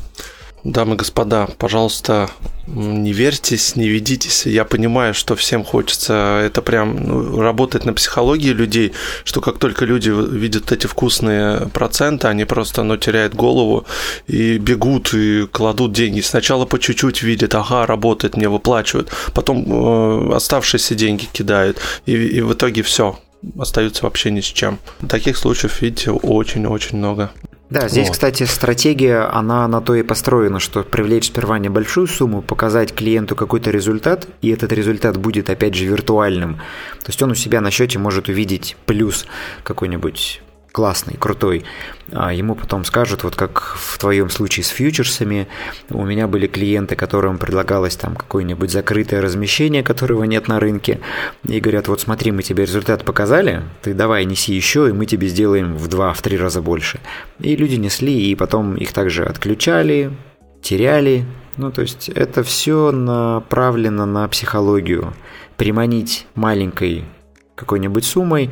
Дамы 0.66 0.94
и 0.94 0.98
господа, 0.98 1.48
пожалуйста, 1.58 2.28
не 2.66 3.12
верьтесь, 3.12 3.76
не 3.76 3.86
ведитесь. 3.86 4.46
Я 4.46 4.64
понимаю, 4.64 5.14
что 5.14 5.36
всем 5.36 5.62
хочется 5.62 6.42
это 6.44 6.60
прям 6.60 6.96
ну, 6.96 7.40
работать 7.40 7.84
на 7.84 7.92
психологии 7.92 8.50
людей, 8.50 8.92
что 9.22 9.40
как 9.40 9.58
только 9.58 9.84
люди 9.84 10.10
видят 10.10 10.72
эти 10.72 10.88
вкусные 10.88 11.68
проценты, 11.72 12.26
они 12.26 12.44
просто 12.44 12.82
ну, 12.82 12.96
теряют 12.96 13.32
голову 13.32 13.86
и 14.26 14.58
бегут 14.58 15.14
и 15.14 15.46
кладут 15.46 15.92
деньги. 15.92 16.20
Сначала 16.20 16.66
по 16.66 16.80
чуть-чуть 16.80 17.22
видят, 17.22 17.54
ага, 17.54 17.86
работает, 17.86 18.36
мне 18.36 18.48
выплачивают, 18.48 19.12
потом 19.34 19.64
э, 19.68 20.34
оставшиеся 20.34 20.96
деньги 20.96 21.28
кидают, 21.32 21.78
и, 22.06 22.12
и 22.12 22.40
в 22.40 22.54
итоге 22.54 22.82
все, 22.82 23.20
остаются 23.56 24.02
вообще 24.02 24.32
ни 24.32 24.40
с 24.40 24.46
чем. 24.46 24.80
Таких 25.08 25.36
случаев, 25.36 25.80
видите, 25.80 26.10
очень-очень 26.10 26.98
много. 26.98 27.30
Да, 27.68 27.88
здесь, 27.88 28.06
вот. 28.06 28.12
кстати, 28.12 28.44
стратегия, 28.44 29.28
она 29.32 29.66
на 29.66 29.80
то 29.80 29.94
и 29.94 30.02
построена, 30.02 30.60
что 30.60 30.84
привлечь 30.84 31.26
сперва 31.26 31.58
небольшую 31.58 32.06
сумму, 32.06 32.40
показать 32.40 32.94
клиенту 32.94 33.34
какой-то 33.34 33.70
результат, 33.70 34.28
и 34.40 34.50
этот 34.50 34.72
результат 34.72 35.16
будет, 35.16 35.50
опять 35.50 35.74
же, 35.74 35.84
виртуальным. 35.84 36.56
То 37.02 37.08
есть 37.08 37.20
он 37.22 37.32
у 37.32 37.34
себя 37.34 37.60
на 37.60 37.70
счете 37.70 37.98
может 37.98 38.28
увидеть 38.28 38.76
плюс 38.86 39.26
какой-нибудь 39.64 40.42
классный, 40.76 41.16
крутой, 41.18 41.64
а 42.12 42.34
ему 42.34 42.54
потом 42.54 42.84
скажут, 42.84 43.24
вот 43.24 43.34
как 43.34 43.76
в 43.78 43.98
твоем 43.98 44.28
случае 44.28 44.62
с 44.62 44.68
фьючерсами, 44.68 45.48
у 45.88 46.04
меня 46.04 46.26
были 46.26 46.46
клиенты, 46.46 46.96
которым 46.96 47.38
предлагалось 47.38 47.96
там 47.96 48.14
какое-нибудь 48.14 48.70
закрытое 48.70 49.22
размещение, 49.22 49.82
которого 49.82 50.24
нет 50.24 50.48
на 50.48 50.60
рынке, 50.60 51.00
и 51.44 51.60
говорят, 51.60 51.88
вот 51.88 52.02
смотри, 52.02 52.30
мы 52.30 52.42
тебе 52.42 52.66
результат 52.66 53.06
показали, 53.06 53.62
ты 53.80 53.94
давай 53.94 54.26
неси 54.26 54.52
еще, 54.52 54.90
и 54.90 54.92
мы 54.92 55.06
тебе 55.06 55.28
сделаем 55.28 55.78
в 55.78 55.88
два, 55.88 56.12
в 56.12 56.20
три 56.20 56.36
раза 56.36 56.60
больше. 56.60 57.00
И 57.40 57.56
люди 57.56 57.76
несли, 57.76 58.30
и 58.30 58.34
потом 58.34 58.76
их 58.76 58.92
также 58.92 59.24
отключали, 59.24 60.12
теряли, 60.60 61.24
ну, 61.56 61.72
то 61.72 61.80
есть 61.80 62.10
это 62.10 62.42
все 62.42 62.90
направлено 62.90 64.04
на 64.04 64.28
психологию. 64.28 65.14
Приманить 65.56 66.26
маленькой 66.34 67.06
какой-нибудь 67.54 68.04
суммой, 68.04 68.50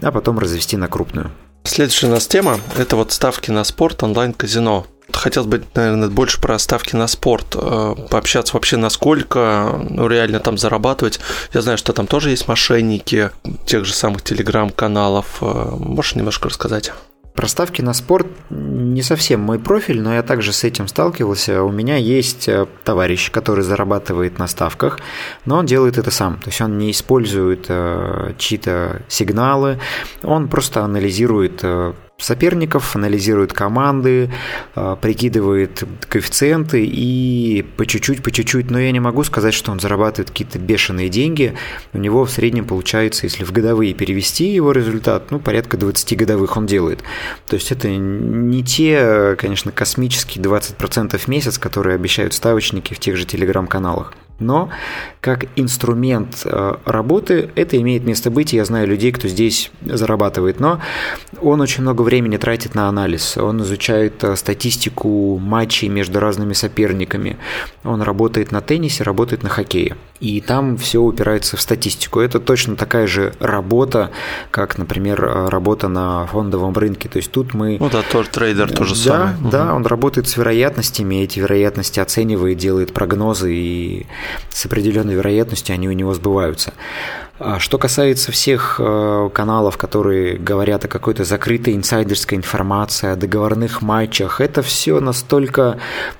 а 0.00 0.10
потом 0.10 0.38
развести 0.38 0.78
на 0.78 0.88
крупную. 0.88 1.30
Следующая 1.66 2.06
у 2.06 2.10
нас 2.10 2.28
тема– 2.28 2.60
это 2.78 2.94
вот 2.94 3.10
ставки 3.10 3.50
на 3.50 3.64
спорт, 3.64 4.02
онлайн-казино. 4.02 4.86
Хотелось 5.12 5.48
бы, 5.48 5.64
наверное, 5.74 6.08
больше 6.08 6.40
про 6.40 6.58
ставки 6.60 6.94
на 6.94 7.08
спорт, 7.08 7.56
э, 7.56 7.94
пообщаться 8.08 8.54
вообще, 8.54 8.76
насколько 8.76 9.84
ну, 9.90 10.06
реально 10.06 10.38
там 10.38 10.58
зарабатывать. 10.58 11.18
Я 11.52 11.62
знаю, 11.62 11.76
что 11.76 11.92
там 11.92 12.06
тоже 12.06 12.30
есть 12.30 12.46
мошенники 12.46 13.30
тех 13.66 13.84
же 13.84 13.94
самых 13.94 14.22
телеграм-каналов. 14.22 15.38
Э, 15.40 15.70
можешь 15.76 16.14
немножко 16.14 16.48
рассказать? 16.48 16.92
Проставки 17.36 17.82
на 17.82 17.92
спорт 17.92 18.26
не 18.48 19.02
совсем 19.02 19.40
мой 19.40 19.58
профиль, 19.58 20.00
но 20.00 20.14
я 20.14 20.22
также 20.22 20.54
с 20.54 20.64
этим 20.64 20.88
сталкивался. 20.88 21.62
У 21.62 21.70
меня 21.70 21.96
есть 21.96 22.48
э, 22.48 22.66
товарищ, 22.82 23.30
который 23.30 23.62
зарабатывает 23.62 24.38
на 24.38 24.46
ставках, 24.46 24.98
но 25.44 25.58
он 25.58 25.66
делает 25.66 25.98
это 25.98 26.10
сам. 26.10 26.38
То 26.38 26.48
есть 26.48 26.60
он 26.62 26.78
не 26.78 26.90
использует 26.90 27.66
э, 27.68 28.32
чьи-то 28.38 29.02
сигналы, 29.08 29.78
он 30.22 30.48
просто 30.48 30.82
анализирует 30.82 31.60
э, 31.62 31.92
соперников, 32.18 32.96
анализирует 32.96 33.52
команды, 33.52 34.30
а, 34.74 34.96
прикидывает 34.96 35.84
коэффициенты 36.08 36.84
и 36.84 37.64
по 37.76 37.86
чуть-чуть, 37.86 38.22
по 38.22 38.30
чуть-чуть, 38.30 38.70
но 38.70 38.78
я 38.78 38.90
не 38.90 39.00
могу 39.00 39.22
сказать, 39.24 39.54
что 39.54 39.70
он 39.70 39.80
зарабатывает 39.80 40.30
какие-то 40.30 40.58
бешеные 40.58 41.08
деньги. 41.08 41.54
У 41.92 41.98
него 41.98 42.24
в 42.24 42.30
среднем 42.30 42.64
получается, 42.64 43.26
если 43.26 43.44
в 43.44 43.52
годовые 43.52 43.94
перевести 43.94 44.46
его 44.46 44.72
результат, 44.72 45.30
ну, 45.30 45.38
порядка 45.38 45.76
20 45.76 46.16
годовых 46.16 46.56
он 46.56 46.66
делает. 46.66 47.02
То 47.46 47.56
есть 47.56 47.70
это 47.70 47.88
не 47.88 48.64
те, 48.64 49.36
конечно, 49.38 49.70
космические 49.72 50.42
20% 50.42 51.18
в 51.18 51.28
месяц, 51.28 51.58
которые 51.58 51.94
обещают 51.94 52.32
ставочники 52.32 52.94
в 52.94 52.98
тех 52.98 53.16
же 53.16 53.24
телеграм-каналах. 53.24 54.14
Но 54.38 54.68
как 55.20 55.46
инструмент 55.56 56.42
э, 56.44 56.76
работы 56.84 57.50
это 57.54 57.80
имеет 57.80 58.04
место 58.04 58.30
быть, 58.30 58.52
я 58.52 58.64
знаю 58.64 58.86
людей, 58.86 59.10
кто 59.12 59.28
здесь 59.28 59.70
зарабатывает, 59.82 60.60
но 60.60 60.80
он 61.40 61.60
очень 61.60 61.82
много 61.82 62.02
времени 62.02 62.36
тратит 62.36 62.74
на 62.74 62.88
анализ, 62.88 63.38
он 63.38 63.62
изучает 63.62 64.22
э, 64.24 64.36
статистику 64.36 65.38
матчей 65.38 65.88
между 65.88 66.20
разными 66.20 66.52
соперниками, 66.52 67.38
он 67.82 68.02
работает 68.02 68.52
на 68.52 68.60
теннисе, 68.60 69.04
работает 69.04 69.42
на 69.42 69.48
хоккее. 69.48 69.96
и 70.20 70.40
там 70.40 70.76
все 70.76 71.00
упирается 71.00 71.56
в 71.56 71.60
статистику. 71.60 72.20
Это 72.20 72.40
точно 72.40 72.76
такая 72.76 73.06
же 73.06 73.34
работа, 73.38 74.10
как, 74.50 74.78
например, 74.78 75.20
работа 75.48 75.88
на 75.88 76.26
фондовом 76.26 76.74
рынке. 76.74 77.08
То 77.08 77.18
есть 77.18 77.30
тут 77.30 77.54
мы... 77.54 77.76
Ну 77.78 77.90
да, 77.90 78.02
тот 78.10 78.30
трейдер 78.30 78.72
тоже 78.72 78.94
да, 78.94 79.00
самое. 79.00 79.36
Да, 79.50 79.66
угу. 79.66 79.76
он 79.76 79.86
работает 79.86 80.28
с 80.28 80.36
вероятностями, 80.36 81.16
эти 81.16 81.38
вероятности 81.38 82.00
оценивает, 82.00 82.58
делает 82.58 82.92
прогнозы, 82.92 83.54
и 83.54 84.06
с 84.50 84.66
определенной 84.66 85.14
вероятностью 85.14 85.74
они 85.74 85.88
у 85.88 85.92
него 85.92 86.14
сбываются. 86.14 86.72
А 87.38 87.58
что 87.58 87.76
касается 87.76 88.32
всех 88.32 88.76
э, 88.78 89.30
каналов, 89.34 89.76
которые 89.76 90.38
говорят 90.38 90.86
о 90.86 90.88
какой-то 90.88 91.24
закрытой 91.24 91.74
инсайдерской 91.74 92.38
информации, 92.38 93.10
о 93.10 93.16
договорных 93.16 93.82
матчах, 93.82 94.40
это 94.40 94.62
все 94.62 95.00
настолько 95.00 95.78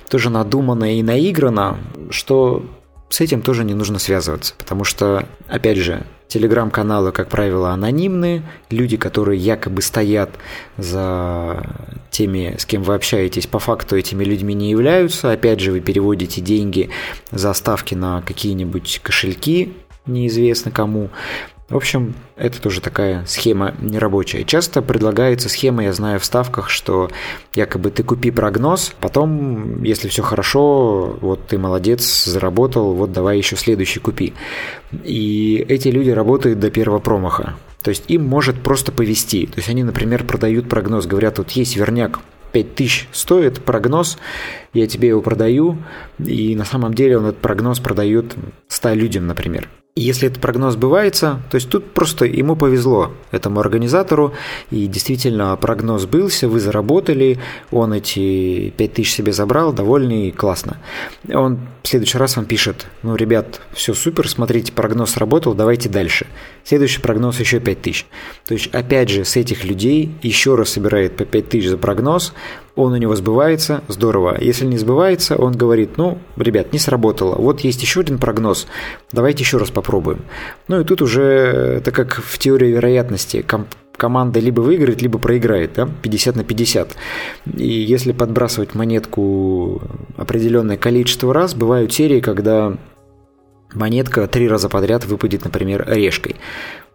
тоже 0.09 0.29
надумано 0.29 0.95
и 0.97 1.01
наиграно, 1.01 1.77
что 2.11 2.63
с 3.09 3.21
этим 3.21 3.41
тоже 3.41 3.63
не 3.63 3.73
нужно 3.73 3.99
связываться, 3.99 4.53
потому 4.57 4.83
что, 4.83 5.25
опять 5.47 5.77
же, 5.77 6.05
телеграм-каналы, 6.27 7.11
как 7.11 7.29
правило, 7.29 7.71
анонимны, 7.71 8.43
люди, 8.69 8.97
которые 8.97 9.39
якобы 9.39 9.81
стоят 9.81 10.31
за 10.77 11.63
теми, 12.11 12.55
с 12.57 12.65
кем 12.65 12.83
вы 12.83 12.95
общаетесь, 12.95 13.47
по 13.47 13.59
факту 13.59 13.95
этими 13.95 14.23
людьми 14.23 14.53
не 14.53 14.69
являются. 14.69 15.31
Опять 15.31 15.59
же, 15.59 15.71
вы 15.71 15.79
переводите 15.79 16.41
деньги 16.41 16.89
за 17.31 17.53
ставки 17.53 17.95
на 17.95 18.21
какие-нибудь 18.21 18.99
кошельки, 19.03 19.73
неизвестно 20.05 20.71
кому. 20.71 21.09
В 21.69 21.75
общем, 21.75 22.13
это 22.37 22.61
тоже 22.61 22.79
такая 22.79 23.25
схема 23.25 23.75
нерабочая. 23.81 24.45
Часто 24.45 24.81
предлагается 24.81 25.49
схема, 25.49 25.83
я 25.83 25.91
знаю 25.91 26.17
в 26.21 26.25
ставках, 26.25 26.69
что 26.69 27.09
якобы 27.55 27.91
ты 27.91 28.03
купи 28.03 28.31
прогноз, 28.31 28.93
потом, 29.01 29.83
если 29.83 30.07
все 30.07 30.23
хорошо, 30.23 31.17
вот 31.19 31.45
ты 31.47 31.57
молодец, 31.57 32.23
заработал, 32.23 32.93
вот 32.93 33.11
давай 33.11 33.37
еще 33.37 33.57
следующий 33.57 33.99
купи. 33.99 34.33
И 35.03 35.65
эти 35.67 35.89
люди 35.89 36.09
работают 36.09 36.59
до 36.59 36.71
первого 36.71 36.99
промаха. 36.99 37.55
То 37.83 37.89
есть 37.89 38.05
им 38.07 38.25
может 38.25 38.63
просто 38.63 38.93
повести. 38.93 39.45
То 39.45 39.57
есть 39.57 39.67
они, 39.67 39.83
например, 39.83 40.23
продают 40.23 40.69
прогноз, 40.69 41.05
говорят, 41.05 41.37
вот 41.37 41.51
есть 41.51 41.75
верняк 41.75 42.19
5000 42.53 43.09
стоит 43.11 43.61
прогноз, 43.61 44.17
я 44.73 44.87
тебе 44.87 45.09
его 45.09 45.21
продаю, 45.21 45.77
и 46.17 46.55
на 46.55 46.63
самом 46.63 46.93
деле 46.93 47.17
он 47.17 47.25
этот 47.25 47.39
прогноз 47.39 47.81
продает 47.81 48.35
100 48.69 48.93
людям, 48.93 49.27
например 49.27 49.67
если 49.99 50.27
этот 50.27 50.41
прогноз 50.41 50.73
сбывается, 50.73 51.41
то 51.49 51.55
есть 51.55 51.69
тут 51.69 51.91
просто 51.93 52.25
ему 52.25 52.55
повезло, 52.55 53.11
этому 53.31 53.59
организатору, 53.59 54.33
и 54.71 54.87
действительно 54.87 55.55
прогноз 55.55 56.03
сбылся, 56.03 56.47
вы 56.47 56.59
заработали, 56.59 57.39
он 57.71 57.93
эти 57.93 58.69
5000 58.77 59.11
себе 59.11 59.31
забрал, 59.31 59.73
довольный, 59.73 60.31
классно. 60.31 60.77
Он 61.33 61.59
в 61.83 61.87
следующий 61.87 62.17
раз 62.17 62.35
вам 62.35 62.45
пишет, 62.45 62.87
ну, 63.03 63.15
ребят, 63.15 63.61
все 63.73 63.93
супер, 63.93 64.27
смотрите, 64.27 64.71
прогноз 64.71 65.11
сработал, 65.11 65.53
давайте 65.53 65.89
дальше. 65.89 66.27
Следующий 66.63 67.01
прогноз 67.01 67.39
еще 67.39 67.59
5000. 67.59 68.05
То 68.45 68.53
есть, 68.53 68.67
опять 68.73 69.09
же, 69.09 69.25
с 69.25 69.35
этих 69.35 69.63
людей 69.63 70.13
еще 70.21 70.55
раз 70.55 70.69
собирает 70.69 71.15
по 71.15 71.25
5000 71.25 71.67
за 71.67 71.77
прогноз, 71.77 72.33
он 72.77 72.93
у 72.93 72.97
него 72.97 73.15
сбывается, 73.15 73.81
здорово. 73.87 74.37
Если 74.39 74.65
не 74.65 74.77
сбывается, 74.77 75.35
он 75.35 75.53
говорит, 75.53 75.97
ну, 75.97 76.19
ребят, 76.37 76.71
не 76.71 76.79
сработало, 76.79 77.35
вот 77.35 77.61
есть 77.61 77.81
еще 77.81 78.01
один 78.01 78.19
прогноз, 78.19 78.67
давайте 79.11 79.43
еще 79.43 79.57
раз 79.57 79.71
попробуем. 79.71 80.21
Ну 80.67 80.79
и 80.79 80.83
тут 80.85 81.01
уже, 81.01 81.21
это 81.21 81.91
как 81.91 82.15
в 82.15 82.37
теории 82.37 82.69
вероятности, 82.69 83.43
команда 83.97 84.39
либо 84.39 84.61
выиграет, 84.61 85.01
либо 85.01 85.17
проиграет, 85.17 85.73
да, 85.73 85.89
50 86.03 86.35
на 86.35 86.43
50. 86.43 86.95
И 87.55 87.67
если 87.67 88.11
подбрасывать 88.11 88.75
монетку 88.75 89.81
определенное 90.15 90.77
количество 90.77 91.33
раз, 91.33 91.55
бывают 91.55 91.91
серии, 91.91 92.19
когда 92.21 92.77
монетка 93.73 94.27
три 94.27 94.47
раза 94.47 94.69
подряд 94.69 95.05
выпадет, 95.05 95.43
например, 95.45 95.83
решкой. 95.87 96.35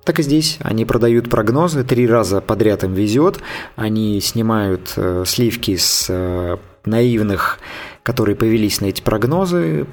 Так 0.04 0.18
и 0.18 0.22
здесь. 0.22 0.58
Они 0.60 0.84
продают 0.84 1.30
прогнозы, 1.30 1.84
три 1.84 2.06
раза 2.06 2.40
подряд 2.40 2.82
им 2.84 2.94
везет, 2.94 3.38
они 3.76 4.20
снимают 4.20 4.92
э, 4.96 5.24
сливки 5.26 5.76
с 5.76 6.06
э, 6.08 6.56
наивных, 6.84 7.58
которые 8.02 8.34
повелись 8.34 8.80
на 8.80 8.86
эти 8.86 9.00
прогнозы, 9.00 9.86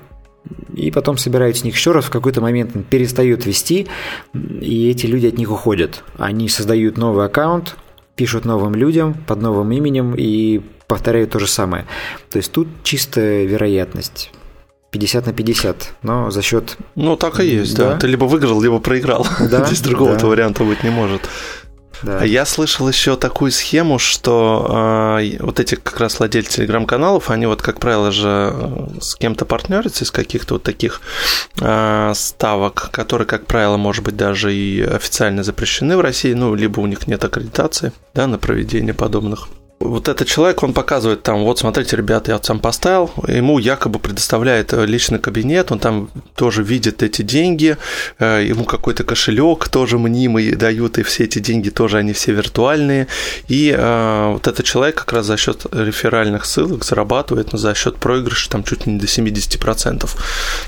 и 0.73 0.89
потом 0.89 1.17
собирают 1.17 1.57
с 1.57 1.63
них 1.63 1.75
еще 1.75 1.91
раз, 1.91 2.05
в 2.05 2.09
какой-то 2.09 2.41
момент 2.41 2.73
перестают 2.89 3.45
вести, 3.45 3.87
и 4.33 4.89
эти 4.89 5.05
люди 5.05 5.27
от 5.27 5.37
них 5.37 5.51
уходят. 5.51 6.03
Они 6.17 6.49
создают 6.49 6.97
новый 6.97 7.25
аккаунт, 7.25 7.75
пишут 8.15 8.45
новым 8.45 8.73
людям 8.73 9.13
под 9.27 9.41
новым 9.41 9.71
именем 9.71 10.15
и 10.17 10.61
повторяют 10.87 11.31
то 11.31 11.39
же 11.39 11.47
самое. 11.47 11.85
То 12.31 12.37
есть 12.37 12.51
тут 12.51 12.67
чистая 12.83 13.45
вероятность. 13.45 14.31
50 14.91 15.27
на 15.27 15.33
50, 15.33 15.93
но 16.01 16.31
за 16.31 16.41
счет... 16.41 16.77
Ну, 16.95 17.15
так 17.15 17.39
и 17.39 17.45
есть, 17.45 17.75
да. 17.75 17.91
да. 17.91 17.97
Ты 17.97 18.07
либо 18.07 18.25
выиграл, 18.25 18.61
либо 18.61 18.79
проиграл. 18.79 19.25
Да, 19.39 19.65
Здесь 19.65 19.81
другого-то 19.81 20.21
да. 20.21 20.27
варианта 20.27 20.63
быть 20.63 20.83
не 20.83 20.89
может. 20.89 21.29
Да. 22.01 22.19
А 22.21 22.25
я 22.25 22.45
слышал 22.45 22.87
еще 22.87 23.17
такую 23.17 23.51
схему, 23.51 23.99
что 23.99 25.17
э, 25.19 25.37
вот 25.39 25.59
эти 25.59 25.75
как 25.75 25.99
раз 25.99 26.19
владельцы 26.19 26.57
телеграм-каналов, 26.57 27.29
они 27.29 27.45
вот, 27.45 27.61
как 27.61 27.79
правило, 27.79 28.09
же 28.11 28.53
э, 28.53 28.87
с 29.01 29.15
кем-то 29.15 29.45
партнерятся 29.45 30.05
из 30.05 30.11
каких-то 30.11 30.55
вот 30.55 30.63
таких 30.63 31.01
э, 31.59 32.13
ставок, 32.15 32.89
которые, 32.91 33.27
как 33.27 33.45
правило, 33.47 33.75
может 33.75 34.03
быть, 34.03 34.15
даже 34.15 34.53
и 34.53 34.81
официально 34.81 35.43
запрещены 35.43 35.97
в 35.97 36.01
России, 36.01 36.33
ну, 36.33 36.55
либо 36.55 36.79
у 36.79 36.87
них 36.87 37.05
нет 37.07 37.23
аккредитации, 37.23 37.91
да, 38.13 38.27
на 38.27 38.37
проведение 38.37 38.93
подобных 38.93 39.49
вот 39.79 40.09
этот 40.09 40.27
человек, 40.27 40.61
он 40.63 40.73
показывает 40.73 41.23
там, 41.23 41.43
вот 41.43 41.59
смотрите, 41.59 41.95
ребята, 41.95 42.31
я 42.31 42.37
вот 42.37 42.45
сам 42.45 42.59
поставил, 42.59 43.09
ему 43.27 43.59
якобы 43.59 43.99
предоставляет 43.99 44.73
э, 44.73 44.85
личный 44.85 45.19
кабинет, 45.19 45.71
он 45.71 45.79
там 45.79 46.09
тоже 46.35 46.63
видит 46.63 47.01
эти 47.01 47.21
деньги, 47.21 47.77
э, 48.19 48.45
ему 48.49 48.65
какой-то 48.65 49.03
кошелек 49.03 49.69
тоже 49.69 49.97
мнимый 49.97 50.55
дают, 50.55 50.97
и 50.97 51.03
все 51.03 51.23
эти 51.23 51.39
деньги 51.39 51.69
тоже, 51.69 51.97
они 51.97 52.11
все 52.11 52.33
виртуальные, 52.33 53.07
и 53.47 53.73
э, 53.75 54.31
вот 54.33 54.47
этот 54.47 54.65
человек 54.65 54.95
как 54.95 55.13
раз 55.13 55.25
за 55.25 55.37
счет 55.37 55.65
реферальных 55.71 56.45
ссылок 56.45 56.83
зарабатывает, 56.83 57.53
но 57.53 57.57
за 57.57 57.73
счет 57.73 57.95
проигрыша 57.97 58.49
там 58.49 58.63
чуть 58.63 58.85
не 58.85 58.99
до 58.99 59.05
70%. 59.05 60.09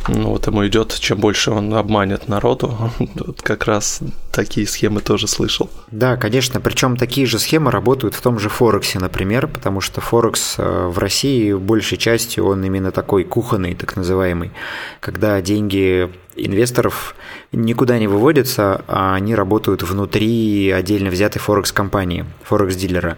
Ну, 0.07 0.29
вот 0.29 0.47
ему 0.47 0.65
идет, 0.67 0.97
чем 0.99 1.19
больше 1.19 1.51
он 1.51 1.73
обманет 1.73 2.29
народу, 2.29 2.91
вот 3.15 3.41
как 3.41 3.65
раз 3.65 3.99
такие 4.31 4.65
схемы 4.67 5.01
тоже 5.01 5.27
слышал. 5.27 5.69
Да, 5.91 6.15
конечно, 6.15 6.61
причем 6.61 6.95
такие 6.95 7.27
же 7.27 7.39
схемы 7.39 7.71
работают 7.71 8.15
в 8.15 8.21
том 8.21 8.39
же 8.39 8.47
Форексе, 8.47 9.00
например, 9.01 9.47
потому 9.47 9.81
что 9.81 9.99
Форекс 9.99 10.55
э, 10.57 10.87
в 10.87 10.97
России 10.97 11.53
большей 11.53 11.97
частью 11.97 12.45
он 12.45 12.63
именно 12.63 12.91
такой 12.91 13.23
кухонный, 13.23 13.75
так 13.75 13.95
называемый, 13.95 14.51
когда 14.99 15.41
деньги 15.41 16.09
инвесторов 16.35 17.15
никуда 17.51 17.99
не 17.99 18.07
выводятся, 18.07 18.83
а 18.87 19.15
они 19.15 19.35
работают 19.35 19.83
внутри 19.83 20.71
отдельно 20.71 21.09
взятой 21.09 21.41
Форекс-компании, 21.41 22.25
Форекс-дилера. 22.43 23.17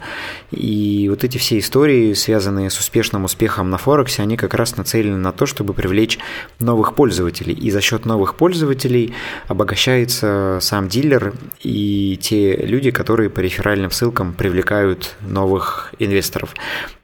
И 0.52 1.08
вот 1.10 1.24
эти 1.24 1.38
все 1.38 1.60
истории, 1.60 2.14
связанные 2.14 2.70
с 2.70 2.80
успешным 2.80 3.26
успехом 3.26 3.70
на 3.70 3.78
Форексе, 3.78 4.24
они 4.24 4.38
как 4.38 4.54
раз 4.54 4.76
нацелены 4.78 5.18
на 5.18 5.32
то, 5.32 5.46
чтобы 5.46 5.74
привлечь 5.74 6.18
новых 6.60 6.96
пользователей. 6.96 7.54
И 7.54 7.70
за 7.70 7.82
счет 7.82 8.06
новых 8.06 8.36
пользователей 8.36 9.14
обогащается 9.48 10.58
сам 10.62 10.88
дилер 10.88 11.34
и 11.62 12.18
те 12.22 12.56
люди, 12.56 12.92
которые 12.92 13.30
по 13.30 13.40
реферальным 13.40 13.92
ссылкам 13.92 14.34
привлекают 14.34 15.16
новых 15.22 15.94
инвесторов. 16.00 16.56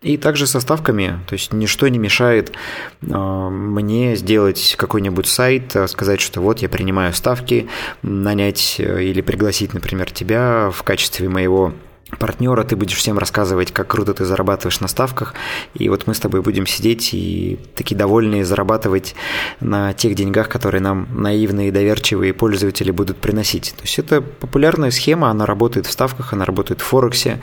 И 0.02 0.18
также 0.18 0.48
со 0.48 0.62
ставками, 0.62 1.20
то 1.28 1.34
есть 1.34 1.52
ничто 1.52 1.88
не 1.90 2.00
мешает 2.00 2.54
э, 3.02 3.50
мне 3.50 4.16
сделать 4.16 4.76
какой-нибудь 4.78 5.28
сайт, 5.28 5.76
э, 5.76 5.88
сказать, 6.10 6.22
что 6.22 6.42
вот 6.42 6.60
я 6.60 6.70
принимаю 6.70 7.14
ставки, 7.14 7.68
нанять 8.02 8.78
э, 8.80 9.04
или 9.04 9.22
пригласить, 9.22 9.76
например, 9.76 10.10
тебя 10.10 10.72
в 10.72 10.82
качестве 10.82 11.30
моего 11.30 11.74
партнера, 12.18 12.64
ты 12.64 12.76
будешь 12.76 12.98
всем 12.98 13.18
рассказывать, 13.18 13.72
как 13.72 13.88
круто 13.88 14.14
ты 14.14 14.26
зарабатываешь 14.26 14.80
на 14.80 14.88
ставках, 14.88 15.34
и 15.74 15.90
вот 15.90 16.08
мы 16.08 16.14
с 16.14 16.20
тобой 16.20 16.42
будем 16.42 16.66
сидеть 16.66 17.14
и 17.14 17.60
такие 17.76 17.96
довольные 17.96 18.46
зарабатывать 18.46 19.16
на 19.60 19.94
тех 19.94 20.16
деньгах, 20.16 20.50
которые 20.50 20.82
нам 20.82 21.08
наивные 21.12 21.72
доверчивые 21.72 22.34
пользователи 22.34 22.92
будут 22.92 23.18
приносить. 23.18 23.74
То 23.78 23.84
есть 23.84 24.00
это 24.00 24.22
популярная 24.22 24.92
схема, 24.92 25.30
она 25.30 25.46
работает 25.46 25.86
в 25.86 25.92
ставках, 25.92 26.34
она 26.34 26.46
работает 26.46 26.82
в 26.82 26.86
Форексе, 26.86 27.40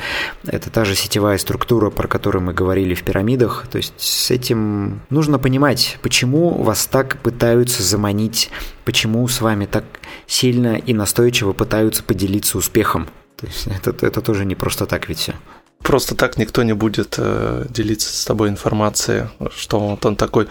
это 0.47 0.71
та 0.71 0.85
же 0.85 0.95
сетевая 0.95 1.39
структура, 1.39 1.91
про 1.91 2.09
которую 2.09 2.43
мы 2.43 2.53
говорили 2.53 2.95
в 2.95 3.03
пирамидах, 3.03 3.67
то 3.71 3.79
есть 3.79 3.95
с 3.97 4.31
этим 4.31 5.01
нужно 5.11 5.39
понимать, 5.39 5.99
почему 6.03 6.51
вас 6.63 6.87
так 6.87 7.19
пытаются 7.19 7.83
заманить, 7.83 8.51
почему 8.85 9.27
с 9.29 9.41
вами 9.41 9.67
так 9.67 9.85
сильно 10.27 10.77
и 10.77 10.93
настойчиво 10.93 11.53
пытаются 11.53 12.03
поделиться 12.03 12.59
успехом. 12.59 13.09
То 13.37 13.47
есть 13.47 13.67
это, 13.67 14.07
это 14.07 14.21
тоже 14.21 14.45
не 14.45 14.55
просто 14.55 14.87
так 14.87 15.09
ведь 15.09 15.19
все. 15.19 15.35
просто 15.83 16.15
так 16.15 16.37
никто 16.37 16.63
не 16.65 16.73
будет 16.73 17.15
э, 17.19 17.67
делиться 17.69 18.09
с 18.09 18.25
тобой 18.25 18.49
информацией, 18.49 19.27
что 19.57 19.79
вот 19.79 20.05
он 20.07 20.17
такой. 20.17 20.49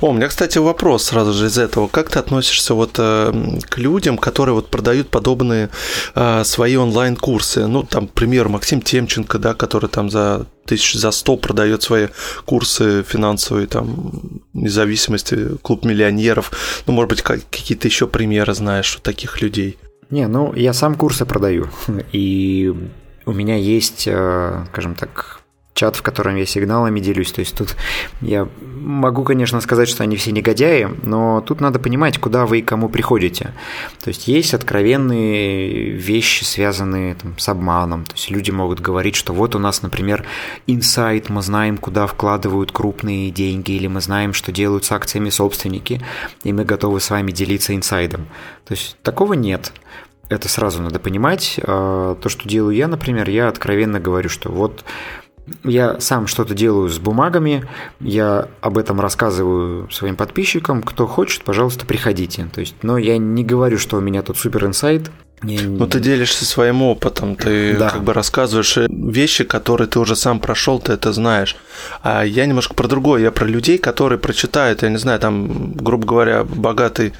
О, 0.00 0.08
у 0.08 0.12
меня, 0.12 0.28
кстати, 0.28 0.58
вопрос 0.58 1.04
сразу 1.04 1.32
же 1.32 1.46
из 1.46 1.58
этого. 1.58 1.88
Как 1.88 2.08
ты 2.08 2.18
относишься 2.18 2.74
вот 2.74 2.92
э, 2.98 3.58
к 3.68 3.78
людям, 3.78 4.16
которые 4.16 4.54
вот 4.54 4.70
продают 4.70 5.10
подобные 5.10 5.68
э, 6.14 6.44
свои 6.44 6.76
онлайн-курсы? 6.76 7.66
Ну, 7.66 7.82
там, 7.82 8.06
пример, 8.06 8.48
Максим 8.48 8.80
Темченко, 8.80 9.38
да, 9.38 9.54
который 9.54 9.90
там 9.90 10.08
за 10.10 10.46
тысяч 10.64 10.94
за 10.94 11.10
сто 11.10 11.36
продает 11.36 11.82
свои 11.82 12.08
курсы 12.46 13.02
финансовые, 13.02 13.66
там, 13.66 14.42
независимости, 14.54 15.56
клуб 15.62 15.84
миллионеров. 15.84 16.52
Ну, 16.86 16.92
может 16.92 17.10
быть, 17.10 17.22
какие-то 17.22 17.88
еще 17.88 18.06
примеры 18.06 18.54
знаешь 18.54 18.98
таких 19.02 19.42
людей? 19.42 19.76
Не, 20.10 20.26
ну, 20.26 20.54
я 20.54 20.72
сам 20.72 20.94
курсы 20.94 21.26
продаю, 21.26 21.68
и 22.12 22.74
у 23.26 23.32
меня 23.32 23.56
есть, 23.56 24.08
э, 24.08 24.64
скажем 24.72 24.94
так, 24.94 25.37
чат, 25.78 25.94
в 25.94 26.02
котором 26.02 26.34
я 26.36 26.44
сигналами 26.44 26.98
делюсь. 26.98 27.30
То 27.30 27.40
есть 27.40 27.56
тут 27.56 27.76
я 28.20 28.48
могу, 28.60 29.22
конечно, 29.22 29.60
сказать, 29.60 29.88
что 29.88 30.02
они 30.02 30.16
все 30.16 30.32
негодяи, 30.32 30.88
но 31.04 31.40
тут 31.40 31.60
надо 31.60 31.78
понимать, 31.78 32.18
куда 32.18 32.46
вы 32.46 32.58
и 32.58 32.62
кому 32.62 32.88
приходите. 32.88 33.54
То 34.02 34.08
есть 34.08 34.26
есть 34.26 34.54
откровенные 34.54 35.90
вещи, 35.90 36.42
связанные 36.42 37.14
там, 37.14 37.38
с 37.38 37.48
обманом. 37.48 38.04
То 38.04 38.14
есть 38.14 38.30
люди 38.30 38.50
могут 38.50 38.80
говорить, 38.80 39.14
что 39.14 39.32
вот 39.32 39.54
у 39.54 39.60
нас, 39.60 39.82
например, 39.82 40.26
инсайт, 40.66 41.28
мы 41.28 41.42
знаем, 41.42 41.78
куда 41.78 42.08
вкладывают 42.08 42.72
крупные 42.72 43.30
деньги, 43.30 43.72
или 43.72 43.86
мы 43.86 44.00
знаем, 44.00 44.32
что 44.32 44.50
делают 44.50 44.84
с 44.84 44.90
акциями 44.90 45.30
собственники, 45.30 46.02
и 46.42 46.52
мы 46.52 46.64
готовы 46.64 47.00
с 47.00 47.10
вами 47.10 47.30
делиться 47.30 47.74
инсайдом. 47.74 48.26
То 48.64 48.74
есть 48.74 48.96
такого 49.02 49.34
нет 49.34 49.72
это 50.28 50.48
сразу 50.48 50.82
надо 50.82 50.98
понимать. 50.98 51.58
А, 51.62 52.14
то, 52.16 52.28
что 52.28 52.48
делаю 52.48 52.76
я, 52.76 52.88
например, 52.88 53.28
я 53.30 53.48
откровенно 53.48 54.00
говорю, 54.00 54.28
что 54.28 54.50
вот 54.50 54.84
я 55.64 56.00
сам 56.00 56.26
что-то 56.26 56.54
делаю 56.54 56.88
с 56.88 56.98
бумагами, 56.98 57.68
я 58.00 58.48
об 58.60 58.78
этом 58.78 59.00
рассказываю 59.00 59.90
своим 59.90 60.16
подписчикам. 60.16 60.82
Кто 60.82 61.06
хочет, 61.06 61.44
пожалуйста, 61.44 61.86
приходите. 61.86 62.48
То 62.52 62.60
есть, 62.60 62.76
но 62.82 62.98
я 62.98 63.18
не 63.18 63.44
говорю, 63.44 63.78
что 63.78 63.96
у 63.96 64.00
меня 64.00 64.22
тут 64.22 64.36
супер 64.36 64.64
инсайт, 64.66 65.10
не, 65.42 65.58
ну, 65.60 65.86
ты 65.86 66.00
делишься 66.00 66.44
своим 66.44 66.82
опытом, 66.82 67.36
ты 67.36 67.76
да. 67.76 67.90
как 67.90 68.02
бы 68.02 68.12
рассказываешь 68.12 68.76
вещи, 68.88 69.44
которые 69.44 69.86
ты 69.86 70.00
уже 70.00 70.16
сам 70.16 70.40
прошел, 70.40 70.80
ты 70.80 70.92
это 70.92 71.12
знаешь. 71.12 71.56
А 72.02 72.24
я 72.24 72.46
немножко 72.46 72.74
про 72.74 72.88
другое, 72.88 73.22
я 73.22 73.30
про 73.30 73.46
людей, 73.46 73.78
которые 73.78 74.18
прочитают, 74.18 74.82
я 74.82 74.88
не 74.88 74.96
знаю, 74.96 75.20
там, 75.20 75.72
грубо 75.74 76.06
говоря, 76.06 76.42
богатый 76.44 77.12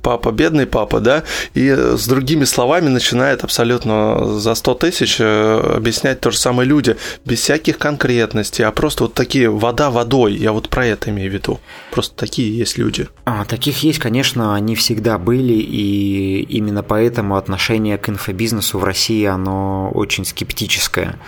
папа, 0.00 0.32
бедный 0.32 0.66
папа, 0.66 1.00
да, 1.00 1.24
и 1.54 1.68
с 1.68 2.06
другими 2.06 2.44
словами 2.44 2.88
начинает 2.88 3.44
абсолютно 3.44 4.38
за 4.38 4.54
100 4.54 4.74
тысяч 4.74 5.16
э, 5.20 5.74
объяснять 5.76 6.20
то 6.20 6.30
же 6.30 6.38
самое 6.38 6.66
люди, 6.66 6.96
без 7.24 7.40
всяких 7.40 7.76
конкретностей, 7.76 8.62
а 8.62 8.72
просто 8.72 9.04
вот 9.04 9.14
такие 9.14 9.50
вода 9.50 9.90
водой, 9.90 10.34
я 10.34 10.52
вот 10.52 10.70
про 10.70 10.86
это 10.86 11.10
имею 11.10 11.30
в 11.30 11.34
виду. 11.34 11.60
Просто 11.90 12.14
такие 12.16 12.56
есть 12.56 12.78
люди. 12.78 13.08
А, 13.24 13.44
таких 13.44 13.82
есть, 13.82 13.98
конечно, 13.98 14.54
они 14.54 14.76
всегда 14.76 15.18
были, 15.18 15.54
и 15.54 16.40
именно 16.48 16.82
поэтому 16.82 17.36
отношения 17.36 17.65
отношение 17.66 17.98
к 17.98 18.08
инфобизнесу 18.08 18.78
в 18.78 18.84
России, 18.84 19.24
оно 19.24 19.90
очень 19.90 20.24
скептическое. 20.24 21.18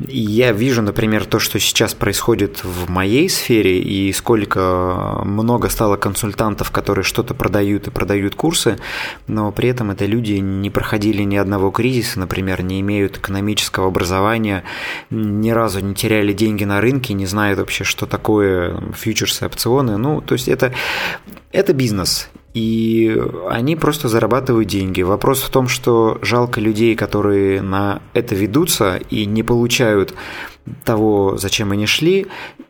Я 0.00 0.52
вижу, 0.52 0.82
например, 0.82 1.24
то, 1.24 1.38
что 1.38 1.60
сейчас 1.60 1.94
происходит 1.94 2.64
в 2.64 2.90
моей 2.90 3.28
сфере, 3.28 3.80
и 3.80 4.12
сколько 4.12 5.22
много 5.24 5.68
стало 5.68 5.96
консультантов, 5.96 6.72
которые 6.72 7.04
что-то 7.04 7.34
продают 7.34 7.86
и 7.86 7.90
продают 7.90 8.34
курсы, 8.34 8.78
но 9.28 9.52
при 9.52 9.68
этом 9.68 9.92
это 9.92 10.06
люди 10.06 10.34
не 10.34 10.70
проходили 10.70 11.22
ни 11.22 11.36
одного 11.36 11.70
кризиса, 11.70 12.18
например, 12.18 12.62
не 12.62 12.80
имеют 12.80 13.18
экономического 13.18 13.86
образования, 13.86 14.64
ни 15.10 15.50
разу 15.50 15.80
не 15.80 15.94
теряли 15.94 16.32
деньги 16.32 16.64
на 16.64 16.80
рынке, 16.80 17.14
не 17.14 17.26
знают 17.26 17.60
вообще, 17.60 17.84
что 17.84 18.06
такое 18.06 18.76
фьючерсы, 18.92 19.46
опционы. 19.46 19.96
Ну, 19.98 20.20
то 20.20 20.34
есть 20.34 20.48
это, 20.48 20.74
это 21.52 21.72
бизнес, 21.72 22.28
и 22.56 23.14
они 23.50 23.76
просто 23.76 24.08
зарабатывают 24.08 24.66
деньги. 24.66 25.02
Вопрос 25.02 25.42
в 25.42 25.50
том, 25.50 25.68
что 25.68 26.16
жалко 26.22 26.58
людей, 26.58 26.96
которые 26.96 27.60
на 27.60 28.00
это 28.14 28.34
ведутся 28.34 28.96
и 29.10 29.26
не 29.26 29.42
получают 29.42 30.14
того, 30.82 31.36
зачем 31.36 31.72
они 31.72 31.84
шли, 31.84 32.28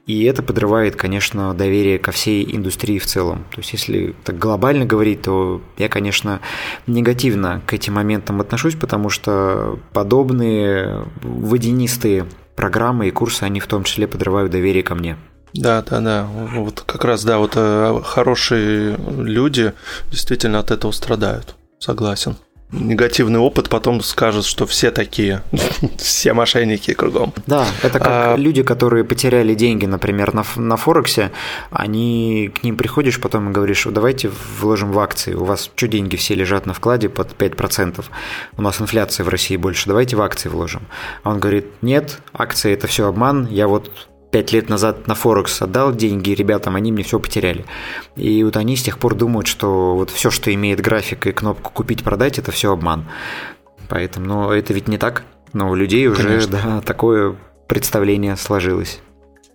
и 0.09 0.25
это 0.25 0.43
подрывает, 0.43 0.97
конечно, 0.97 1.55
доверие 1.55 2.01
ко 2.01 2.11
всей 2.11 2.45
индустрии 2.53 2.99
в 2.99 3.07
целом. 3.07 3.45
То 3.53 3.61
есть, 3.61 3.75
если 3.75 4.17
так 4.25 4.37
глобально 4.37 4.87
говорить, 4.87 5.23
то 5.23 5.63
я, 5.79 5.89
конечно, 5.89 6.41
негативно 6.89 7.63
к 7.65 7.73
этим 7.73 7.95
моментам 7.95 8.41
отношусь, 8.41 8.75
потому 8.75 9.09
что 9.09 9.79
подобные 9.93 11.05
водянистые 11.23 12.27
программы 12.57 13.07
и 13.07 13.13
курсы, 13.13 13.45
они 13.45 13.61
в 13.61 13.69
том 13.69 13.85
числе 13.85 14.09
подрывают 14.09 14.51
доверие 14.51 14.83
ко 14.83 14.97
мне. 14.97 15.17
Да, 15.57 15.83
да, 15.83 16.01
да. 16.01 16.29
Вот 16.55 16.83
как 16.87 17.05
раз, 17.05 17.25
да, 17.25 17.39
вот 17.39 17.53
э, 17.57 18.01
хорошие 18.05 18.97
люди 19.19 19.73
действительно 20.11 20.59
от 20.59 20.71
этого 20.71 20.93
страдают. 20.93 21.55
Согласен. 21.79 22.37
Негативный 22.73 23.39
опыт 23.39 23.69
потом 23.69 24.01
скажет, 24.01 24.45
что 24.45 24.67
все 24.67 24.91
такие, 24.91 25.43
все 25.99 26.33
мошенники 26.33 26.95
кругом. 26.95 27.33
Да, 27.47 27.65
это 27.85 28.01
как 28.01 28.09
а... 28.09 28.37
люди, 28.37 28.65
которые 28.65 29.05
потеряли 29.05 29.55
деньги, 29.55 29.87
например, 29.87 30.35
на, 30.35 30.45
на 30.57 30.77
Форексе, 30.77 31.31
они 31.71 32.51
к 32.53 32.65
ним 32.65 32.77
приходишь 32.77 33.21
потом 33.21 33.51
и 33.51 33.53
говоришь, 33.53 33.87
давайте 33.89 34.33
вложим 34.59 34.91
в 34.91 34.99
акции, 34.99 35.35
у 35.35 35.45
вас 35.45 35.71
что 35.77 35.87
деньги 35.87 36.17
все 36.17 36.35
лежат 36.35 36.67
на 36.67 36.75
вкладе 36.75 37.09
под 37.09 37.41
5%, 37.41 38.05
у 38.57 38.63
нас 38.63 38.81
инфляция 38.81 39.23
в 39.23 39.29
России 39.29 39.57
больше, 39.57 39.87
давайте 39.87 40.17
в 40.17 40.23
акции 40.23 40.49
вложим. 40.49 40.89
А 41.23 41.31
он 41.31 41.39
говорит, 41.39 41.67
нет, 41.83 42.19
акции 42.33 42.73
это 42.73 42.89
все 42.89 43.07
обман, 43.07 43.47
я 43.47 43.69
вот 43.69 43.93
пять 44.37 44.53
лет 44.53 44.69
назад 44.69 45.07
на 45.07 45.15
Форекс 45.15 45.63
отдал 45.63 45.95
деньги 45.95 46.33
ребятам, 46.33 46.77
они 46.77 46.93
мне 46.93 47.03
все 47.03 47.19
потеряли. 47.19 47.65
И 48.17 48.45
вот 48.45 48.59
они 48.59 48.77
с 48.77 48.83
тех 48.83 48.99
пор 48.99 49.15
думают, 49.15 49.47
что 49.47 49.97
вот 49.97 50.11
все, 50.11 50.31
что 50.31 50.53
имеет 50.53 50.83
график 50.83 51.27
и 51.27 51.33
кнопку 51.33 51.73
купить-продать, 51.73 52.39
это 52.39 52.53
все 52.53 52.71
обман. 52.71 53.07
Поэтому, 53.89 54.27
но 54.27 54.53
это 54.53 54.75
ведь 54.75 54.89
не 54.89 54.99
так. 54.99 55.23
Но 55.55 55.71
у 55.71 55.75
людей 55.75 56.07
уже 56.07 56.23
Конечно. 56.23 56.61
да, 56.63 56.81
такое 56.83 57.35
представление 57.67 58.37
сложилось. 58.37 59.01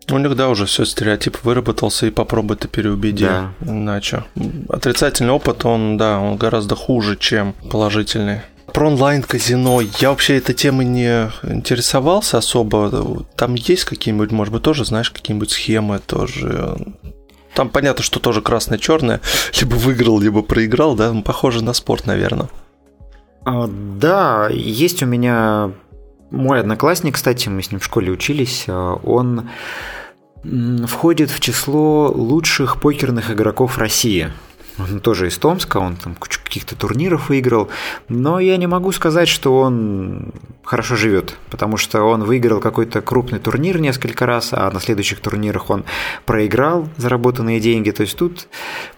У 0.09 0.17
них, 0.17 0.35
да, 0.35 0.49
уже 0.49 0.65
все, 0.65 0.83
стереотип 0.83 1.37
выработался, 1.43 2.07
и 2.07 2.09
попробуй 2.09 2.57
ты 2.57 2.67
переубеди. 2.67 3.25
Да. 3.25 3.53
Иначе. 3.61 4.23
Отрицательный 4.67 5.31
опыт, 5.31 5.63
он, 5.63 5.97
да, 5.97 6.19
он 6.19 6.37
гораздо 6.37 6.75
хуже, 6.75 7.17
чем 7.17 7.53
положительный. 7.69 8.41
Про 8.73 8.87
онлайн-казино. 8.87 9.81
Я 9.99 10.09
вообще 10.09 10.37
этой 10.37 10.55
темой 10.55 10.85
не 10.85 11.29
интересовался 11.43 12.37
особо. 12.37 13.25
Там 13.35 13.55
есть 13.55 13.85
какие-нибудь, 13.85 14.31
может 14.31 14.53
быть, 14.53 14.63
тоже, 14.63 14.85
знаешь, 14.85 15.11
какие-нибудь 15.11 15.51
схемы 15.51 15.99
тоже. 15.99 16.77
Там 17.53 17.69
понятно, 17.69 18.03
что 18.03 18.19
тоже 18.19 18.41
красное-черное. 18.41 19.19
Либо 19.59 19.75
выиграл, 19.75 20.19
либо 20.19 20.41
проиграл, 20.41 20.95
да? 20.95 21.13
Похоже 21.25 21.63
на 21.63 21.73
спорт, 21.73 22.07
наверное. 22.07 22.49
А, 23.43 23.67
да, 23.67 24.49
есть 24.49 25.03
у 25.03 25.05
меня 25.05 25.71
мой 26.29 26.61
одноклассник, 26.61 27.15
кстати, 27.15 27.49
мы 27.49 27.61
с 27.61 27.71
ним 27.71 27.79
в 27.79 27.85
школе 27.85 28.11
учились. 28.11 28.65
А, 28.67 28.93
он 29.03 29.49
входит 30.87 31.29
в 31.29 31.39
число 31.39 32.09
лучших 32.09 32.79
покерных 32.79 33.31
игроков 33.31 33.77
России. 33.77 34.31
Он 34.77 34.99
тоже 34.99 35.27
из 35.27 35.37
Томска, 35.37 35.77
он 35.77 35.95
там 35.95 36.15
кучу 36.15 36.39
каких-то 36.43 36.75
турниров 36.75 37.29
выиграл. 37.29 37.69
Но 38.07 38.39
я 38.39 38.57
не 38.57 38.67
могу 38.67 38.91
сказать, 38.91 39.27
что 39.27 39.59
он 39.59 40.31
хорошо 40.63 40.95
живет, 40.95 41.35
потому 41.49 41.77
что 41.77 42.03
он 42.03 42.23
выиграл 42.23 42.59
какой-то 42.59 43.01
крупный 43.01 43.39
турнир 43.39 43.79
несколько 43.79 44.25
раз, 44.25 44.49
а 44.51 44.69
на 44.71 44.79
следующих 44.79 45.19
турнирах 45.19 45.69
он 45.69 45.83
проиграл 46.25 46.87
заработанные 46.97 47.59
деньги. 47.59 47.91
То 47.91 48.01
есть 48.01 48.17
тут 48.17 48.47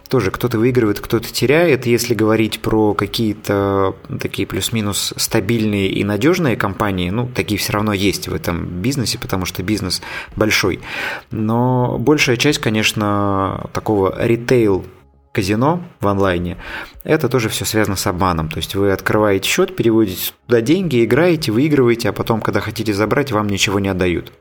тоже 0.10 0.30
кто-то 0.30 0.60
выигрывает, 0.60 1.00
кто-то 1.00 1.32
теряет. 1.34 1.86
Если 1.86 2.14
говорить 2.14 2.62
про 2.62 2.94
какие-то 2.94 3.96
такие 4.22 4.48
плюс-минус 4.48 5.14
стабильные 5.18 5.90
и 5.90 6.04
надежные 6.04 6.56
компании, 6.56 7.10
ну, 7.10 7.28
такие 7.28 7.58
все 7.58 7.74
равно 7.74 7.94
есть 7.94 8.28
в 8.28 8.34
этом 8.36 8.66
бизнесе, 8.66 9.18
потому 9.18 9.46
что 9.46 9.64
бизнес 9.64 10.02
большой. 10.36 10.82
Но 11.32 11.98
большая 11.98 12.38
часть, 12.38 12.60
конечно, 12.60 13.70
такого 13.74 14.16
ритейл 14.24 14.86
казино 15.34 15.84
в 16.00 16.08
онлайне, 16.08 16.58
это 17.04 17.28
тоже 17.28 17.50
все 17.50 17.66
связано 17.66 17.98
с 17.98 18.08
обманом. 18.08 18.50
То 18.50 18.58
есть 18.58 18.76
вы 18.76 18.92
открываете 18.92 19.50
счет, 19.50 19.76
переводите 19.76 20.32
туда 20.48 20.62
деньги, 20.62 21.04
играете, 21.04 21.52
выигрываете, 21.52 22.10
а 22.10 22.14
потом, 22.14 22.40
когда 22.40 22.62
хотите 22.62 22.94
забрать, 22.94 23.34
вам 23.34 23.48
ничего 23.48 23.80
не 23.80 23.90
отдают. 23.90 24.32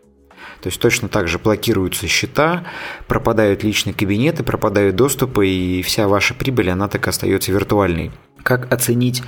То 0.60 0.68
есть 0.68 0.80
точно 0.80 1.08
так 1.08 1.26
же 1.26 1.40
блокируются 1.40 2.06
счета, 2.06 2.64
пропадают 3.08 3.64
личные 3.64 3.94
кабинеты, 3.94 4.44
пропадают 4.44 4.94
доступы, 4.94 5.48
и 5.48 5.82
вся 5.82 6.06
ваша 6.06 6.34
прибыль, 6.34 6.70
она 6.70 6.86
так 6.86 7.08
остается 7.08 7.50
виртуальной. 7.50 8.12
Как 8.44 8.72
оценить 8.72 9.24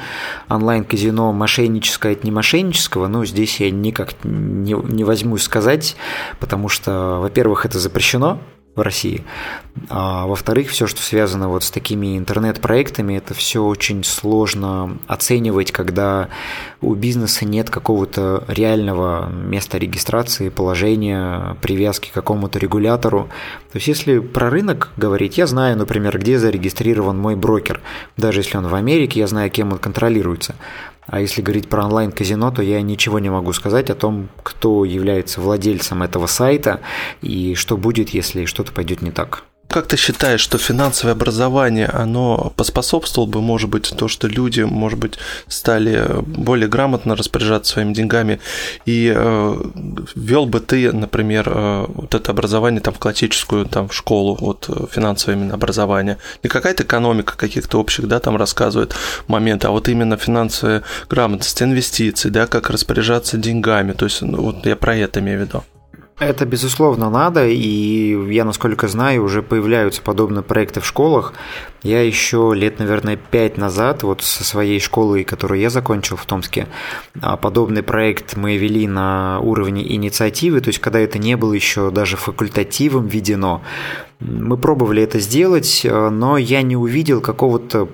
онлайн-казино 0.49 1.33
мошенническое 1.33 2.13
от 2.13 2.23
не 2.23 2.31
мошеннического, 2.31 3.09
ну, 3.09 3.25
здесь 3.25 3.59
я 3.59 3.71
никак 3.73 4.15
не, 4.23 4.75
не 4.75 5.03
возьмусь 5.03 5.43
сказать, 5.43 5.97
потому 6.39 6.69
что, 6.69 7.19
во-первых, 7.21 7.67
это 7.67 7.81
запрещено, 7.81 8.41
в 8.75 8.81
России. 8.81 9.25
А, 9.89 10.27
во-вторых, 10.27 10.69
все, 10.69 10.87
что 10.87 11.01
связано 11.01 11.49
вот 11.49 11.65
с 11.65 11.71
такими 11.71 12.19
интернет-проектами, 12.19 13.15
это 13.15 13.35
все 13.35 13.63
очень 13.63 14.05
сложно 14.05 14.99
оценивать, 15.07 15.73
когда 15.73 16.29
у 16.81 16.95
бизнеса 16.95 17.45
нет 17.45 17.71
какого-то 17.71 18.45
реального 18.49 19.29
места 19.29 19.79
регистрации, 19.79 20.49
положения, 20.49 21.57
привязки 21.61 22.11
к 22.11 22.15
какому-то 22.15 22.59
регулятору. 22.59 23.29
То 23.73 23.79
есть, 23.79 23.89
если 23.89 24.19
про 24.19 24.51
рынок 24.51 24.91
говорить, 24.97 25.39
я 25.39 25.47
знаю, 25.47 25.77
например, 25.77 26.19
где 26.19 26.39
зарегистрирован 26.39 27.19
мой 27.19 27.37
брокер. 27.37 27.81
Даже 28.17 28.41
если 28.41 28.57
он 28.57 28.67
в 28.67 28.75
Америке, 28.75 29.21
я 29.21 29.27
знаю, 29.27 29.51
кем 29.51 29.73
он 29.73 29.79
контролируется. 29.79 30.55
А 31.07 31.21
если 31.21 31.43
говорить 31.43 31.69
про 31.69 31.85
онлайн-казино, 31.85 32.51
то 32.51 32.63
я 32.63 32.81
ничего 32.83 33.19
не 33.19 33.31
могу 33.31 33.53
сказать 33.53 33.91
о 33.91 33.95
том, 33.95 34.29
кто 34.43 34.85
является 34.85 35.41
владельцем 35.41 36.03
этого 36.03 36.27
сайта 36.27 36.81
и 37.21 37.55
что 37.55 37.77
будет, 37.77 38.11
если 38.11 38.47
что-то 38.47 38.73
пойдет 38.73 39.03
не 39.03 39.11
так. 39.11 39.45
Как 39.69 39.89
ты 39.89 39.97
считаешь, 39.97 40.41
что 40.41 40.57
финансовое 40.57 41.15
образование, 41.15 41.87
оно 41.87 42.53
поспособствовало 42.57 43.29
бы, 43.29 43.41
может 43.41 43.71
быть, 43.71 43.93
то, 43.97 44.07
что 44.07 44.29
люди, 44.29 44.61
может 44.61 44.99
быть, 44.99 45.19
стали 45.49 46.07
более 46.21 46.69
грамотно 46.69 47.17
распоряжаться 47.17 47.73
своими 47.73 47.93
деньгами, 47.93 48.41
и 48.87 49.13
э, 49.15 49.57
вел 50.15 50.47
бы 50.47 50.61
ты, 50.61 50.93
например, 50.93 51.49
э, 51.49 51.87
вот 51.89 52.15
это 52.15 52.31
образование 52.31 52.81
там 52.81 52.95
в 52.95 52.99
классическую 52.99 53.67
там 53.67 53.89
в 53.89 53.95
школу, 53.95 54.37
вот 54.41 54.69
финансовое 54.93 55.37
именно 55.37 55.55
образование, 55.55 56.19
не 56.45 56.49
какая-то 56.49 56.85
экономика 56.85 57.37
каких-то 57.37 57.81
общих, 57.81 58.07
да, 58.07 58.21
там 58.21 58.37
рассказывает 58.37 58.95
моменты, 59.27 59.67
а 59.67 59.71
вот 59.71 59.89
именно 59.89 60.17
финансовая 60.17 60.83
грамотность, 61.09 61.61
инвестиции, 61.63 62.29
да, 62.29 62.47
как 62.47 62.71
распоряжаться 62.71 63.39
деньгами, 63.39 63.93
то 63.93 64.05
есть 64.05 64.23
ну, 64.23 64.41
вот 64.41 64.67
я 64.67 64.77
про 64.77 64.95
это 64.95 65.19
имею 65.19 65.39
в 65.39 65.43
виду. 65.43 65.65
Это, 66.19 66.47
безусловно, 66.47 67.11
надо, 67.11 67.45
и 67.49 68.33
я, 68.33 68.45
насколько 68.45 68.87
знаю, 68.87 69.25
уже 69.25 69.43
появляются 69.43 70.01
подобные 70.01 70.45
проекты 70.45 70.81
в 70.81 70.87
школах. 70.87 71.35
Я 71.83 72.03
еще 72.03 72.53
лет, 72.55 72.79
наверное, 72.79 73.17
пять 73.17 73.59
назад, 73.59 74.05
вот 74.05 74.23
со 74.23 74.45
своей 74.45 74.79
школой, 74.79 75.25
которую 75.25 75.61
я 75.61 75.71
закончил 75.71 76.17
в 76.17 76.25
Томске, 76.25 76.69
а, 77.21 77.37
подобный 77.37 77.83
проект 77.83 78.37
мы 78.37 78.57
вели 78.57 78.87
на 78.87 79.41
уровне 79.41 79.93
инициативы, 79.93 80.61
то 80.61 80.69
есть 80.69 80.79
когда 80.79 81.01
это 81.01 81.19
не 81.19 81.37
было 81.37 81.53
еще 81.53 81.91
даже 81.91 82.17
факультативом 82.17 83.09
введено. 83.09 83.63
Мы 84.21 84.57
пробовали 84.57 85.03
это 85.03 85.19
сделать, 85.19 85.81
э, 85.85 86.09
но 86.11 86.39
я 86.39 86.63
не 86.63 86.77
увидел 86.77 87.21
какого-то 87.21 87.89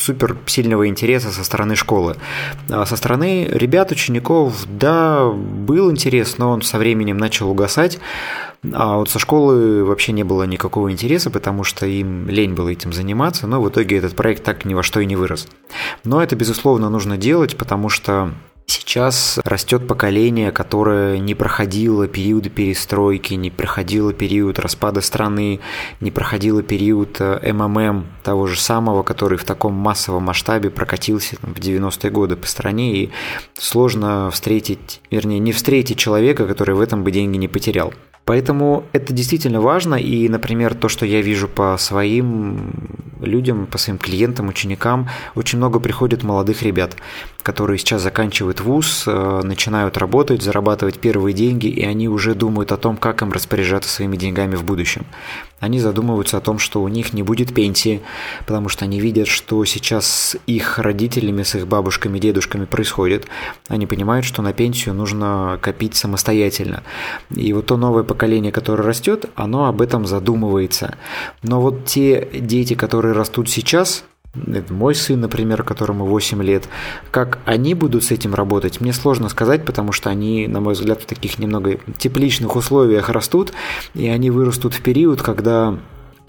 супер 0.00 0.36
сильного 0.46 0.88
интереса 0.88 1.30
со 1.30 1.44
стороны 1.44 1.76
школы. 1.76 2.16
А 2.70 2.86
со 2.86 2.96
стороны 2.96 3.46
ребят, 3.50 3.92
учеников, 3.92 4.66
да, 4.66 5.28
был 5.28 5.90
интерес, 5.90 6.38
но 6.38 6.50
он 6.50 6.62
со 6.62 6.78
временем 6.78 7.18
начал 7.18 7.50
угасать. 7.50 7.98
А 8.72 8.96
вот 8.96 9.08
со 9.08 9.18
школы 9.18 9.84
вообще 9.84 10.12
не 10.12 10.22
было 10.22 10.42
никакого 10.44 10.90
интереса, 10.92 11.30
потому 11.30 11.64
что 11.64 11.86
им 11.86 12.28
лень 12.28 12.54
было 12.54 12.68
этим 12.68 12.92
заниматься, 12.92 13.46
но 13.46 13.60
в 13.60 13.68
итоге 13.68 13.96
этот 13.96 14.14
проект 14.14 14.44
так 14.44 14.64
ни 14.64 14.74
во 14.74 14.82
что 14.82 15.00
и 15.00 15.06
не 15.06 15.16
вырос. 15.16 15.48
Но 16.04 16.22
это, 16.22 16.36
безусловно, 16.36 16.90
нужно 16.90 17.16
делать, 17.16 17.56
потому 17.56 17.88
что 17.88 18.32
Сейчас 18.70 19.40
растет 19.42 19.88
поколение, 19.88 20.52
которое 20.52 21.18
не 21.18 21.34
проходило 21.34 22.06
периоды 22.06 22.50
перестройки, 22.50 23.34
не 23.34 23.50
проходило 23.50 24.12
период 24.12 24.60
распада 24.60 25.00
страны, 25.00 25.58
не 26.00 26.12
проходило 26.12 26.62
период 26.62 27.20
э, 27.20 27.52
МММ 27.52 28.06
того 28.22 28.46
же 28.46 28.60
самого, 28.60 29.02
который 29.02 29.38
в 29.38 29.44
таком 29.44 29.72
массовом 29.72 30.22
масштабе 30.22 30.70
прокатился 30.70 31.34
в 31.42 31.58
90-е 31.58 32.12
годы 32.12 32.36
по 32.36 32.46
стране, 32.46 32.94
и 32.94 33.10
сложно 33.54 34.30
встретить, 34.30 35.00
вернее, 35.10 35.40
не 35.40 35.50
встретить 35.50 35.98
человека, 35.98 36.46
который 36.46 36.76
в 36.76 36.80
этом 36.80 37.02
бы 37.02 37.10
деньги 37.10 37.38
не 37.38 37.48
потерял. 37.48 37.92
Поэтому 38.30 38.84
это 38.92 39.12
действительно 39.12 39.60
важно, 39.60 39.96
и, 39.96 40.28
например, 40.28 40.76
то, 40.76 40.88
что 40.88 41.04
я 41.04 41.20
вижу 41.20 41.48
по 41.48 41.76
своим 41.78 42.70
людям, 43.20 43.66
по 43.66 43.76
своим 43.76 43.98
клиентам, 43.98 44.46
ученикам, 44.46 45.08
очень 45.34 45.58
много 45.58 45.80
приходит 45.80 46.22
молодых 46.22 46.62
ребят, 46.62 46.94
которые 47.42 47.76
сейчас 47.78 48.02
заканчивают 48.02 48.60
вуз, 48.60 49.02
э, 49.08 49.40
начинают 49.42 49.98
работать, 49.98 50.42
зарабатывать 50.42 51.00
первые 51.00 51.34
деньги, 51.34 51.66
и 51.66 51.84
они 51.84 52.08
уже 52.08 52.36
думают 52.36 52.70
о 52.70 52.76
том, 52.76 52.96
как 52.96 53.20
им 53.22 53.32
распоряжаться 53.32 53.90
своими 53.90 54.16
деньгами 54.16 54.54
в 54.54 54.62
будущем. 54.62 55.06
Они 55.60 55.78
задумываются 55.78 56.38
о 56.38 56.40
том, 56.40 56.58
что 56.58 56.82
у 56.82 56.88
них 56.88 57.12
не 57.12 57.22
будет 57.22 57.54
пенсии, 57.54 58.00
потому 58.46 58.68
что 58.68 58.86
они 58.86 58.98
видят, 58.98 59.28
что 59.28 59.64
сейчас 59.66 60.06
с 60.06 60.36
их 60.46 60.78
родителями, 60.78 61.42
с 61.42 61.54
их 61.54 61.66
бабушками, 61.66 62.18
дедушками 62.18 62.64
происходит. 62.64 63.26
Они 63.68 63.86
понимают, 63.86 64.24
что 64.24 64.40
на 64.42 64.52
пенсию 64.54 64.94
нужно 64.94 65.58
копить 65.60 65.94
самостоятельно. 65.94 66.82
И 67.30 67.52
вот 67.52 67.66
то 67.66 67.76
новое 67.76 68.02
поколение, 68.02 68.52
которое 68.52 68.82
растет, 68.82 69.26
оно 69.34 69.66
об 69.66 69.82
этом 69.82 70.06
задумывается. 70.06 70.96
Но 71.42 71.60
вот 71.60 71.84
те 71.84 72.28
дети, 72.32 72.74
которые 72.74 73.12
растут 73.12 73.50
сейчас, 73.50 74.04
это 74.34 74.72
мой 74.72 74.94
сын, 74.94 75.20
например, 75.20 75.62
которому 75.62 76.06
8 76.06 76.42
лет. 76.42 76.68
Как 77.10 77.38
они 77.44 77.74
будут 77.74 78.04
с 78.04 78.10
этим 78.10 78.34
работать, 78.34 78.80
мне 78.80 78.92
сложно 78.92 79.28
сказать, 79.28 79.64
потому 79.64 79.92
что 79.92 80.10
они, 80.10 80.46
на 80.46 80.60
мой 80.60 80.74
взгляд, 80.74 81.02
в 81.02 81.06
таких 81.06 81.38
немного 81.38 81.78
тепличных 81.98 82.54
условиях 82.54 83.08
растут, 83.08 83.52
и 83.94 84.08
они 84.08 84.30
вырастут 84.30 84.74
в 84.74 84.82
период, 84.82 85.20
когда 85.22 85.78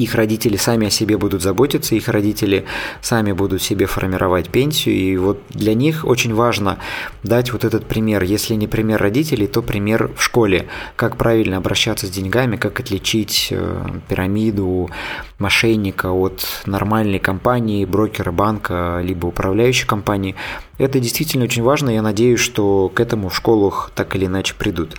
их 0.04 0.16
родители 0.16 0.58
сами 0.58 0.88
о 0.88 0.89
себе 0.89 1.18
будут 1.18 1.41
заботиться, 1.41 1.95
их 1.95 2.08
родители 2.08 2.66
сами 3.02 3.32
будут 3.32 3.62
себе 3.62 3.86
формировать 3.86 4.49
пенсию, 4.49 4.95
и 4.95 5.18
вот 5.18 5.41
для 5.49 5.74
них 5.74 6.06
очень 6.06 6.34
важно 6.34 6.78
дать 7.24 7.54
вот 7.54 7.64
этот 7.64 7.86
пример. 7.86 8.24
Если 8.24 8.56
не 8.56 8.68
пример 8.68 9.02
родителей, 9.02 9.47
то 9.47 9.62
пример 9.62 10.12
в 10.16 10.24
школе, 10.24 10.68
как 10.95 11.18
правильно 11.18 11.58
обращаться 11.58 12.08
с 12.08 12.10
деньгами, 12.10 12.56
как 12.56 12.80
отличить 12.80 13.49
э, 13.52 13.86
пирамиду 14.10 14.89
мошенника 15.38 16.12
от 16.12 16.45
нормальной 16.66 17.20
компании, 17.20 17.86
брокера, 17.86 18.32
банка, 18.32 19.02
либо 19.04 19.28
управляющей 19.28 19.88
компании. 19.88 20.36
Это 20.78 20.99
действительно 20.99 21.43
очень 21.45 21.64
важно, 21.64 21.89
я 21.89 22.02
надеюсь, 22.02 22.39
что 22.39 22.89
к 22.89 22.99
этому 22.99 23.30
в 23.30 23.36
школах 23.36 23.91
так 23.93 24.16
или 24.16 24.26
иначе 24.26 24.56
придут. 24.58 24.95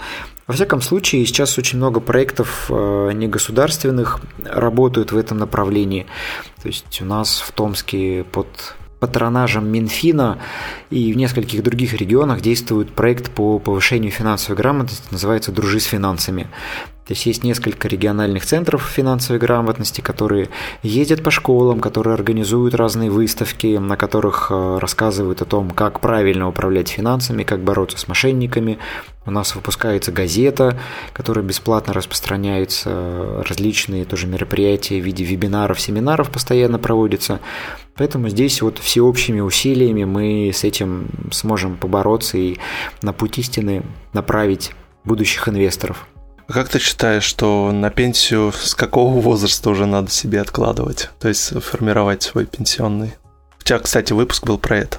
Во 0.46 0.54
всяком 0.54 0.80
случае, 0.80 1.24
сейчас 1.24 1.56
очень 1.58 1.78
много 1.78 2.00
проектов 2.00 2.66
э, 2.68 3.12
негосударственных 3.14 4.20
работают 4.44 5.12
в 5.12 5.16
этом 5.16 5.38
направлении. 5.38 6.06
То 6.60 6.68
есть 6.68 7.00
у 7.00 7.04
нас 7.04 7.40
в 7.40 7.52
Томске 7.52 8.24
под 8.24 8.48
патронажем 9.02 9.66
Минфина 9.66 10.38
и 10.90 11.12
в 11.12 11.16
нескольких 11.16 11.62
других 11.64 11.94
регионах 11.94 12.40
действует 12.40 12.92
проект 12.92 13.32
по 13.32 13.58
повышению 13.58 14.12
финансовой 14.12 14.56
грамотности, 14.56 15.02
называется 15.10 15.50
«Дружи 15.50 15.80
с 15.80 15.84
финансами». 15.86 16.46
То 17.06 17.14
есть 17.14 17.26
есть 17.26 17.42
несколько 17.42 17.88
региональных 17.88 18.46
центров 18.46 18.84
финансовой 18.84 19.40
грамотности, 19.40 20.00
которые 20.00 20.50
ездят 20.84 21.22
по 21.22 21.32
школам, 21.32 21.80
которые 21.80 22.14
организуют 22.14 22.74
разные 22.74 23.10
выставки, 23.10 23.76
на 23.76 23.96
которых 23.96 24.48
э, 24.50 24.78
рассказывают 24.78 25.42
о 25.42 25.44
том, 25.44 25.70
как 25.70 25.98
правильно 25.98 26.48
управлять 26.48 26.88
финансами, 26.88 27.42
как 27.42 27.64
бороться 27.64 27.98
с 27.98 28.06
мошенниками. 28.06 28.78
У 29.26 29.32
нас 29.32 29.56
выпускается 29.56 30.12
газета, 30.12 30.78
которая 31.12 31.44
бесплатно 31.44 31.92
распространяется, 31.92 33.42
различные 33.48 34.04
тоже 34.04 34.28
мероприятия 34.28 35.00
в 35.00 35.04
виде 35.04 35.24
вебинаров, 35.24 35.80
семинаров 35.80 36.30
постоянно 36.30 36.78
проводятся. 36.78 37.40
Поэтому 37.96 38.28
здесь 38.28 38.62
вот 38.62 38.78
всеобщими 38.78 39.40
усилиями 39.40 40.04
мы 40.04 40.52
с 40.54 40.62
этим 40.62 41.08
сможем 41.32 41.76
побороться 41.76 42.38
и 42.38 42.58
на 43.02 43.12
путь 43.12 43.38
истины 43.38 43.82
направить 44.12 44.72
будущих 45.04 45.48
инвесторов. 45.48 46.06
Как 46.48 46.68
ты 46.68 46.78
считаешь, 46.78 47.24
что 47.24 47.70
на 47.72 47.90
пенсию 47.90 48.52
с 48.52 48.74
какого 48.74 49.20
возраста 49.20 49.70
уже 49.70 49.86
надо 49.86 50.10
себе 50.10 50.40
откладывать? 50.40 51.10
То 51.20 51.28
есть 51.28 51.62
формировать 51.62 52.22
свой 52.22 52.46
пенсионный? 52.46 53.14
У 53.60 53.62
тебя, 53.64 53.78
кстати, 53.78 54.12
выпуск 54.12 54.44
был 54.44 54.58
про 54.58 54.78
это. 54.78 54.98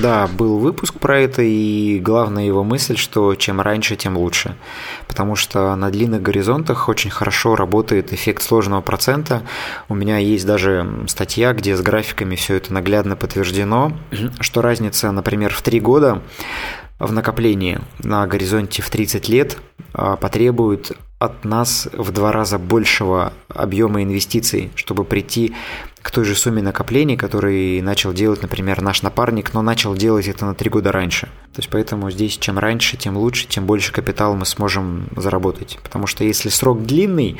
Да, 0.00 0.28
был 0.28 0.58
выпуск 0.58 0.94
про 1.00 1.18
это, 1.18 1.42
и 1.42 1.98
главная 1.98 2.44
его 2.44 2.62
мысль, 2.62 2.96
что 2.96 3.34
чем 3.34 3.60
раньше, 3.60 3.96
тем 3.96 4.16
лучше. 4.16 4.56
Потому 5.08 5.34
что 5.34 5.74
на 5.74 5.90
длинных 5.90 6.22
горизонтах 6.22 6.88
очень 6.88 7.10
хорошо 7.10 7.56
работает 7.56 8.12
эффект 8.12 8.42
сложного 8.42 8.82
процента. 8.82 9.42
У 9.88 9.94
меня 9.96 10.18
есть 10.18 10.46
даже 10.46 10.86
статья, 11.08 11.52
где 11.54 11.76
с 11.76 11.80
графиками 11.80 12.36
все 12.36 12.54
это 12.54 12.72
наглядно 12.72 13.16
подтверждено, 13.16 13.92
что 14.40 14.62
разница, 14.62 15.10
например, 15.10 15.52
в 15.52 15.62
три 15.62 15.80
года 15.80 16.22
в 16.98 17.12
накоплении 17.12 17.80
на 17.98 18.26
горизонте 18.26 18.82
в 18.82 18.90
30 18.90 19.28
лет 19.28 19.58
а, 19.92 20.16
потребует 20.16 20.92
от 21.18 21.44
нас 21.44 21.88
в 21.92 22.12
два 22.12 22.32
раза 22.32 22.58
большего 22.58 23.32
объема 23.48 24.02
инвестиций, 24.02 24.70
чтобы 24.74 25.04
прийти 25.04 25.54
к 26.02 26.10
той 26.10 26.24
же 26.24 26.34
сумме 26.34 26.60
накоплений, 26.60 27.16
который 27.16 27.80
начал 27.80 28.12
делать, 28.12 28.42
например, 28.42 28.82
наш 28.82 29.00
напарник, 29.00 29.54
но 29.54 29.62
начал 29.62 29.94
делать 29.94 30.28
это 30.28 30.44
на 30.44 30.54
три 30.54 30.68
года 30.68 30.92
раньше. 30.92 31.28
То 31.54 31.60
есть 31.60 31.70
поэтому 31.70 32.10
здесь 32.10 32.36
чем 32.36 32.58
раньше, 32.58 32.98
тем 32.98 33.16
лучше, 33.16 33.46
тем 33.48 33.64
больше 33.64 33.90
капитала 33.90 34.34
мы 34.34 34.44
сможем 34.44 35.08
заработать. 35.16 35.78
Потому 35.82 36.06
что 36.06 36.22
если 36.22 36.50
срок 36.50 36.84
длинный, 36.84 37.38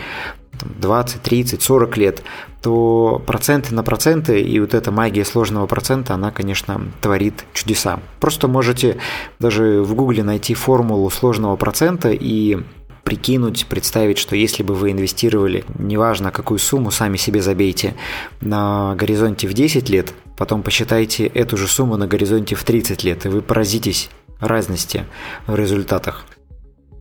20, 0.64 1.22
30, 1.22 1.62
40 1.62 1.96
лет, 1.96 2.22
то 2.62 3.22
проценты 3.26 3.74
на 3.74 3.82
проценты 3.82 4.40
и 4.40 4.58
вот 4.60 4.74
эта 4.74 4.90
магия 4.90 5.24
сложного 5.24 5.66
процента, 5.66 6.14
она, 6.14 6.30
конечно, 6.30 6.80
творит 7.00 7.44
чудеса. 7.52 8.00
Просто 8.20 8.48
можете 8.48 8.96
даже 9.38 9.82
в 9.82 9.94
гугле 9.94 10.22
найти 10.22 10.54
формулу 10.54 11.10
сложного 11.10 11.56
процента 11.56 12.10
и 12.10 12.58
прикинуть, 13.04 13.66
представить, 13.66 14.18
что 14.18 14.34
если 14.34 14.62
бы 14.62 14.74
вы 14.74 14.90
инвестировали, 14.90 15.64
неважно 15.78 16.30
какую 16.30 16.58
сумму, 16.58 16.90
сами 16.90 17.16
себе 17.16 17.42
забейте, 17.42 17.94
на 18.40 18.94
горизонте 18.96 19.46
в 19.46 19.52
10 19.52 19.88
лет, 19.90 20.12
потом 20.36 20.62
посчитайте 20.62 21.26
эту 21.26 21.56
же 21.56 21.68
сумму 21.68 21.96
на 21.96 22.06
горизонте 22.06 22.54
в 22.54 22.64
30 22.64 23.04
лет, 23.04 23.26
и 23.26 23.28
вы 23.28 23.42
поразитесь 23.42 24.10
разности 24.40 25.04
в 25.46 25.54
результатах. 25.54 26.24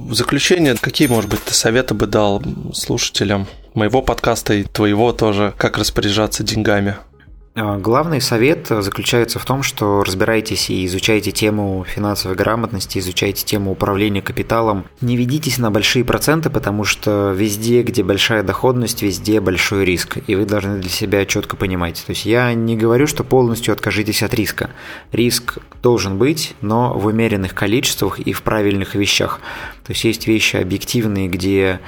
В 0.06 0.16
заключение, 0.16 0.76
какие, 0.76 1.08
может 1.08 1.30
быть, 1.30 1.44
ты 1.44 1.54
советы 1.54 1.94
бы 1.94 2.08
дал 2.08 2.44
слушателям 2.74 3.48
моего 3.74 4.02
подкаста 4.02 4.54
и 4.54 4.64
твоего 4.64 5.14
тоже, 5.14 5.54
как 5.58 5.78
распоряжаться 5.78 6.44
деньгами? 6.44 6.98
А, 7.56 7.78
главный 7.78 8.20
совет 8.20 8.68
заключается 8.68 9.38
в 9.38 9.46
том, 9.46 9.62
что 9.62 10.04
разбирайтесь 10.04 10.72
и 10.72 10.88
изучайте 10.88 11.32
тему 11.32 11.86
финансовой 11.88 12.36
грамотности, 12.36 12.98
изучайте 12.98 13.46
тему 13.46 13.72
управления 13.72 14.24
капиталом. 14.24 14.86
Не 15.02 15.16
ведитесь 15.16 15.60
на 15.60 15.70
большие 15.70 16.04
проценты, 16.04 16.50
потому 16.50 16.84
что 16.84 17.32
везде, 17.32 17.84
где 17.84 18.04
большая 18.04 18.42
доходность, 18.42 19.04
везде 19.04 19.40
большой 19.40 19.86
риск. 19.86 20.18
И 20.26 20.36
вы 20.36 20.46
должны 20.46 20.80
для 20.80 20.90
себя 20.90 21.26
четко 21.28 21.56
понимать. 21.56 22.04
То 22.08 22.12
есть 22.12 22.26
я 22.26 22.52
не 22.56 22.76
говорю, 22.76 23.06
что 23.06 23.24
полностью 23.24 23.72
откажитесь 23.72 24.24
от 24.24 24.34
риска. 24.34 24.72
Риск 25.12 25.60
должен 25.84 26.18
быть, 26.18 26.56
но 26.62 26.98
в 26.98 27.06
умеренных 27.06 27.54
количествах 27.54 28.20
и 28.20 28.34
в 28.34 28.42
правильных 28.42 28.96
вещах. 28.96 29.40
То 29.86 29.92
есть 29.92 30.06
есть 30.06 30.28
вещи 30.28 30.56
объективные, 30.56 31.28
где 31.28 31.82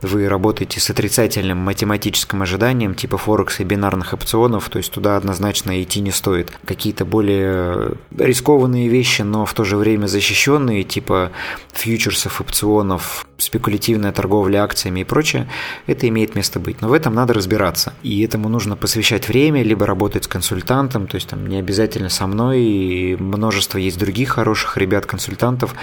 вы 0.00 0.28
работаете 0.28 0.78
с 0.78 0.88
отрицательным 0.88 1.58
математическим 1.58 2.40
ожиданием, 2.42 2.94
типа 2.94 3.18
Форекса 3.18 3.64
и 3.64 3.66
бинарных 3.66 4.12
опционов, 4.12 4.68
то 4.68 4.78
есть 4.78 4.92
туда 4.92 5.09
однозначно 5.16 5.82
идти 5.82 6.00
не 6.00 6.10
стоит. 6.10 6.52
Какие-то 6.64 7.04
более 7.04 7.92
рискованные 8.16 8.88
вещи, 8.88 9.22
но 9.22 9.46
в 9.46 9.54
то 9.54 9.64
же 9.64 9.76
время 9.76 10.06
защищенные, 10.06 10.84
типа 10.84 11.32
фьючерсов, 11.72 12.40
опционов, 12.40 13.26
спекулятивная 13.40 14.12
торговля 14.12 14.62
акциями 14.62 15.00
и 15.00 15.04
прочее, 15.04 15.48
это 15.86 16.08
имеет 16.08 16.34
место 16.34 16.60
быть. 16.60 16.80
Но 16.80 16.88
в 16.88 16.92
этом 16.92 17.14
надо 17.14 17.34
разбираться. 17.34 17.92
И 18.02 18.22
этому 18.22 18.48
нужно 18.48 18.76
посвящать 18.76 19.28
время, 19.28 19.62
либо 19.62 19.86
работать 19.86 20.24
с 20.24 20.28
консультантом, 20.28 21.06
то 21.06 21.16
есть 21.16 21.28
там 21.28 21.46
не 21.46 21.58
обязательно 21.58 22.08
со 22.08 22.26
мной, 22.26 22.60
и 22.60 23.16
множество 23.16 23.78
есть 23.78 23.98
других 23.98 24.30
хороших 24.30 24.76
ребят-консультантов. 24.76 25.74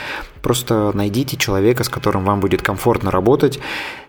Просто 0.41 0.91
найдите 0.93 1.37
человека, 1.37 1.83
с 1.83 1.89
которым 1.89 2.23
вам 2.25 2.39
будет 2.39 2.61
комфортно 2.61 3.11
работать, 3.11 3.59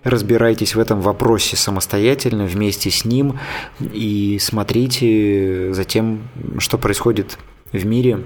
разбирайтесь 0.05 0.74
в 0.74 0.78
этом 0.78 1.01
вопросе 1.01 1.57
самостоятельно, 1.57 2.44
вместе 2.44 2.90
с 2.90 3.05
ним, 3.05 3.38
и 3.80 4.38
смотрите 4.40 5.72
за 5.72 5.84
тем, 5.84 6.28
что 6.59 6.78
происходит 6.78 7.38
в 7.72 7.84
мире, 7.84 8.20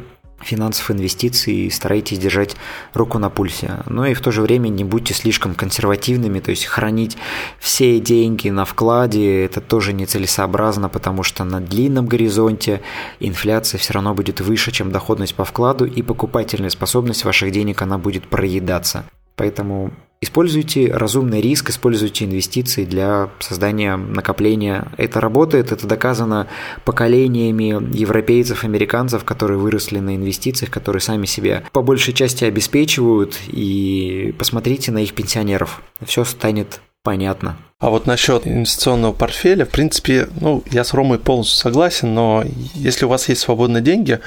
финансов, 0.45 0.90
инвестиций 0.90 1.70
старайтесь 1.70 2.18
держать 2.18 2.57
руку 2.95 3.18
на 3.18 3.30
пульсе. 3.30 3.78
Но 3.86 4.07
и 4.07 4.14
в 4.14 4.20
то 4.20 4.30
же 4.30 4.43
время 4.43 4.68
не 4.68 4.84
будьте 4.84 5.14
слишком 5.14 5.55
консервативными, 5.55 6.40
то 6.40 6.51
есть 6.51 6.66
хранить 6.66 7.16
все 7.59 8.01
деньги 8.01 8.49
на 8.49 8.64
вкладе, 8.64 9.45
это 9.45 9.61
тоже 9.61 9.93
нецелесообразно, 9.93 10.88
потому 10.88 11.22
что 11.22 11.45
на 11.45 11.61
длинном 11.61 12.07
горизонте 12.07 12.82
инфляция 13.20 13.78
все 13.78 13.95
равно 13.95 14.14
будет 14.14 14.40
выше, 14.40 14.72
чем 14.72 14.93
доходность 14.93 15.34
по 15.34 15.45
вкладу, 15.45 15.84
и 15.84 16.03
покупательная 16.03 16.70
способность 16.70 17.24
ваших 17.24 17.53
денег, 17.53 17.82
она 17.82 17.99
будет 17.99 18.28
проедаться. 18.28 19.05
Поэтому 19.36 19.93
Используйте 20.22 20.86
разумный 20.86 21.40
риск, 21.40 21.70
используйте 21.70 22.24
инвестиции 22.24 22.84
для 22.84 23.30
создания 23.40 23.96
накопления. 23.96 24.86
Это 24.96 25.18
работает, 25.20 25.72
это 25.72 25.88
доказано 25.88 26.46
поколениями 26.84 27.92
европейцев, 27.92 28.62
американцев, 28.62 29.24
которые 29.24 29.58
выросли 29.58 29.98
на 29.98 30.14
инвестициях, 30.14 30.70
которые 30.70 31.00
сами 31.00 31.26
себя 31.26 31.64
по 31.72 31.82
большей 31.82 32.14
части 32.14 32.44
обеспечивают. 32.44 33.36
И 33.48 34.32
посмотрите 34.38 34.92
на 34.92 34.98
их 34.98 35.12
пенсионеров. 35.12 35.82
Все 36.04 36.24
станет 36.24 36.80
понятно. 37.03 37.57
А 37.78 37.90
вот 37.90 38.07
насчет 38.07 38.46
инвестиционного 38.46 39.12
портфеля, 39.12 39.64
в 39.64 39.70
принципе, 39.70 40.28
ну, 40.40 40.62
я 40.70 40.84
с 40.84 40.94
Ромой 40.94 41.18
полностью 41.18 41.59
согласен, 41.59 42.14
но 42.14 42.44
если 42.74 43.07
у 43.07 43.09
вас 43.09 43.28
есть 43.28 43.40
свободные 43.40 43.82
деньги, 43.82 44.20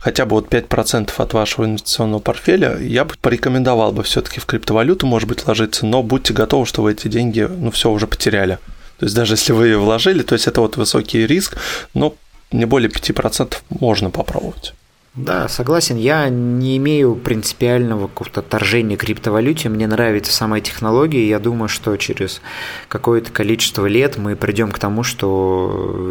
хотя 0.00 0.26
бы 0.26 0.32
вот 0.36 0.48
5% 0.48 1.10
от 1.16 1.32
вашего 1.32 1.64
инвестиционного 1.64 2.20
портфеля, 2.20 2.76
я 2.78 3.06
бы 3.06 3.14
порекомендовал 3.20 3.92
бы 3.92 4.02
все-таки 4.02 4.40
в 4.40 4.46
криптовалюту, 4.46 5.06
может 5.06 5.26
быть, 5.26 5.46
ложиться, 5.46 5.86
но 5.86 6.02
будьте 6.02 6.34
готовы, 6.34 6.66
что 6.66 6.82
вы 6.82 6.92
эти 6.92 7.08
деньги, 7.08 7.48
ну, 7.48 7.70
все 7.70 7.90
уже 7.90 8.06
потеряли. 8.06 8.58
То 8.98 9.06
есть 9.06 9.14
даже 9.14 9.34
если 9.34 9.52
вы 9.52 9.68
ее 9.68 9.78
вложили, 9.78 10.22
то 10.22 10.34
есть 10.34 10.46
это 10.46 10.60
вот 10.60 10.76
высокий 10.76 11.26
риск, 11.26 11.56
но 11.94 12.14
не 12.52 12.66
более 12.66 12.90
5% 12.90 13.56
можно 13.70 14.10
попробовать. 14.10 14.74
Да, 15.18 15.48
согласен. 15.48 15.96
Я 15.96 16.28
не 16.28 16.76
имею 16.76 17.16
принципиального 17.16 18.06
какого-то 18.06 18.38
отторжения 18.38 18.96
к 18.96 19.00
криптовалюте. 19.00 19.68
Мне 19.68 19.88
нравится 19.88 20.32
сама 20.32 20.60
технология. 20.60 21.28
Я 21.28 21.40
думаю, 21.40 21.68
что 21.68 21.96
через 21.96 22.40
какое-то 22.86 23.32
количество 23.32 23.86
лет 23.86 24.16
мы 24.16 24.36
придем 24.36 24.70
к 24.70 24.78
тому, 24.78 25.02
что 25.02 25.66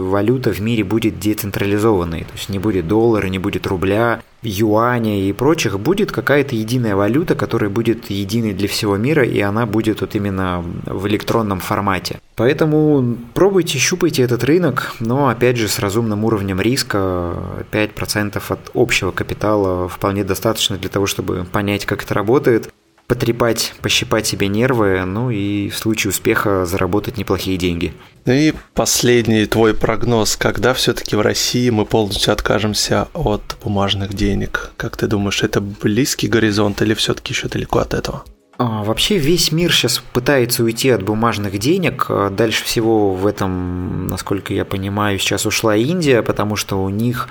валюта 0.10 0.51
в 0.51 0.60
мире 0.60 0.84
будет 0.84 1.20
децентрализованной. 1.20 2.22
То 2.22 2.34
есть 2.34 2.49
не 2.49 2.60
будет 2.60 2.89
доллара, 2.89 3.28
не 3.28 3.39
будет 3.39 3.66
рубля, 3.66 4.22
юаня 4.41 5.21
и 5.21 5.33
прочих, 5.33 5.79
будет 5.79 6.11
какая-то 6.11 6.55
единая 6.55 6.95
валюта, 6.95 7.35
которая 7.35 7.69
будет 7.69 8.09
единой 8.09 8.53
для 8.53 8.67
всего 8.67 8.97
мира, 8.97 9.23
и 9.23 9.39
она 9.41 9.65
будет 9.65 10.01
вот 10.01 10.15
именно 10.15 10.63
в 10.85 11.07
электронном 11.07 11.59
формате. 11.59 12.19
Поэтому 12.35 13.17
пробуйте, 13.33 13.79
щупайте 13.79 14.23
этот 14.23 14.43
рынок, 14.43 14.93
но 14.99 15.29
опять 15.29 15.57
же 15.57 15.67
с 15.67 15.79
разумным 15.79 16.23
уровнем 16.23 16.61
риска 16.61 17.35
5% 17.71 18.41
от 18.49 18.71
общего 18.73 19.11
капитала 19.11 19.88
вполне 19.88 20.23
достаточно 20.23 20.77
для 20.77 20.89
того, 20.89 21.07
чтобы 21.07 21.45
понять, 21.51 21.85
как 21.85 22.03
это 22.03 22.13
работает 22.13 22.69
потрепать, 23.08 23.74
пощипать 23.82 24.28
себе 24.28 24.47
нервы, 24.47 25.03
ну 25.05 25.32
и 25.32 25.70
в 25.70 25.78
случае 25.78 26.10
успеха 26.10 26.66
заработать 26.66 27.18
неплохие 27.18 27.58
деньги. 27.58 27.93
Ну 28.26 28.34
и 28.34 28.53
последний 28.74 29.45
твой 29.45 29.74
прогноз, 29.74 30.36
когда 30.36 30.74
все-таки 30.74 31.16
в 31.16 31.22
России 31.22 31.70
мы 31.70 31.86
полностью 31.86 32.34
откажемся 32.34 33.08
от 33.14 33.58
бумажных 33.64 34.14
денег? 34.14 34.72
Как 34.76 34.97
ты 34.97 35.08
думаешь, 35.08 35.41
это 35.43 35.62
близкий 35.62 36.28
горизонт 36.28 36.82
или 36.82 36.93
все-таки 36.93 37.34
еще 37.34 37.47
далеко 37.47 37.80
от 37.80 37.93
этого? 37.93 38.26
А, 38.60 38.84
вообще 38.84 39.18
весь 39.18 39.51
мир 39.51 39.72
сейчас 39.72 39.99
пытается 40.14 40.64
уйти 40.64 40.89
от 40.89 41.03
бумажных 41.03 41.60
денег. 41.60 42.08
А, 42.10 42.32
дальше 42.32 42.64
всего 42.64 43.14
в 43.14 43.28
этом, 43.28 44.08
насколько 44.08 44.51
я 44.51 44.66
понимаю, 44.66 45.20
сейчас 45.20 45.45
ушла 45.45 45.76
Индия, 45.76 46.24
потому 46.24 46.55
что 46.55 46.82
у 46.82 46.89
них 46.89 47.28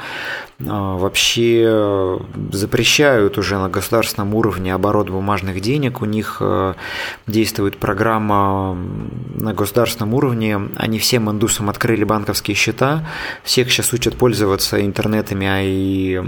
а, 0.64 0.97
вообще 0.97 2.20
запрещают 2.53 3.39
уже 3.39 3.59
на 3.59 3.68
государственном 3.68 4.35
уровне 4.37 4.72
оборот 4.72 5.11
бумажных 5.11 5.61
денег. 5.61 6.01
У 6.01 6.05
них 6.05 6.41
действует 7.27 7.77
программа 7.79 8.74
на 9.35 9.53
государственном 9.53 10.14
уровне. 10.14 10.61
Они 10.77 11.01
всем 11.01 11.29
индусам 11.29 11.68
открыли 11.68 12.05
банковские 12.05 12.55
счета. 12.55 13.05
Всех 13.43 13.72
сейчас 13.72 13.93
учат 13.93 14.16
пользоваться 14.16 14.81
интернетами, 14.85 15.47
и 15.64 16.22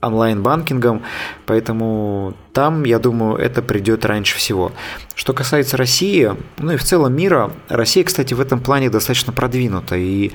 онлайн-банкингом, 0.00 1.02
поэтому 1.46 2.34
там, 2.52 2.84
я 2.84 2.98
думаю, 2.98 3.36
это 3.36 3.62
придет 3.62 4.04
раньше 4.04 4.36
всего. 4.36 4.72
Что 5.14 5.32
касается 5.32 5.76
России, 5.76 6.32
ну 6.58 6.72
и 6.72 6.76
в 6.76 6.84
целом 6.84 7.14
мира, 7.14 7.50
Россия, 7.68 8.04
кстати, 8.04 8.34
в 8.34 8.40
этом 8.40 8.60
плане 8.60 8.90
достаточно 8.90 9.32
продвинута, 9.32 9.96
и 9.96 10.32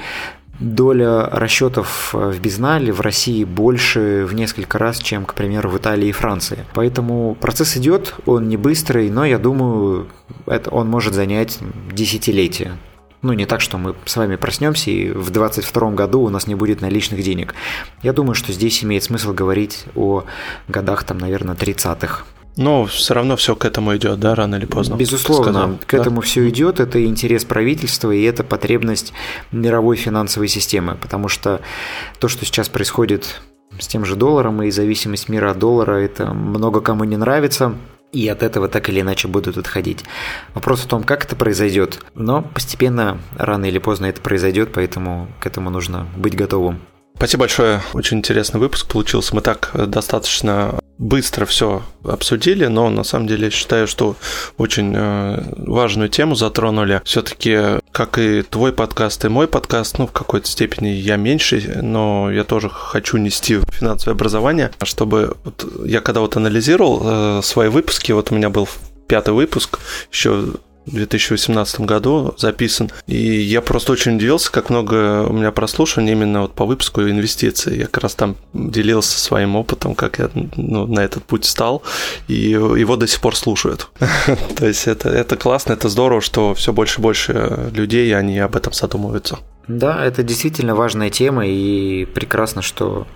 доля 0.59 1.27
расчетов 1.31 2.13
в 2.13 2.39
безнале 2.39 2.93
в 2.93 3.01
России 3.01 3.43
больше 3.43 4.25
в 4.25 4.33
несколько 4.33 4.77
раз, 4.77 4.99
чем, 4.99 5.25
к 5.25 5.33
примеру, 5.33 5.69
в 5.69 5.77
Италии 5.77 6.09
и 6.09 6.13
Франции. 6.13 6.65
Поэтому 6.73 7.35
процесс 7.35 7.75
идет, 7.77 8.15
он 8.25 8.47
не 8.47 8.57
быстрый, 8.57 9.09
но 9.09 9.25
я 9.25 9.37
думаю, 9.37 10.07
это 10.45 10.69
он 10.69 10.87
может 10.87 11.13
занять 11.13 11.59
десятилетия. 11.91 12.77
Ну, 13.25 13.33
не 13.33 13.47
так, 13.47 13.59
что 13.59 13.79
мы 13.79 13.95
с 14.05 14.17
вами 14.17 14.35
проснемся 14.35 14.91
и 14.91 15.09
в 15.09 15.31
2022 15.31 15.91
году 15.93 16.21
у 16.21 16.29
нас 16.29 16.45
не 16.45 16.53
будет 16.53 16.81
наличных 16.81 17.23
денег. 17.23 17.55
Я 18.03 18.13
думаю, 18.13 18.35
что 18.35 18.53
здесь 18.53 18.83
имеет 18.83 19.03
смысл 19.03 19.33
говорить 19.33 19.85
о 19.95 20.25
годах, 20.67 21.03
там, 21.05 21.17
наверное, 21.17 21.55
30-х. 21.55 22.23
Но 22.55 22.85
все 22.85 23.15
равно 23.15 23.35
все 23.35 23.55
к 23.55 23.65
этому 23.65 23.95
идет, 23.97 24.19
да, 24.19 24.35
рано 24.35 24.57
или 24.57 24.67
поздно. 24.67 24.93
Безусловно, 24.93 25.79
к 25.87 25.95
этому 25.95 26.17
да? 26.17 26.21
все 26.21 26.47
идет. 26.49 26.79
Это 26.79 27.03
интерес 27.03 27.45
правительства 27.45 28.11
и 28.11 28.21
это 28.21 28.43
потребность 28.43 29.11
мировой 29.51 29.95
финансовой 29.95 30.47
системы, 30.47 30.95
потому 31.01 31.27
что 31.27 31.61
то, 32.19 32.27
что 32.27 32.45
сейчас 32.45 32.69
происходит 32.69 33.41
с 33.79 33.87
тем 33.87 34.05
же 34.05 34.15
долларом 34.15 34.61
и 34.61 34.69
зависимость 34.69 35.29
мира 35.29 35.49
от 35.49 35.57
доллара, 35.57 35.93
это 35.93 36.31
много 36.31 36.79
кому 36.79 37.05
не 37.05 37.17
нравится 37.17 37.73
и 38.15 38.27
от 38.29 38.43
этого 38.43 38.69
так 38.69 38.87
или 38.89 39.01
иначе 39.01 39.27
будут 39.27 39.57
отходить. 39.57 40.05
Вопрос 40.53 40.81
в 40.81 40.87
том, 40.87 41.03
как 41.03 41.25
это 41.25 41.35
произойдет, 41.35 41.99
но 42.15 42.41
постепенно, 42.41 43.19
рано 43.37 43.65
или 43.65 43.77
поздно 43.77 44.05
это 44.05 44.21
произойдет, 44.21 44.69
поэтому 44.73 45.27
к 45.41 45.45
этому 45.45 45.69
нужно 45.69 46.07
быть 46.15 46.35
готовым. 46.35 46.79
Спасибо 47.17 47.41
большое. 47.41 47.81
Очень 47.93 48.17
интересный 48.17 48.59
выпуск 48.59 48.87
получился. 48.87 49.33
Мы 49.35 49.41
так 49.41 49.71
достаточно 49.73 50.79
быстро 50.97 51.45
все 51.45 51.83
обсудили, 52.03 52.65
но 52.65 52.89
на 52.89 53.03
самом 53.03 53.27
деле 53.27 53.49
считаю, 53.49 53.87
что 53.87 54.15
очень 54.57 54.93
э, 54.95 55.43
важную 55.57 56.09
тему 56.09 56.35
затронули. 56.35 57.01
Все-таки, 57.05 57.79
как 57.91 58.17
и 58.17 58.43
твой 58.43 58.73
подкаст, 58.73 59.25
и 59.25 59.29
мой 59.29 59.47
подкаст, 59.47 59.97
ну, 59.97 60.07
в 60.07 60.11
какой-то 60.11 60.47
степени 60.47 60.89
я 60.89 61.17
меньше, 61.17 61.79
но 61.81 62.31
я 62.31 62.43
тоже 62.43 62.69
хочу 62.69 63.17
нести 63.17 63.59
финансовое 63.71 64.13
образование, 64.13 64.71
чтобы 64.83 65.37
вот 65.43 65.65
я 65.85 66.01
когда 66.01 66.21
вот 66.21 66.37
анализировал 66.37 67.01
э, 67.03 67.41
свои 67.43 67.69
выпуски, 67.69 68.11
вот 68.11 68.31
у 68.31 68.35
меня 68.35 68.49
был 68.49 68.67
пятый 69.07 69.33
выпуск, 69.33 69.79
еще 70.11 70.53
в 70.85 70.93
2018 70.93 71.81
году 71.81 72.33
записан. 72.37 72.91
И 73.07 73.17
я 73.17 73.61
просто 73.61 73.91
очень 73.91 74.15
удивился, 74.15 74.51
как 74.51 74.69
много 74.69 75.25
у 75.27 75.33
меня 75.33 75.51
прослушиваний 75.51 76.13
именно 76.13 76.41
вот 76.41 76.53
по 76.53 76.65
выпуску 76.65 77.01
инвестиций. 77.01 77.77
Я 77.77 77.85
как 77.85 78.03
раз 78.03 78.15
там 78.15 78.35
делился 78.53 79.19
своим 79.19 79.55
опытом, 79.55 79.95
как 79.95 80.19
я 80.19 80.29
ну, 80.33 80.87
на 80.87 81.01
этот 81.01 81.23
путь 81.23 81.45
стал, 81.45 81.83
и 82.27 82.51
его 82.51 82.95
до 82.95 83.07
сих 83.07 83.19
пор 83.19 83.35
слушают. 83.35 83.89
То 84.55 84.65
есть 84.65 84.87
это, 84.87 85.09
это 85.09 85.35
классно, 85.37 85.73
это 85.73 85.89
здорово, 85.89 86.21
что 86.21 86.53
все 86.53 86.73
больше 86.73 86.99
и 86.99 87.03
больше 87.03 87.71
людей, 87.73 88.15
они 88.15 88.39
об 88.39 88.55
этом 88.55 88.73
задумываются. 88.73 89.39
Да, 89.67 90.05
это 90.05 90.21
действительно 90.21 90.75
важная 90.75 91.09
тема, 91.09 91.47
и 91.47 92.05
прекрасно, 92.05 92.61
что 92.61 93.07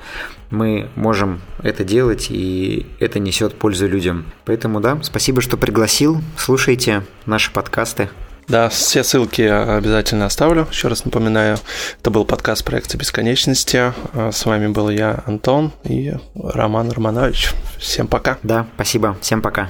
мы 0.49 0.89
можем 0.95 1.41
это 1.61 1.83
делать, 1.83 2.27
и 2.29 2.87
это 2.99 3.19
несет 3.19 3.55
пользу 3.55 3.87
людям. 3.87 4.25
Поэтому 4.45 4.79
да, 4.79 4.99
спасибо, 5.01 5.41
что 5.41 5.57
пригласил. 5.57 6.21
Слушайте 6.37 7.03
наши 7.25 7.51
подкасты. 7.51 8.09
Да, 8.47 8.69
все 8.69 9.03
ссылки 9.03 9.43
обязательно 9.43 10.25
оставлю. 10.25 10.67
Еще 10.71 10.87
раз 10.87 11.05
напоминаю, 11.05 11.57
это 11.99 12.09
был 12.09 12.25
подкаст 12.25 12.65
проекта 12.65 12.97
бесконечности. 12.97 13.93
С 14.13 14.45
вами 14.45 14.67
был 14.67 14.89
я, 14.89 15.23
Антон 15.27 15.71
и 15.83 16.13
Роман 16.33 16.89
Романович. 16.89 17.51
Всем 17.77 18.07
пока. 18.07 18.39
Да, 18.41 18.65
спасибо. 18.73 19.15
Всем 19.21 19.43
пока. 19.43 19.69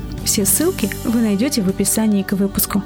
Все 0.23 0.45
ссылки 0.45 0.89
вы 1.03 1.21
найдете 1.21 1.61
в 1.61 1.69
описании 1.69 2.23
к 2.23 2.33
выпуску. 2.33 2.83